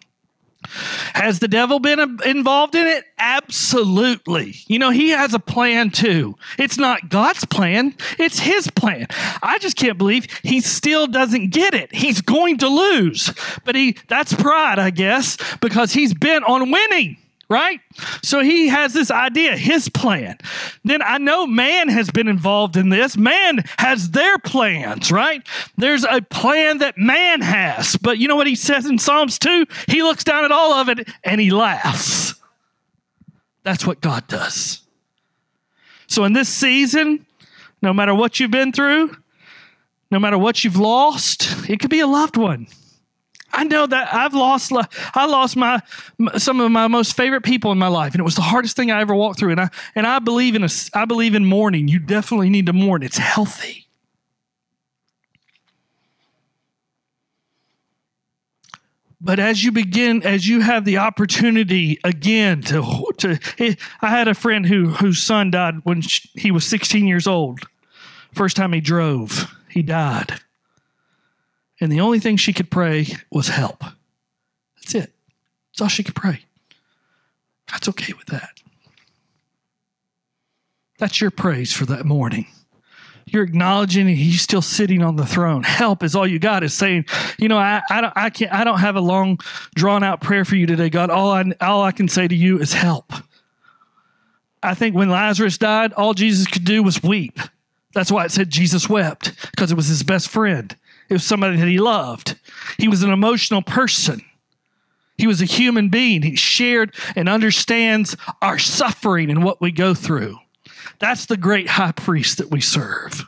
Has 1.13 1.39
the 1.39 1.47
devil 1.47 1.79
been 1.79 1.99
uh, 1.99 2.07
involved 2.25 2.75
in 2.75 2.87
it? 2.87 3.05
Absolutely. 3.17 4.55
You 4.67 4.79
know, 4.79 4.89
he 4.89 5.09
has 5.09 5.33
a 5.33 5.39
plan 5.39 5.89
too. 5.89 6.35
It's 6.57 6.77
not 6.77 7.09
God's 7.09 7.45
plan, 7.45 7.95
it's 8.19 8.39
his 8.39 8.69
plan. 8.69 9.07
I 9.41 9.57
just 9.59 9.77
can't 9.77 9.97
believe 9.97 10.27
he 10.43 10.61
still 10.61 11.07
doesn't 11.07 11.49
get 11.49 11.73
it. 11.73 11.93
He's 11.93 12.21
going 12.21 12.57
to 12.59 12.67
lose. 12.67 13.33
But 13.63 13.75
he 13.75 13.97
that's 14.07 14.33
pride, 14.33 14.79
I 14.79 14.89
guess, 14.89 15.37
because 15.59 15.93
he's 15.93 16.13
bent 16.13 16.43
on 16.45 16.71
winning 16.71 17.17
right? 17.53 17.79
So 18.23 18.41
he 18.41 18.67
has 18.69 18.93
this 18.93 19.11
idea, 19.11 19.55
his 19.55 19.87
plan. 19.87 20.39
Then 20.83 21.03
I 21.03 21.19
know 21.19 21.45
man 21.45 21.87
has 21.87 22.09
been 22.09 22.27
involved 22.27 22.75
in 22.75 22.89
this. 22.89 23.15
Man 23.15 23.63
has 23.77 24.09
their 24.09 24.39
plans, 24.39 25.11
right? 25.11 25.47
There's 25.77 26.03
a 26.03 26.21
plan 26.23 26.79
that 26.79 26.97
man 26.97 27.41
has. 27.41 27.95
But 27.95 28.17
you 28.17 28.27
know 28.27 28.35
what 28.35 28.47
he 28.47 28.55
says 28.55 28.87
in 28.87 28.97
Psalms 28.97 29.37
2? 29.37 29.67
He 29.87 30.01
looks 30.01 30.23
down 30.23 30.45
at 30.45 30.51
all 30.51 30.73
of 30.73 30.89
it 30.89 31.07
and 31.23 31.39
he 31.39 31.51
laughs. 31.51 32.33
That's 33.61 33.85
what 33.85 34.01
God 34.01 34.27
does. 34.27 34.81
So 36.07 36.23
in 36.23 36.33
this 36.33 36.49
season, 36.49 37.27
no 37.83 37.93
matter 37.93 38.15
what 38.15 38.39
you've 38.39 38.49
been 38.49 38.71
through, 38.71 39.15
no 40.09 40.19
matter 40.19 40.39
what 40.39 40.63
you've 40.63 40.77
lost, 40.77 41.69
it 41.69 41.79
could 41.79 41.91
be 41.91 41.99
a 41.99 42.07
loved 42.07 42.35
one. 42.35 42.65
I 43.53 43.63
know 43.65 43.85
that 43.85 44.13
I've 44.13 44.33
lost 44.33 44.71
I 45.13 45.25
lost 45.27 45.55
my 45.55 45.79
some 46.37 46.59
of 46.59 46.71
my 46.71 46.87
most 46.87 47.15
favorite 47.15 47.43
people 47.43 47.71
in 47.71 47.77
my 47.77 47.87
life 47.87 48.13
and 48.13 48.19
it 48.19 48.23
was 48.23 48.35
the 48.35 48.41
hardest 48.41 48.75
thing 48.75 48.91
I 48.91 48.99
ever 48.99 49.13
walked 49.13 49.39
through 49.39 49.51
and 49.51 49.61
I 49.61 49.69
and 49.95 50.07
I 50.07 50.19
believe 50.19 50.55
in 50.55 50.63
a 50.63 50.69
I 50.93 51.05
believe 51.05 51.35
in 51.35 51.45
mourning. 51.45 51.87
You 51.87 51.99
definitely 51.99 52.49
need 52.49 52.65
to 52.65 52.73
mourn. 52.73 53.03
It's 53.03 53.17
healthy. 53.17 53.83
But 59.21 59.39
as 59.39 59.63
you 59.63 59.71
begin, 59.71 60.21
as 60.23 60.49
you 60.49 60.59
have 60.59 60.83
the 60.83 60.97
opportunity 60.97 61.97
again 62.03 62.61
to, 62.63 63.05
to 63.19 63.39
I 64.01 64.09
had 64.09 64.27
a 64.27 64.33
friend 64.33 64.65
who 64.65 64.89
whose 64.89 65.23
son 65.23 65.51
died 65.51 65.75
when 65.83 66.01
he 66.33 66.51
was 66.51 66.67
16 66.67 67.07
years 67.07 67.25
old. 67.25 67.61
First 68.33 68.57
time 68.57 68.73
he 68.73 68.81
drove, 68.81 69.55
he 69.69 69.81
died. 69.81 70.41
And 71.83 71.91
the 71.91 71.99
only 71.99 72.19
thing 72.19 72.37
she 72.37 72.53
could 72.53 72.71
pray 72.71 73.07
was 73.29 73.49
help. 73.49 73.83
That's 74.77 74.95
it. 74.95 75.11
That's 75.71 75.81
all 75.81 75.89
she 75.89 76.01
could 76.01 76.15
pray. 76.15 76.45
God's 77.69 77.89
okay 77.89 78.13
with 78.13 78.27
that. 78.27 78.51
That's 80.97 81.19
your 81.19 81.29
praise 81.29 81.73
for 81.73 81.85
that 81.87 82.05
morning. 82.05 82.47
You're 83.25 83.43
acknowledging 83.43 84.07
he's 84.07 84.41
still 84.41 84.61
sitting 84.61 85.03
on 85.03 85.17
the 85.17 85.25
throne. 85.25 85.63
Help 85.63 86.03
is 86.03 86.15
all 86.15 86.25
you 86.25 86.39
got. 86.39 86.63
Is 86.63 86.73
saying, 86.73 87.03
you 87.37 87.49
know, 87.49 87.57
I, 87.57 87.81
I 87.91 87.99
don't, 87.99 88.13
I 88.15 88.29
can't, 88.29 88.53
I 88.53 88.63
don't 88.63 88.79
have 88.79 88.95
a 88.95 89.01
long, 89.01 89.39
drawn 89.75 90.03
out 90.03 90.21
prayer 90.21 90.45
for 90.45 90.55
you 90.55 90.65
today, 90.65 90.89
God. 90.89 91.09
All 91.09 91.31
I, 91.31 91.43
all 91.59 91.81
I 91.81 91.91
can 91.91 92.07
say 92.07 92.29
to 92.29 92.35
you 92.35 92.59
is 92.59 92.71
help. 92.71 93.11
I 94.61 94.73
think 94.73 94.95
when 94.95 95.09
Lazarus 95.09 95.57
died, 95.57 95.91
all 95.91 96.13
Jesus 96.13 96.47
could 96.47 96.63
do 96.63 96.81
was 96.81 97.03
weep. 97.03 97.39
That's 97.93 98.09
why 98.09 98.23
it 98.23 98.31
said 98.31 98.49
Jesus 98.49 98.87
wept 98.87 99.33
because 99.51 99.69
it 99.69 99.75
was 99.75 99.87
his 99.87 100.03
best 100.03 100.29
friend. 100.29 100.73
It 101.09 101.13
was 101.13 101.23
somebody 101.23 101.57
that 101.57 101.67
he 101.67 101.79
loved. 101.79 102.39
He 102.77 102.87
was 102.87 103.03
an 103.03 103.11
emotional 103.11 103.61
person. 103.61 104.21
He 105.17 105.27
was 105.27 105.41
a 105.41 105.45
human 105.45 105.89
being. 105.89 106.23
He 106.23 106.35
shared 106.35 106.95
and 107.15 107.29
understands 107.29 108.17
our 108.41 108.57
suffering 108.57 109.29
and 109.29 109.43
what 109.43 109.61
we 109.61 109.71
go 109.71 109.93
through. 109.93 110.37
That's 110.99 111.25
the 111.25 111.37
great 111.37 111.69
high 111.69 111.91
priest 111.91 112.37
that 112.39 112.49
we 112.49 112.61
serve. 112.61 113.25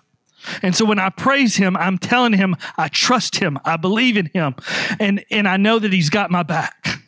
And 0.61 0.76
so 0.76 0.86
when 0.86 0.99
I 0.99 1.09
praise 1.09 1.55
him, 1.55 1.76
I'm 1.78 1.97
telling 1.97 2.34
him 2.34 2.55
I 2.78 2.88
trust 2.88 3.38
him, 3.38 3.59
I 3.65 3.78
believe 3.78 4.17
in 4.17 4.28
him, 4.28 4.55
and, 4.99 5.23
and 5.32 5.47
I 5.47 5.57
know 5.57 5.80
that 5.80 5.91
he's 5.91 6.09
got 6.09 6.32
my 6.32 6.43
back. 6.43 7.01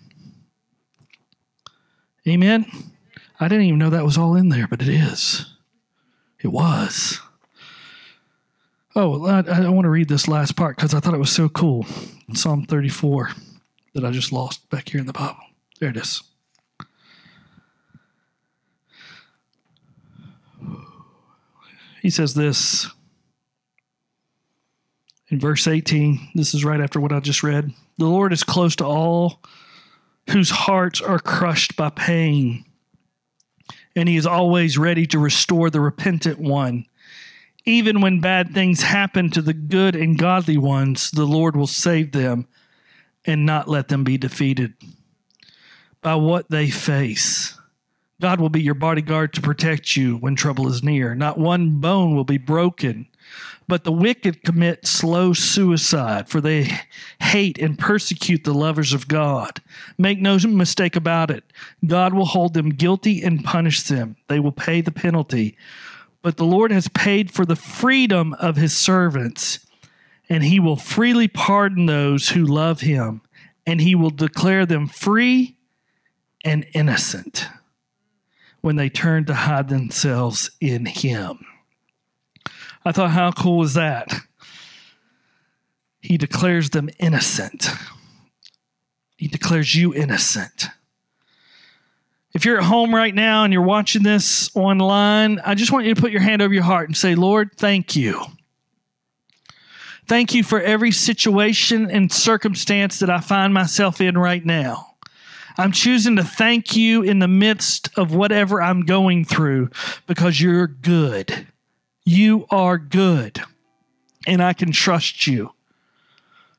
Amen. 2.28 2.66
I 3.40 3.48
didn't 3.48 3.66
even 3.66 3.80
know 3.80 3.92
that 3.92 4.04
was 4.04 4.18
all 4.18 4.36
in 4.36 4.50
there, 4.50 4.68
but 4.68 4.82
it 4.82 4.90
is. 4.90 5.54
It 6.42 6.48
was. 6.48 7.22
Oh, 9.00 9.28
I, 9.28 9.44
I 9.48 9.70
want 9.70 9.86
to 9.86 9.92
read 9.92 10.10
this 10.10 10.28
last 10.28 10.56
part 10.56 10.76
because 10.76 10.96
I 10.96 11.00
thought 11.00 11.14
it 11.14 11.20
was 11.20 11.32
so 11.32 11.50
cool. 11.50 11.86
Psalm 12.34 12.66
34 12.66 13.30
that 13.94 14.04
I 14.04 14.10
just 14.10 14.32
lost 14.32 14.68
back 14.72 14.90
here 14.90 15.00
in 15.00 15.06
the 15.06 15.14
Bible. 15.14 15.38
There 15.80 15.92
it 15.92 15.98
is. 15.98 16.24
He 22.02 22.10
says 22.10 22.34
this 22.34 22.88
in 25.28 25.40
verse 25.40 25.68
18. 25.68 26.32
This 26.34 26.56
is 26.56 26.66
right 26.66 26.82
after 26.82 27.00
what 27.00 27.14
I 27.14 27.20
just 27.20 27.44
read. 27.44 27.72
The 28.00 28.06
Lord 28.06 28.34
is 28.34 28.44
close 28.44 28.76
to 28.78 28.86
all 28.86 29.44
whose 30.32 30.50
hearts 30.50 31.02
are 31.02 31.20
crushed 31.20 31.76
by 31.76 31.92
pain, 31.92 32.66
and 33.96 34.10
he 34.10 34.18
is 34.18 34.26
always 34.26 34.76
ready 34.76 35.06
to 35.06 35.20
restore 35.20 35.70
the 35.70 35.82
repentant 35.82 36.40
one 36.40 36.88
even 37.68 38.00
when 38.00 38.22
bad 38.22 38.54
things 38.54 38.82
happen 38.82 39.30
to 39.30 39.42
the 39.42 39.54
good 39.54 39.94
and 39.94 40.18
godly 40.18 40.58
ones, 40.58 41.12
the 41.12 41.26
Lord 41.26 41.56
will 41.56 41.68
save 41.68 42.14
them 42.14 42.48
and 43.26 43.46
not 43.46 43.68
let 43.68 43.90
them 43.90 44.06
be 44.06 44.18
defeated 44.18 44.74
by 46.02 46.16
what 46.16 46.50
they 46.50 46.70
face. 46.70 47.60
God 48.22 48.40
will 48.40 48.50
be 48.50 48.62
your 48.62 48.74
bodyguard 48.74 49.34
to 49.34 49.42
protect 49.42 49.98
you 49.98 50.16
when 50.16 50.36
trouble 50.36 50.70
is 50.70 50.82
near. 50.82 51.14
Not 51.14 51.38
one 51.38 51.82
bone 51.82 52.16
will 52.16 52.24
be 52.24 52.38
broken. 52.38 53.08
But 53.68 53.84
the 53.84 53.92
wicked 53.92 54.44
commit 54.46 54.88
slow 54.88 55.34
suicide, 55.34 56.30
for 56.30 56.40
they 56.40 56.70
hate 57.20 57.58
and 57.58 57.78
persecute 57.78 58.46
the 58.46 58.54
lovers 58.54 58.94
of 58.94 59.10
God. 59.10 59.62
Make 59.98 60.22
no 60.22 60.38
mistake 60.38 60.96
about 60.96 61.30
it. 61.30 61.44
God 61.86 62.14
will 62.14 62.26
hold 62.26 62.54
them 62.54 62.70
guilty 62.70 63.22
and 63.22 63.44
punish 63.44 63.82
them. 63.84 64.16
They 64.30 64.40
will 64.40 64.54
pay 64.54 64.80
the 64.80 64.94
penalty 64.94 65.58
but 66.22 66.38
the 66.38 66.46
Lord 66.46 66.72
has 66.72 66.88
paid 66.90 67.32
for 67.32 67.46
the 67.46 67.56
freedom 67.56 68.34
of 68.34 68.56
his 68.56 68.76
servants, 68.76 69.60
and 70.30 70.44
he 70.44 70.60
will 70.60 70.76
freely 70.76 71.28
pardon 71.28 71.86
those 71.86 72.30
who 72.30 72.46
love 72.46 72.82
him, 72.82 73.22
and 73.66 73.82
he 73.82 73.96
will 73.96 74.10
declare 74.10 74.66
them 74.66 74.88
free 74.88 75.58
and 76.44 76.66
innocent 76.74 77.48
when 78.62 78.76
they 78.76 78.90
turn 78.90 79.26
to 79.26 79.34
hide 79.34 79.70
themselves 79.70 80.52
in 80.60 80.86
him. 80.86 81.46
I 82.84 82.92
thought, 82.92 83.12
how 83.12 83.32
cool 83.32 83.64
is 83.64 83.74
that? 83.74 84.14
He 86.02 86.18
declares 86.18 86.70
them 86.70 86.90
innocent. 87.00 87.70
He 89.18 89.28
declares 89.28 89.76
you 89.76 89.94
innocent. 89.94 90.68
If 92.34 92.46
you're 92.46 92.58
at 92.58 92.64
home 92.64 92.94
right 92.94 93.16
now 93.16 93.44
and 93.44 93.54
you're 93.54 93.62
watching 93.62 94.04
this 94.04 94.56
online, 94.56 95.40
I 95.40 95.56
just 95.56 95.72
want 95.72 95.86
you 95.86 95.96
to 95.96 96.02
put 96.02 96.12
your 96.12 96.22
hand 96.22 96.42
over 96.42 96.54
your 96.54 96.64
heart 96.64 96.88
and 96.88 96.96
say, 96.96 97.16
Lord, 97.16 97.52
thank 97.56 97.96
you. 97.96 98.22
Thank 100.08 100.34
you 100.34 100.44
for 100.44 100.62
every 100.62 100.92
situation 100.92 101.90
and 101.90 102.12
circumstance 102.12 103.00
that 103.00 103.10
I 103.10 103.20
find 103.20 103.54
myself 103.54 104.00
in 104.00 104.18
right 104.18 104.46
now. 104.46 104.96
I'm 105.58 105.72
choosing 105.72 106.16
to 106.18 106.24
thank 106.24 106.76
you 106.76 107.02
in 107.02 107.20
the 107.20 107.28
midst 107.28 107.90
of 107.98 108.14
whatever 108.14 108.62
I'm 108.62 108.86
going 108.86 109.26
through 109.26 109.72
because 110.06 110.40
you're 110.40 110.68
good. 110.68 111.48
You 112.06 112.46
are 112.52 112.78
good, 112.78 113.42
and 114.28 114.42
I 114.42 114.54
can 114.54 114.72
trust 114.72 115.26
you. 115.28 115.52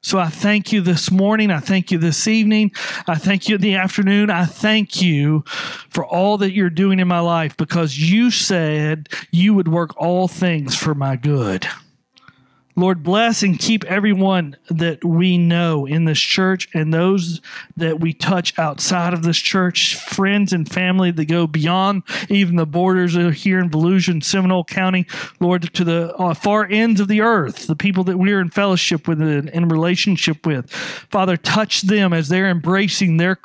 So 0.01 0.18
I 0.18 0.28
thank 0.28 0.72
you 0.72 0.80
this 0.80 1.11
morning. 1.11 1.51
I 1.51 1.59
thank 1.59 1.90
you 1.90 1.99
this 1.99 2.28
evening. 2.28 2.70
I 3.07 3.16
thank 3.16 3.49
you 3.49 3.57
in 3.57 3.61
the 3.61 3.74
afternoon. 3.74 4.30
I 4.30 4.44
thank 4.44 5.03
you 5.03 5.42
for 5.90 6.07
all 6.07 6.38
that 6.38 6.53
you're 6.53 6.70
doing 6.70 7.01
in 7.01 7.09
my 7.09 7.20
life 7.20 7.57
because 7.57 7.99
you 7.99 8.30
said 8.30 9.09
you 9.32 9.55
would 9.55 9.68
work 9.68 9.90
all 10.01 10.28
things 10.28 10.76
for 10.76 10.94
my 10.94 11.16
good. 11.16 11.66
Lord, 12.79 13.03
bless 13.03 13.43
and 13.43 13.59
keep 13.59 13.85
everyone 13.87 14.57
that 14.70 15.05
we 15.05 15.37
know 15.37 15.85
in 15.85 16.05
this 16.05 16.20
church 16.20 16.68
and 16.72 16.95
those 16.95 17.41
that 17.76 17.99
we 17.99 18.12
touch 18.12 18.57
outside 18.57 19.12
of 19.12 19.24
this 19.24 19.37
church, 19.37 19.97
friends 19.97 20.53
and 20.53 20.70
family 20.70 21.11
that 21.11 21.24
go 21.24 21.49
beyond 21.49 22.05
even 22.29 22.55
the 22.55 22.66
borders 22.66 23.14
here 23.14 23.59
in 23.59 23.68
Volusia 23.68 24.11
and 24.11 24.24
Seminole 24.24 24.62
County, 24.62 25.09
Lord, 25.41 25.74
to 25.74 25.83
the 25.83 26.14
uh, 26.14 26.35
far 26.35 26.66
ends 26.70 27.01
of 27.01 27.09
the 27.09 27.20
earth, 27.20 27.66
the 27.66 27.74
people 27.74 28.05
that 28.05 28.16
we're 28.16 28.41
in 28.41 28.51
fellowship 28.51 29.09
with 29.09 29.20
and 29.20 29.49
in 29.49 29.68
relationship 29.68 30.47
with. 30.47 30.70
Father, 30.70 31.37
touch 31.37 31.83
them 31.83 32.12
as 32.12 32.29
they're 32.29 32.49
embracing 32.49 33.16
their 33.16 33.41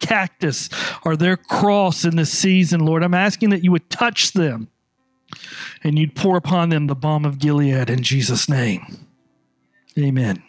cactus 0.00 0.68
or 1.06 1.16
their 1.16 1.38
cross 1.38 2.04
in 2.04 2.16
this 2.16 2.30
season, 2.30 2.84
Lord. 2.84 3.02
I'm 3.02 3.14
asking 3.14 3.48
that 3.48 3.64
you 3.64 3.72
would 3.72 3.88
touch 3.88 4.32
them 4.32 4.68
and 5.82 5.98
you'd 5.98 6.14
pour 6.14 6.36
upon 6.36 6.68
them 6.68 6.86
the 6.86 6.94
balm 6.94 7.24
of 7.24 7.38
Gilead 7.38 7.90
in 7.90 8.02
Jesus' 8.02 8.48
name. 8.48 9.06
Amen. 9.98 10.42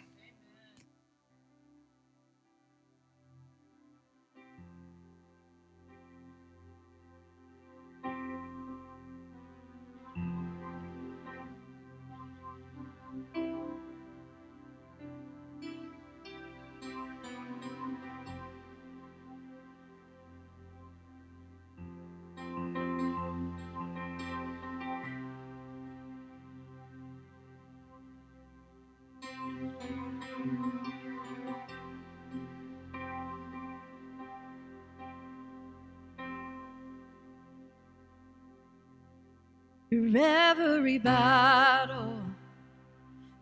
Through 39.96 40.12
every 40.14 40.98
battle, 40.98 42.20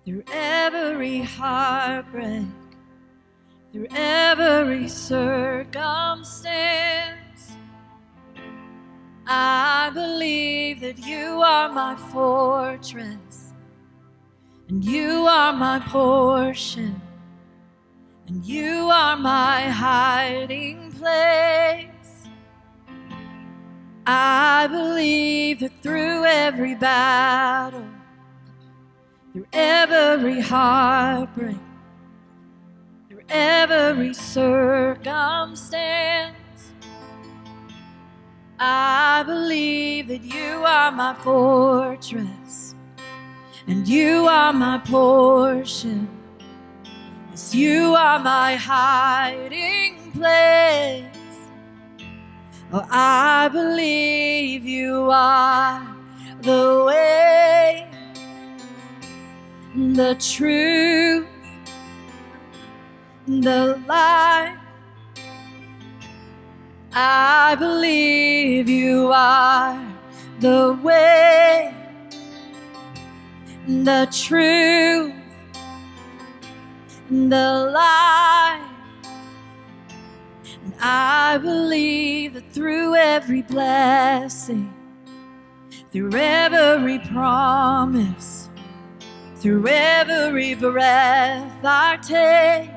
through 0.04 0.22
every 0.32 1.18
heartbreak, 1.18 2.46
through 3.72 3.88
every 3.90 4.86
circumstance, 4.86 7.56
I 9.26 9.90
believe 9.92 10.78
that 10.82 11.04
you 11.04 11.42
are 11.42 11.72
my 11.72 11.96
fortress, 12.12 13.52
and 14.68 14.84
you 14.84 15.26
are 15.26 15.52
my 15.52 15.80
portion, 15.80 17.02
and 18.28 18.46
you 18.46 18.90
are 18.92 19.16
my 19.16 19.62
hiding 19.62 20.92
place. 20.92 21.93
I 24.06 24.66
believe 24.66 25.60
that 25.60 25.72
through 25.82 26.26
every 26.26 26.74
battle, 26.74 27.86
through 29.32 29.46
every 29.52 30.40
heartbreak, 30.40 31.56
through 33.08 33.22
every 33.30 34.12
circumstance, 34.12 36.36
I 38.58 39.22
believe 39.26 40.08
that 40.08 40.22
you 40.22 40.64
are 40.64 40.92
my 40.92 41.14
fortress 41.14 42.74
and 43.66 43.88
you 43.88 44.26
are 44.26 44.52
my 44.52 44.76
portion. 44.78 46.08
Yes, 47.30 47.54
you 47.54 47.94
are 47.94 48.18
my 48.18 48.56
hiding 48.56 50.12
place. 50.12 51.13
Oh, 52.76 52.84
I 52.90 53.48
believe 53.52 54.64
you 54.64 55.08
are 55.08 55.96
the 56.40 56.82
way, 56.84 57.86
the 59.76 60.16
truth, 60.18 61.28
the 63.28 63.80
light. 63.86 64.58
I 66.92 67.54
believe 67.60 68.68
you 68.68 69.12
are 69.14 69.80
the 70.40 70.76
way, 70.82 71.72
the 73.68 74.08
truth, 74.10 75.14
the 77.08 77.70
light. 77.72 78.33
And 80.64 80.74
I 80.80 81.36
believe 81.38 82.34
that 82.34 82.50
through 82.50 82.94
every 82.94 83.42
blessing, 83.42 84.72
through 85.92 86.14
every 86.14 86.98
promise, 87.00 88.48
through 89.36 89.68
every 89.68 90.54
breath 90.54 91.52
I 91.62 91.98
take, 91.98 92.70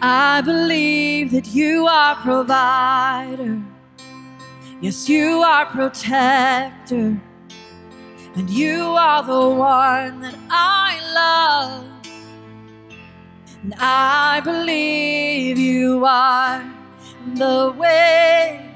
I 0.00 0.40
believe 0.40 1.30
that 1.32 1.48
you 1.48 1.86
are 1.86 2.16
provider. 2.16 3.62
Yes, 4.80 5.08
you 5.08 5.42
are 5.42 5.66
protector. 5.66 7.20
And 8.34 8.48
you 8.48 8.82
are 8.82 9.22
the 9.22 9.48
one 9.54 10.22
that 10.22 10.34
I 10.50 10.98
love. 11.14 11.91
And 13.62 13.74
I 13.78 14.40
believe 14.40 15.56
you 15.56 16.04
are 16.04 16.64
the 17.36 17.72
way, 17.78 18.68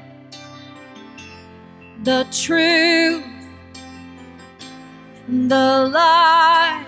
the 2.05 2.25
truth, 2.31 3.25
the 5.29 5.91
light. 5.93 6.87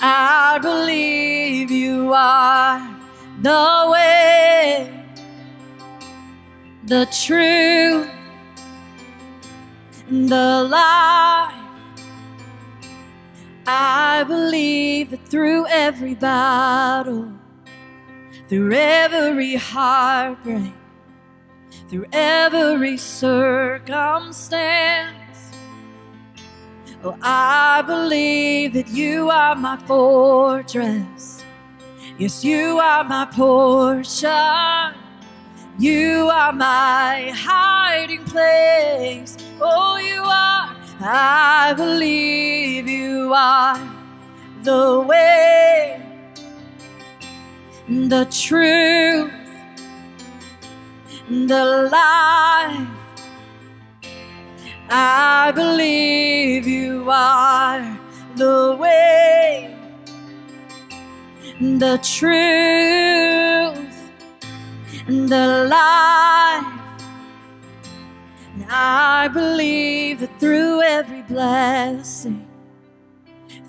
I 0.00 0.58
believe 0.62 1.70
you 1.70 2.14
are 2.14 2.80
the 3.42 3.90
way, 3.92 5.04
the 6.86 7.06
truth, 7.12 8.08
the 10.08 10.68
light. 10.70 11.31
I 13.66 14.24
believe 14.24 15.10
that 15.10 15.28
through 15.28 15.66
every 15.68 16.14
battle, 16.14 17.30
through 18.48 18.72
every 18.72 19.54
heartbreak, 19.54 20.72
through 21.88 22.06
every 22.12 22.96
circumstance, 22.96 25.52
oh, 27.04 27.16
I 27.22 27.82
believe 27.86 28.72
that 28.72 28.88
you 28.88 29.30
are 29.30 29.54
my 29.54 29.76
fortress. 29.86 31.44
Yes, 32.18 32.44
you 32.44 32.78
are 32.78 33.04
my 33.04 33.26
portion. 33.26 34.94
You 35.78 36.28
are 36.32 36.52
my 36.52 37.30
hiding 37.34 38.24
place. 38.24 39.36
Oh, 39.60 39.98
you 39.98 40.22
are. 40.22 40.74
I 41.04 41.74
believe 41.76 42.88
you 42.88 43.32
are 43.34 43.80
the 44.62 45.00
way, 45.00 46.00
the 47.88 48.24
truth, 48.30 49.32
the 51.28 51.88
life. 51.90 52.88
I 54.88 55.52
believe 55.52 56.68
you 56.68 57.10
are 57.10 57.98
the 58.36 58.76
way, 58.78 59.76
the 61.60 61.98
truth, 62.02 63.96
the 65.08 65.66
life. 65.68 66.81
And 68.54 68.66
I 68.68 69.28
believe 69.28 70.20
that 70.20 70.38
through 70.38 70.82
every 70.82 71.22
blessing, 71.22 72.46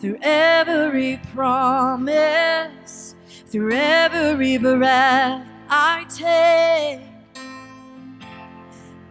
through 0.02 0.18
every 0.22 1.22
promise, 1.34 3.16
through 3.48 3.74
every 3.74 4.58
breath 4.58 5.48
I 5.70 6.06
take. 6.10 7.00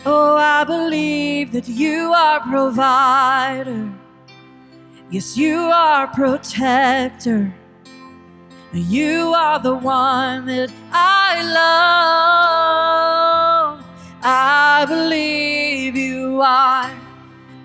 Oh, 0.05 0.37
I 0.37 0.64
believe 0.64 1.53
that 1.53 1.68
you 1.68 2.12
are 2.12 2.41
provider. 2.41 3.89
Yes, 5.11 5.37
you 5.37 5.59
are 5.59 6.09
protector. 6.09 7.55
You 8.73 9.35
are 9.35 9.59
the 9.59 9.75
one 9.75 10.47
that 10.47 10.73
I 10.93 11.43
love. 11.53 11.62
I 14.23 14.87
believe 14.89 15.32
are 16.43 16.90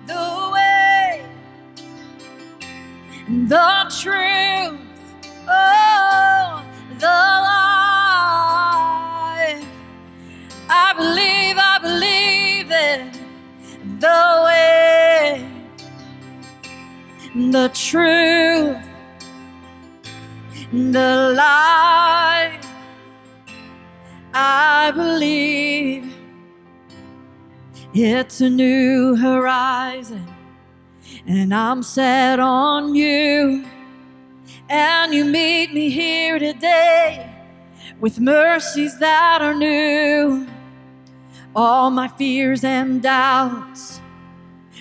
the 0.06 0.50
way 0.52 1.24
the 3.28 3.86
truth. 4.00 4.80
Oh, 5.48 6.64
the 6.98 7.06
life. 7.46 7.56
I 10.70 10.94
believe, 10.96 11.56
I 11.58 11.78
believe 11.82 12.70
it. 12.70 13.20
The 14.00 14.42
way, 14.46 15.50
the 17.34 17.68
truth, 17.74 18.76
the 20.72 21.34
light. 21.36 22.60
I 24.32 24.92
believe 24.94 25.67
it's 28.04 28.40
a 28.40 28.48
new 28.48 29.16
horizon, 29.16 30.24
and 31.26 31.52
I'm 31.52 31.82
set 31.82 32.38
on 32.38 32.94
you. 32.94 33.66
And 34.68 35.12
you 35.12 35.24
meet 35.24 35.72
me 35.72 35.90
here 35.90 36.38
today 36.38 37.34
with 38.00 38.20
mercies 38.20 38.98
that 38.98 39.40
are 39.42 39.54
new. 39.54 40.46
All 41.56 41.90
my 41.90 42.08
fears 42.08 42.62
and 42.62 43.02
doubts, 43.02 44.00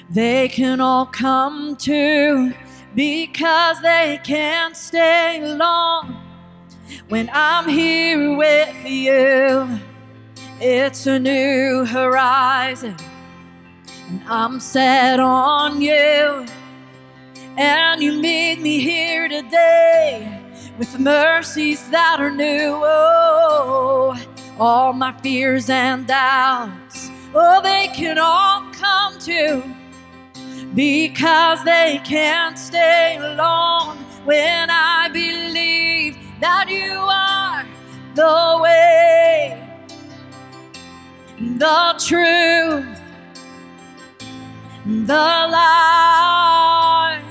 they 0.09 0.47
can 0.49 0.79
all 0.79 1.05
come 1.07 1.75
to 1.77 2.53
because 2.93 3.81
they 3.81 4.19
can't 4.23 4.75
stay 4.75 5.55
long 5.55 6.23
when 7.09 7.29
I'm 7.33 7.67
here 7.67 8.35
with 8.35 8.85
you. 8.85 9.79
It's 10.59 11.05
a 11.05 11.19
new 11.19 11.85
horizon, 11.85 12.95
and 14.09 14.23
I'm 14.27 14.59
set 14.59 15.19
on 15.19 15.81
you. 15.81 16.47
And 17.55 18.01
you 18.01 18.13
meet 18.13 18.59
me 18.61 18.79
here 18.79 19.27
today 19.27 20.41
with 20.79 20.99
mercies 20.99 21.87
that 21.89 22.19
are 22.19 22.31
new. 22.31 22.71
Oh, 22.73 24.19
all 24.59 24.93
my 24.93 25.11
fears 25.21 25.69
and 25.69 26.07
doubts, 26.07 27.11
oh, 27.35 27.61
they 27.61 27.89
can 27.93 28.17
all 28.17 28.63
come 28.73 29.19
to 29.19 29.61
because 30.73 31.63
they 31.65 32.01
can't 32.03 32.57
stay 32.57 33.19
long 33.35 33.97
when 34.25 34.69
I 34.71 35.07
believe 35.13 36.17
that 36.39 36.67
you 36.67 36.93
are 36.93 37.63
the 38.15 38.59
way, 38.63 39.66
the 41.39 41.95
truth, 41.99 42.99
the 44.85 45.13
life. 45.13 47.23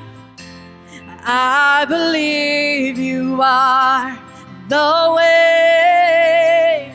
I 1.29 1.85
believe 1.89 2.99
you 2.99 3.41
are 3.43 4.17
the 4.69 5.15
way, 5.17 6.95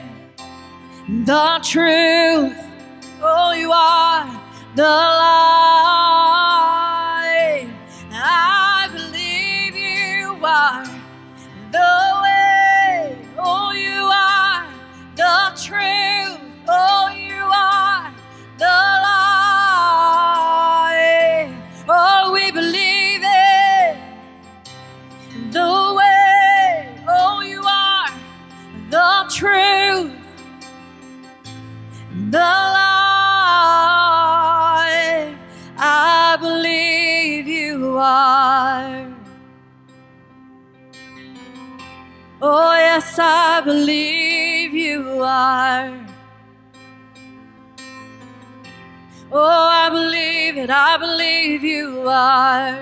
the 1.26 1.59
truth. 1.64 2.57
Oh, 3.22 3.51
you 3.51 3.72
are 3.74 4.41
the 4.76 4.84
light. 4.84 5.61
Yes, 42.93 43.17
I 43.19 43.61
believe 43.61 44.73
you 44.73 45.23
are. 45.23 45.97
Oh, 49.31 49.65
I 49.83 49.89
believe 49.89 50.57
it, 50.57 50.69
I 50.69 50.97
believe 50.97 51.63
you 51.63 52.03
are. 52.05 52.75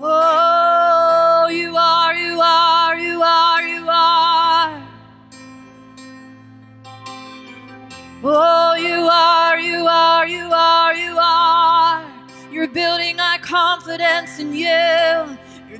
Oh, 0.00 1.48
you 1.60 1.70
are, 1.76 2.14
you 2.24 2.34
are, 2.40 2.98
you 3.06 3.22
are, 3.22 3.62
you 3.74 3.82
are. 3.88 4.82
Oh, 8.24 8.74
you 8.74 9.00
are, 9.26 9.60
you 9.70 9.80
are, 9.86 10.26
you 10.26 10.46
are, 10.52 10.94
you 11.04 11.16
are. 11.20 12.04
You're 12.52 12.72
building 12.80 13.20
our 13.20 13.38
confidence 13.38 14.40
in 14.40 14.52
you. 14.52 15.38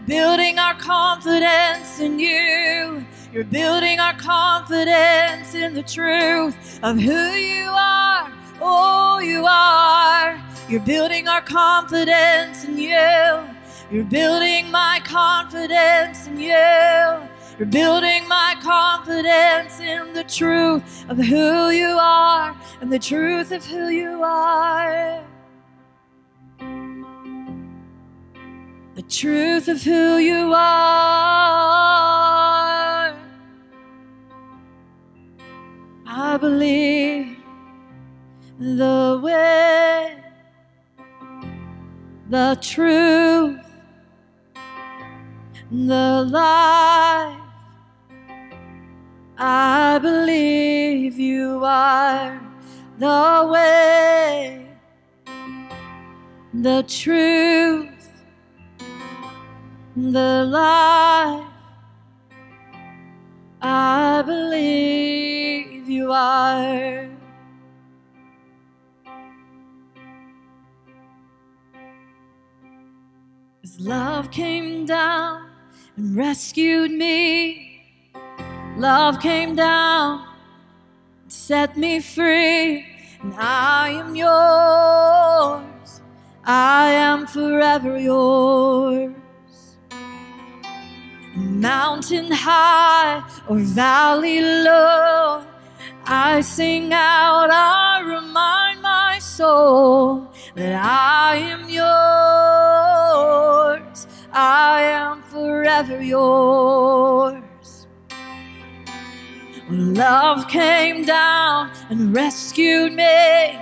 Building 0.08 0.58
our 0.58 0.72
confidence 0.72 2.00
in 2.00 2.18
you. 2.18 3.04
You're 3.30 3.44
building 3.44 4.00
our 4.00 4.14
confidence 4.14 5.54
in 5.54 5.74
the 5.74 5.82
truth 5.82 6.80
of 6.82 6.98
who 6.98 7.32
you 7.34 7.68
are. 7.68 8.32
Oh, 8.58 9.18
you 9.18 9.44
are. 9.44 10.42
You're 10.66 10.80
building 10.80 11.28
our 11.28 11.42
confidence 11.42 12.64
in 12.64 12.78
you. 12.78 13.44
You're 13.90 14.04
building 14.04 14.70
my 14.70 15.02
confidence 15.04 16.26
in 16.26 16.40
you. 16.40 17.28
You're 17.58 17.68
building 17.68 18.26
my 18.26 18.54
confidence 18.62 19.78
in 19.78 20.14
the 20.14 20.24
truth 20.24 21.04
of 21.10 21.18
who 21.18 21.68
you 21.68 21.98
are 22.00 22.56
and 22.80 22.90
the 22.90 22.98
truth 22.98 23.52
of 23.52 23.62
who 23.66 23.90
you 23.90 24.22
are. 24.22 25.22
The 28.98 29.04
truth 29.04 29.68
of 29.68 29.80
who 29.80 30.16
you 30.16 30.52
are. 30.52 30.58
I 36.04 36.36
believe 36.40 37.36
the 38.58 39.20
way, 39.22 40.16
the 42.28 42.58
truth, 42.60 43.60
the 45.70 46.26
life. 46.28 47.38
I 49.38 50.00
believe 50.02 51.20
you 51.20 51.62
are 51.62 52.40
the 52.98 53.48
way, 53.52 54.66
the 56.52 56.82
truth, 56.88 57.97
the 59.98 60.44
life. 60.44 61.44
I 63.60 64.22
believe 64.22 65.88
you 65.88 66.12
are. 66.12 67.08
As 73.64 73.80
love 73.80 74.30
came 74.30 74.86
down 74.86 75.50
and 75.96 76.16
rescued 76.16 76.92
me. 76.92 77.82
Love 78.76 79.18
came 79.20 79.56
down 79.56 80.24
and 81.22 81.32
set 81.32 81.76
me 81.76 81.98
free, 81.98 82.86
and 83.20 83.34
I 83.36 83.90
am 83.90 84.14
yours. 84.14 86.00
I 86.44 86.92
am 86.92 87.26
forever 87.26 87.98
yours. 87.98 89.12
Mountain 91.38 92.32
high 92.32 93.22
or 93.48 93.58
valley 93.58 94.40
low, 94.40 95.44
I 96.04 96.40
sing 96.40 96.92
out, 96.92 97.48
I 97.50 98.00
remind 98.00 98.82
my 98.82 99.20
soul 99.20 100.26
that 100.56 100.74
I 100.74 101.36
am 101.36 101.68
yours. 101.68 102.88
I 104.32 104.82
am 104.82 105.22
forever 105.22 106.02
yours. 106.02 107.86
Love 109.70 110.48
came 110.48 111.04
down 111.04 111.70
and 111.90 112.16
rescued 112.16 112.94
me, 112.94 113.58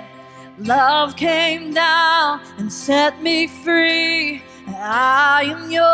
love 0.59 1.17
came 1.17 1.75
down 1.75 2.41
and 2.59 2.73
set 2.73 3.21
me 3.23 3.47
free. 3.47 4.43
I 4.69 5.45
am 5.45 5.71
yours. 5.71 5.89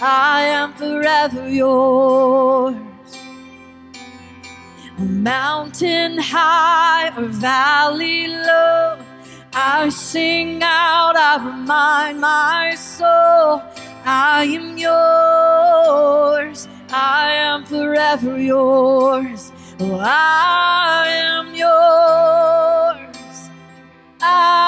I 0.00 0.42
am 0.42 0.72
forever 0.74 1.48
yours. 1.48 2.76
Mountain 4.98 6.18
high 6.18 7.12
or 7.18 7.26
valley 7.26 8.28
low, 8.28 8.98
I 9.52 9.90
sing 9.90 10.62
out, 10.62 11.16
I 11.16 11.36
remind 11.36 12.18
my 12.20 12.74
soul, 12.76 13.62
I 14.06 14.44
am 14.44 14.78
yours. 14.78 16.66
I 16.88 17.32
am 17.32 17.64
forever 17.66 18.38
yours. 18.40 19.52
Oh, 19.80 19.98
I 20.00 21.08
am 21.08 21.54
yours. 21.54 23.50
I 24.22 24.65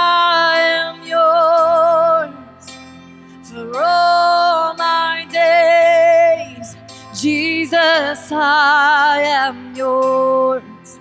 Jesus, 8.29 8.41
I 8.43 9.23
am 9.25 9.75
yours. 9.75 11.01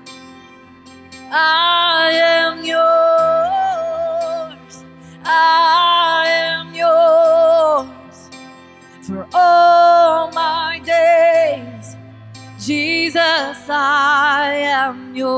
I 1.30 2.12
am 2.14 2.64
yours. 2.64 2.86
I 5.26 6.26
am 6.30 6.74
yours 6.74 8.30
for 9.02 9.28
all 9.34 10.32
my 10.32 10.80
days. 10.86 11.98
Jesus, 12.66 13.70
I 13.70 14.54
am 14.64 15.14
yours. 15.14 15.36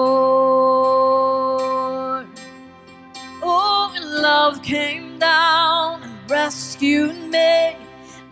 Oh, 3.41 3.91
love 4.21 4.61
came 4.61 5.17
down 5.17 6.03
and 6.03 6.29
rescued 6.29 7.15
me. 7.31 7.75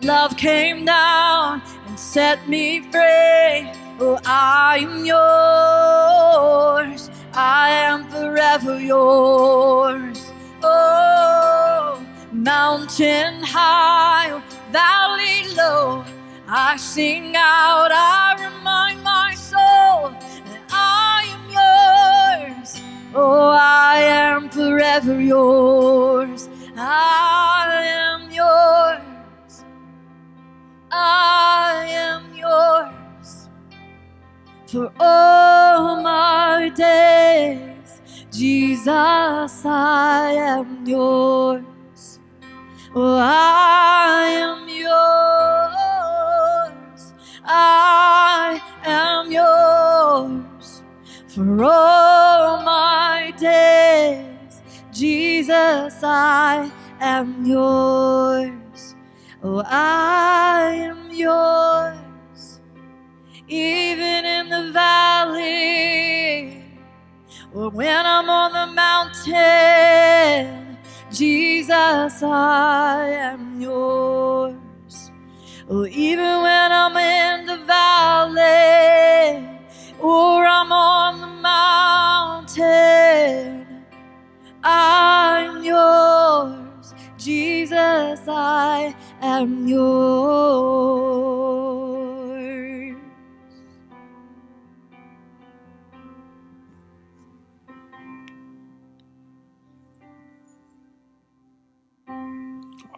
Love 0.03 0.38
came 0.38 0.86
down 0.86 1.64
set 1.98 2.48
me 2.48 2.80
free. 2.91 3.72
Oh, 4.00 4.20
I 4.26 4.80
am 4.82 5.04
yours. 5.04 7.10
I 7.34 7.70
am 7.72 8.08
forever 8.10 8.80
yours. 8.80 10.32
Oh, 10.62 12.06
mountain 12.32 13.41
high, 13.43 14.41
valley 14.72 15.54
low. 15.56 16.06
I 16.48 16.78
sing 16.78 17.36
out, 17.36 17.91
I 17.91 18.36
remind 18.39 19.04
my 19.04 19.34
soul 19.36 20.12
that 20.45 20.62
I 20.72 21.26
am 21.34 21.50
yours. 22.60 22.82
Oh, 23.14 23.50
I 23.50 24.00
am 24.02 24.50
forever 24.50 25.20
yours. 25.20 26.48
I 26.78 27.82
am 27.84 28.32
yours. 28.32 29.07
I 31.00 31.86
am 31.89 32.36
yours 32.36 33.50
for 34.66 34.91
all 35.00 36.02
my 36.02 36.70
days. 36.76 38.02
Jesus, 38.32 39.66
I 39.66 40.34
am 40.34 40.86
yours. 40.88 42.20
Oh, 42.95 43.18
I 43.20 44.30
am 44.41 44.68
yours. 44.68 44.93
I 47.45 48.60
am 48.84 49.32
yours 49.32 50.82
for 51.28 51.64
all 51.64 52.64
my 52.64 53.32
days. 53.38 54.62
Jesus, 54.91 56.02
I 56.04 56.72
am 57.00 57.45
yours. 57.45 58.97
Oh, 59.44 59.64
I 59.68 60.72
am 60.74 61.12
yours. 61.12 62.60
Even 63.48 64.26
in 64.26 64.50
the 64.50 64.72
valley, 64.74 66.64
or 67.54 67.70
when 67.70 68.04
I'm 68.06 68.30
on 68.30 68.54
the 68.54 68.68
mountain, 68.74 70.78
Jesus, 71.12 72.24
I 72.24 73.10
am 73.10 73.62
yours. 73.62 75.12
Oh, 75.70 75.86
even 75.86 76.42
when 76.42 76.72
I'm 76.72 76.98
in 76.98 77.46
the 77.46 77.58
valley, 77.66 78.97
am 89.40 89.68
yours. 89.68 91.28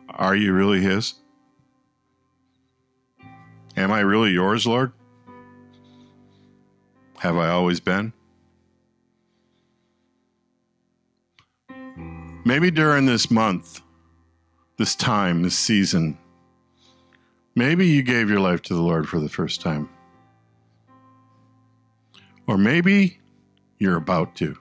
Are 0.10 0.36
you 0.36 0.54
really 0.54 0.82
His? 0.82 1.16
Am 3.76 3.92
I 3.92 4.02
really 4.02 4.32
yours, 4.32 4.68
Lord? 4.68 4.92
Have 7.20 7.38
I 7.38 7.50
always 7.50 7.80
been? 7.80 8.14
Maybe 12.46 12.70
during 12.72 13.06
this 13.06 13.32
month, 13.32 13.82
this 14.78 14.96
time, 14.96 15.44
this 15.44 15.58
season, 15.58 16.18
maybe 17.60 17.86
you 17.86 18.02
gave 18.02 18.30
your 18.30 18.40
life 18.40 18.62
to 18.62 18.74
the 18.74 18.82
Lord 18.82 19.10
for 19.10 19.20
the 19.20 19.28
first 19.28 19.60
time. 19.60 19.90
Or 22.48 22.58
maybe 22.58 23.20
you're 23.78 23.98
about 23.98 24.34
to. 24.38 24.58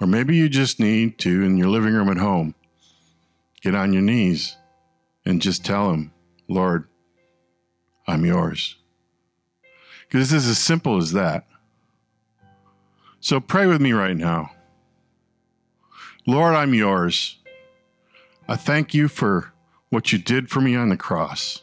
Or 0.00 0.06
maybe 0.06 0.36
you 0.36 0.48
just 0.48 0.78
need 0.78 1.18
to, 1.18 1.42
in 1.42 1.56
your 1.56 1.68
living 1.68 1.94
room 1.94 2.08
at 2.08 2.16
home, 2.16 2.54
get 3.60 3.74
on 3.74 3.92
your 3.92 4.02
knees 4.02 4.56
and 5.26 5.42
just 5.42 5.64
tell 5.64 5.90
Him, 5.90 6.12
Lord, 6.48 6.88
I'm 8.06 8.24
yours. 8.24 8.76
Because 10.08 10.30
this 10.30 10.44
is 10.44 10.50
as 10.50 10.58
simple 10.58 10.96
as 10.96 11.10
that. 11.12 11.44
So 13.18 13.40
pray 13.40 13.66
with 13.66 13.80
me 13.80 13.92
right 13.92 14.16
now. 14.16 14.52
Lord, 16.24 16.54
I'm 16.54 16.72
yours. 16.72 17.38
I 18.46 18.54
thank 18.54 18.94
you 18.94 19.08
for 19.08 19.51
what 19.92 20.10
you 20.10 20.16
did 20.16 20.48
for 20.48 20.62
me 20.62 20.74
on 20.74 20.88
the 20.88 20.96
cross. 20.96 21.60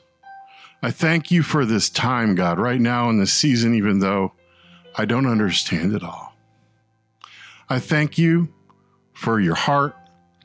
I 0.83 0.91
thank 0.91 1.31
you 1.31 1.41
for 1.41 1.65
this 1.65 1.89
time, 1.89 2.35
God, 2.35 2.59
right 2.59 2.79
now 2.79 3.09
in 3.09 3.17
this 3.17 3.33
season, 3.33 3.73
even 3.73 3.99
though 3.99 4.33
I 4.95 5.05
don't 5.05 5.25
understand 5.25 5.95
it 5.95 6.03
all. 6.03 6.35
I 7.67 7.79
thank 7.79 8.19
you 8.19 8.53
for 9.13 9.39
your 9.39 9.55
heart 9.55 9.95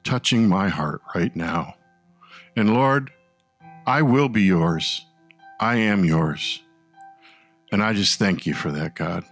touching 0.02 0.48
my 0.48 0.70
heart 0.70 1.02
right 1.14 1.36
now. 1.36 1.74
And 2.56 2.72
Lord, 2.72 3.10
I 3.86 4.00
will 4.00 4.30
be 4.30 4.44
yours. 4.44 5.04
I 5.60 5.76
am 5.76 6.06
yours. 6.06 6.62
And 7.70 7.82
I 7.82 7.92
just 7.92 8.18
thank 8.18 8.46
you 8.46 8.54
for 8.54 8.72
that, 8.72 8.94
God. 8.94 9.26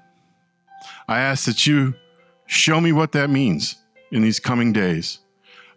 I 1.09 1.21
ask 1.21 1.47
that 1.47 1.67
you 1.67 1.95
show 2.45 2.83
me 2.83 2.93
what 2.93 3.13
that 3.13 3.31
means 3.31 3.77
in 4.11 4.21
these 4.21 4.41
coming 4.41 4.75
days. 4.75 5.21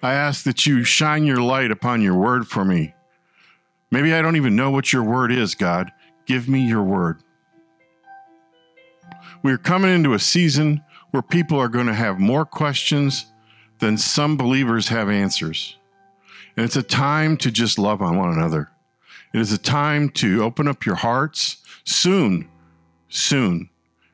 I 0.06 0.14
ask 0.14 0.44
that 0.44 0.68
you 0.68 0.84
shine 0.84 1.26
your 1.26 1.42
light 1.42 1.72
upon 1.72 2.04
your 2.04 2.14
word 2.14 2.48
for 2.48 2.64
me. 2.64 2.94
Maybe 3.90 4.14
I 4.14 4.22
don't 4.22 4.36
even 4.36 4.56
know 4.56 4.70
what 4.70 4.94
your 4.94 5.02
word 5.02 5.32
is, 5.32 5.56
God. 5.56 5.92
Give 6.28 6.48
me 6.48 6.68
your 6.68 6.84
word. 6.84 7.24
We're 9.42 9.58
coming 9.58 9.92
into 9.92 10.14
a 10.14 10.20
season 10.20 10.84
where 11.10 11.24
people 11.24 11.60
are 11.60 11.70
going 11.70 11.88
to 11.88 11.96
have 11.96 12.20
more 12.20 12.46
questions 12.46 13.26
than 13.80 13.98
some 13.98 14.38
believers 14.38 14.90
have 14.90 15.10
answers. 15.10 15.76
And 16.56 16.66
it's 16.66 16.76
a 16.76 16.84
time 16.84 17.36
to 17.38 17.50
just 17.50 17.80
love 17.80 18.04
on 18.04 18.16
one 18.16 18.32
another. 18.32 18.70
It 19.34 19.42
is 19.42 19.52
a 19.52 19.58
time 19.58 20.10
to 20.10 20.44
open 20.44 20.68
up 20.68 20.86
your 20.86 20.96
hearts. 20.96 21.58
Soon, 21.84 22.48
soon, 23.10 23.70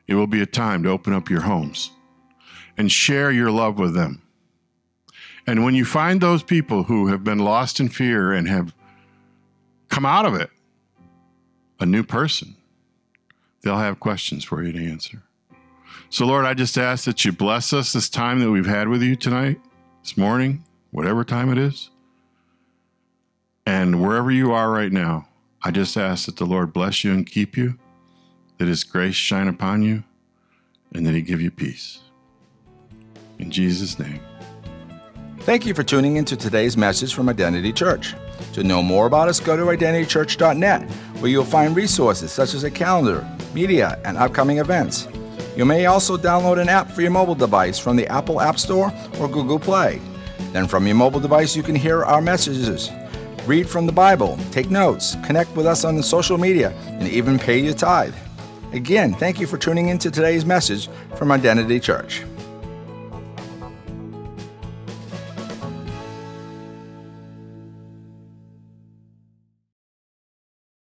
it 0.06 0.14
will 0.14 0.26
be 0.26 0.40
a 0.40 0.46
time 0.46 0.82
to 0.84 0.88
open 0.88 1.12
up 1.12 1.28
your 1.28 1.42
homes 1.42 1.90
and 2.78 2.90
share 2.90 3.30
your 3.30 3.50
love 3.50 3.78
with 3.78 3.92
them. 3.92 4.21
And 5.46 5.64
when 5.64 5.74
you 5.74 5.84
find 5.84 6.20
those 6.20 6.42
people 6.42 6.84
who 6.84 7.08
have 7.08 7.24
been 7.24 7.38
lost 7.38 7.80
in 7.80 7.88
fear 7.88 8.32
and 8.32 8.48
have 8.48 8.74
come 9.88 10.06
out 10.06 10.24
of 10.24 10.34
it 10.34 10.50
a 11.82 11.86
new 11.86 12.04
person. 12.04 12.56
They'll 13.62 13.78
have 13.78 14.00
questions 14.00 14.44
for 14.44 14.62
you 14.62 14.72
to 14.72 14.90
answer. 14.90 15.22
So, 16.08 16.24
Lord, 16.24 16.44
I 16.44 16.54
just 16.54 16.78
ask 16.78 17.04
that 17.04 17.24
you 17.24 17.32
bless 17.32 17.72
us 17.72 17.92
this 17.92 18.08
time 18.08 18.38
that 18.40 18.50
we've 18.50 18.66
had 18.66 18.88
with 18.88 19.02
you 19.02 19.16
tonight, 19.16 19.60
this 20.02 20.16
morning, 20.16 20.64
whatever 20.92 21.24
time 21.24 21.50
it 21.50 21.58
is. 21.58 21.90
And 23.66 24.00
wherever 24.00 24.30
you 24.30 24.52
are 24.52 24.70
right 24.70 24.92
now, 24.92 25.28
I 25.62 25.70
just 25.70 25.96
ask 25.96 26.26
that 26.26 26.36
the 26.36 26.46
Lord 26.46 26.72
bless 26.72 27.04
you 27.04 27.12
and 27.12 27.26
keep 27.26 27.56
you, 27.56 27.78
that 28.58 28.68
his 28.68 28.84
grace 28.84 29.14
shine 29.14 29.48
upon 29.48 29.82
you, 29.82 30.04
and 30.94 31.06
that 31.06 31.14
he 31.14 31.20
give 31.20 31.40
you 31.40 31.50
peace. 31.50 32.00
In 33.38 33.50
Jesus' 33.50 33.98
name. 33.98 34.20
Thank 35.42 35.66
you 35.66 35.74
for 35.74 35.82
tuning 35.82 36.18
into 36.18 36.36
today's 36.36 36.76
message 36.76 37.14
from 37.14 37.28
Identity 37.28 37.72
Church. 37.72 38.14
To 38.52 38.62
know 38.62 38.80
more 38.80 39.06
about 39.06 39.26
us, 39.26 39.40
go 39.40 39.56
to 39.56 39.76
identitychurch.net, 39.76 40.88
where 41.18 41.30
you'll 41.32 41.44
find 41.44 41.74
resources 41.74 42.30
such 42.30 42.54
as 42.54 42.62
a 42.62 42.70
calendar, 42.70 43.28
media, 43.52 44.00
and 44.04 44.16
upcoming 44.16 44.58
events. 44.58 45.08
You 45.56 45.64
may 45.64 45.86
also 45.86 46.16
download 46.16 46.60
an 46.60 46.68
app 46.68 46.92
for 46.92 47.02
your 47.02 47.10
mobile 47.10 47.34
device 47.34 47.76
from 47.76 47.96
the 47.96 48.06
Apple 48.06 48.40
App 48.40 48.56
Store 48.56 48.92
or 49.18 49.26
Google 49.26 49.58
Play. 49.58 50.00
Then, 50.52 50.68
from 50.68 50.86
your 50.86 50.94
mobile 50.94 51.18
device, 51.18 51.56
you 51.56 51.64
can 51.64 51.74
hear 51.74 52.04
our 52.04 52.22
messages, 52.22 52.88
read 53.44 53.68
from 53.68 53.86
the 53.86 53.92
Bible, 53.92 54.38
take 54.52 54.70
notes, 54.70 55.16
connect 55.24 55.56
with 55.56 55.66
us 55.66 55.84
on 55.84 55.96
the 55.96 56.04
social 56.04 56.38
media, 56.38 56.70
and 56.86 57.08
even 57.08 57.36
pay 57.36 57.58
your 57.58 57.74
tithe. 57.74 58.14
Again, 58.72 59.12
thank 59.12 59.40
you 59.40 59.48
for 59.48 59.58
tuning 59.58 59.88
into 59.88 60.08
today's 60.08 60.44
message 60.44 60.88
from 61.16 61.32
Identity 61.32 61.80
Church. 61.80 62.22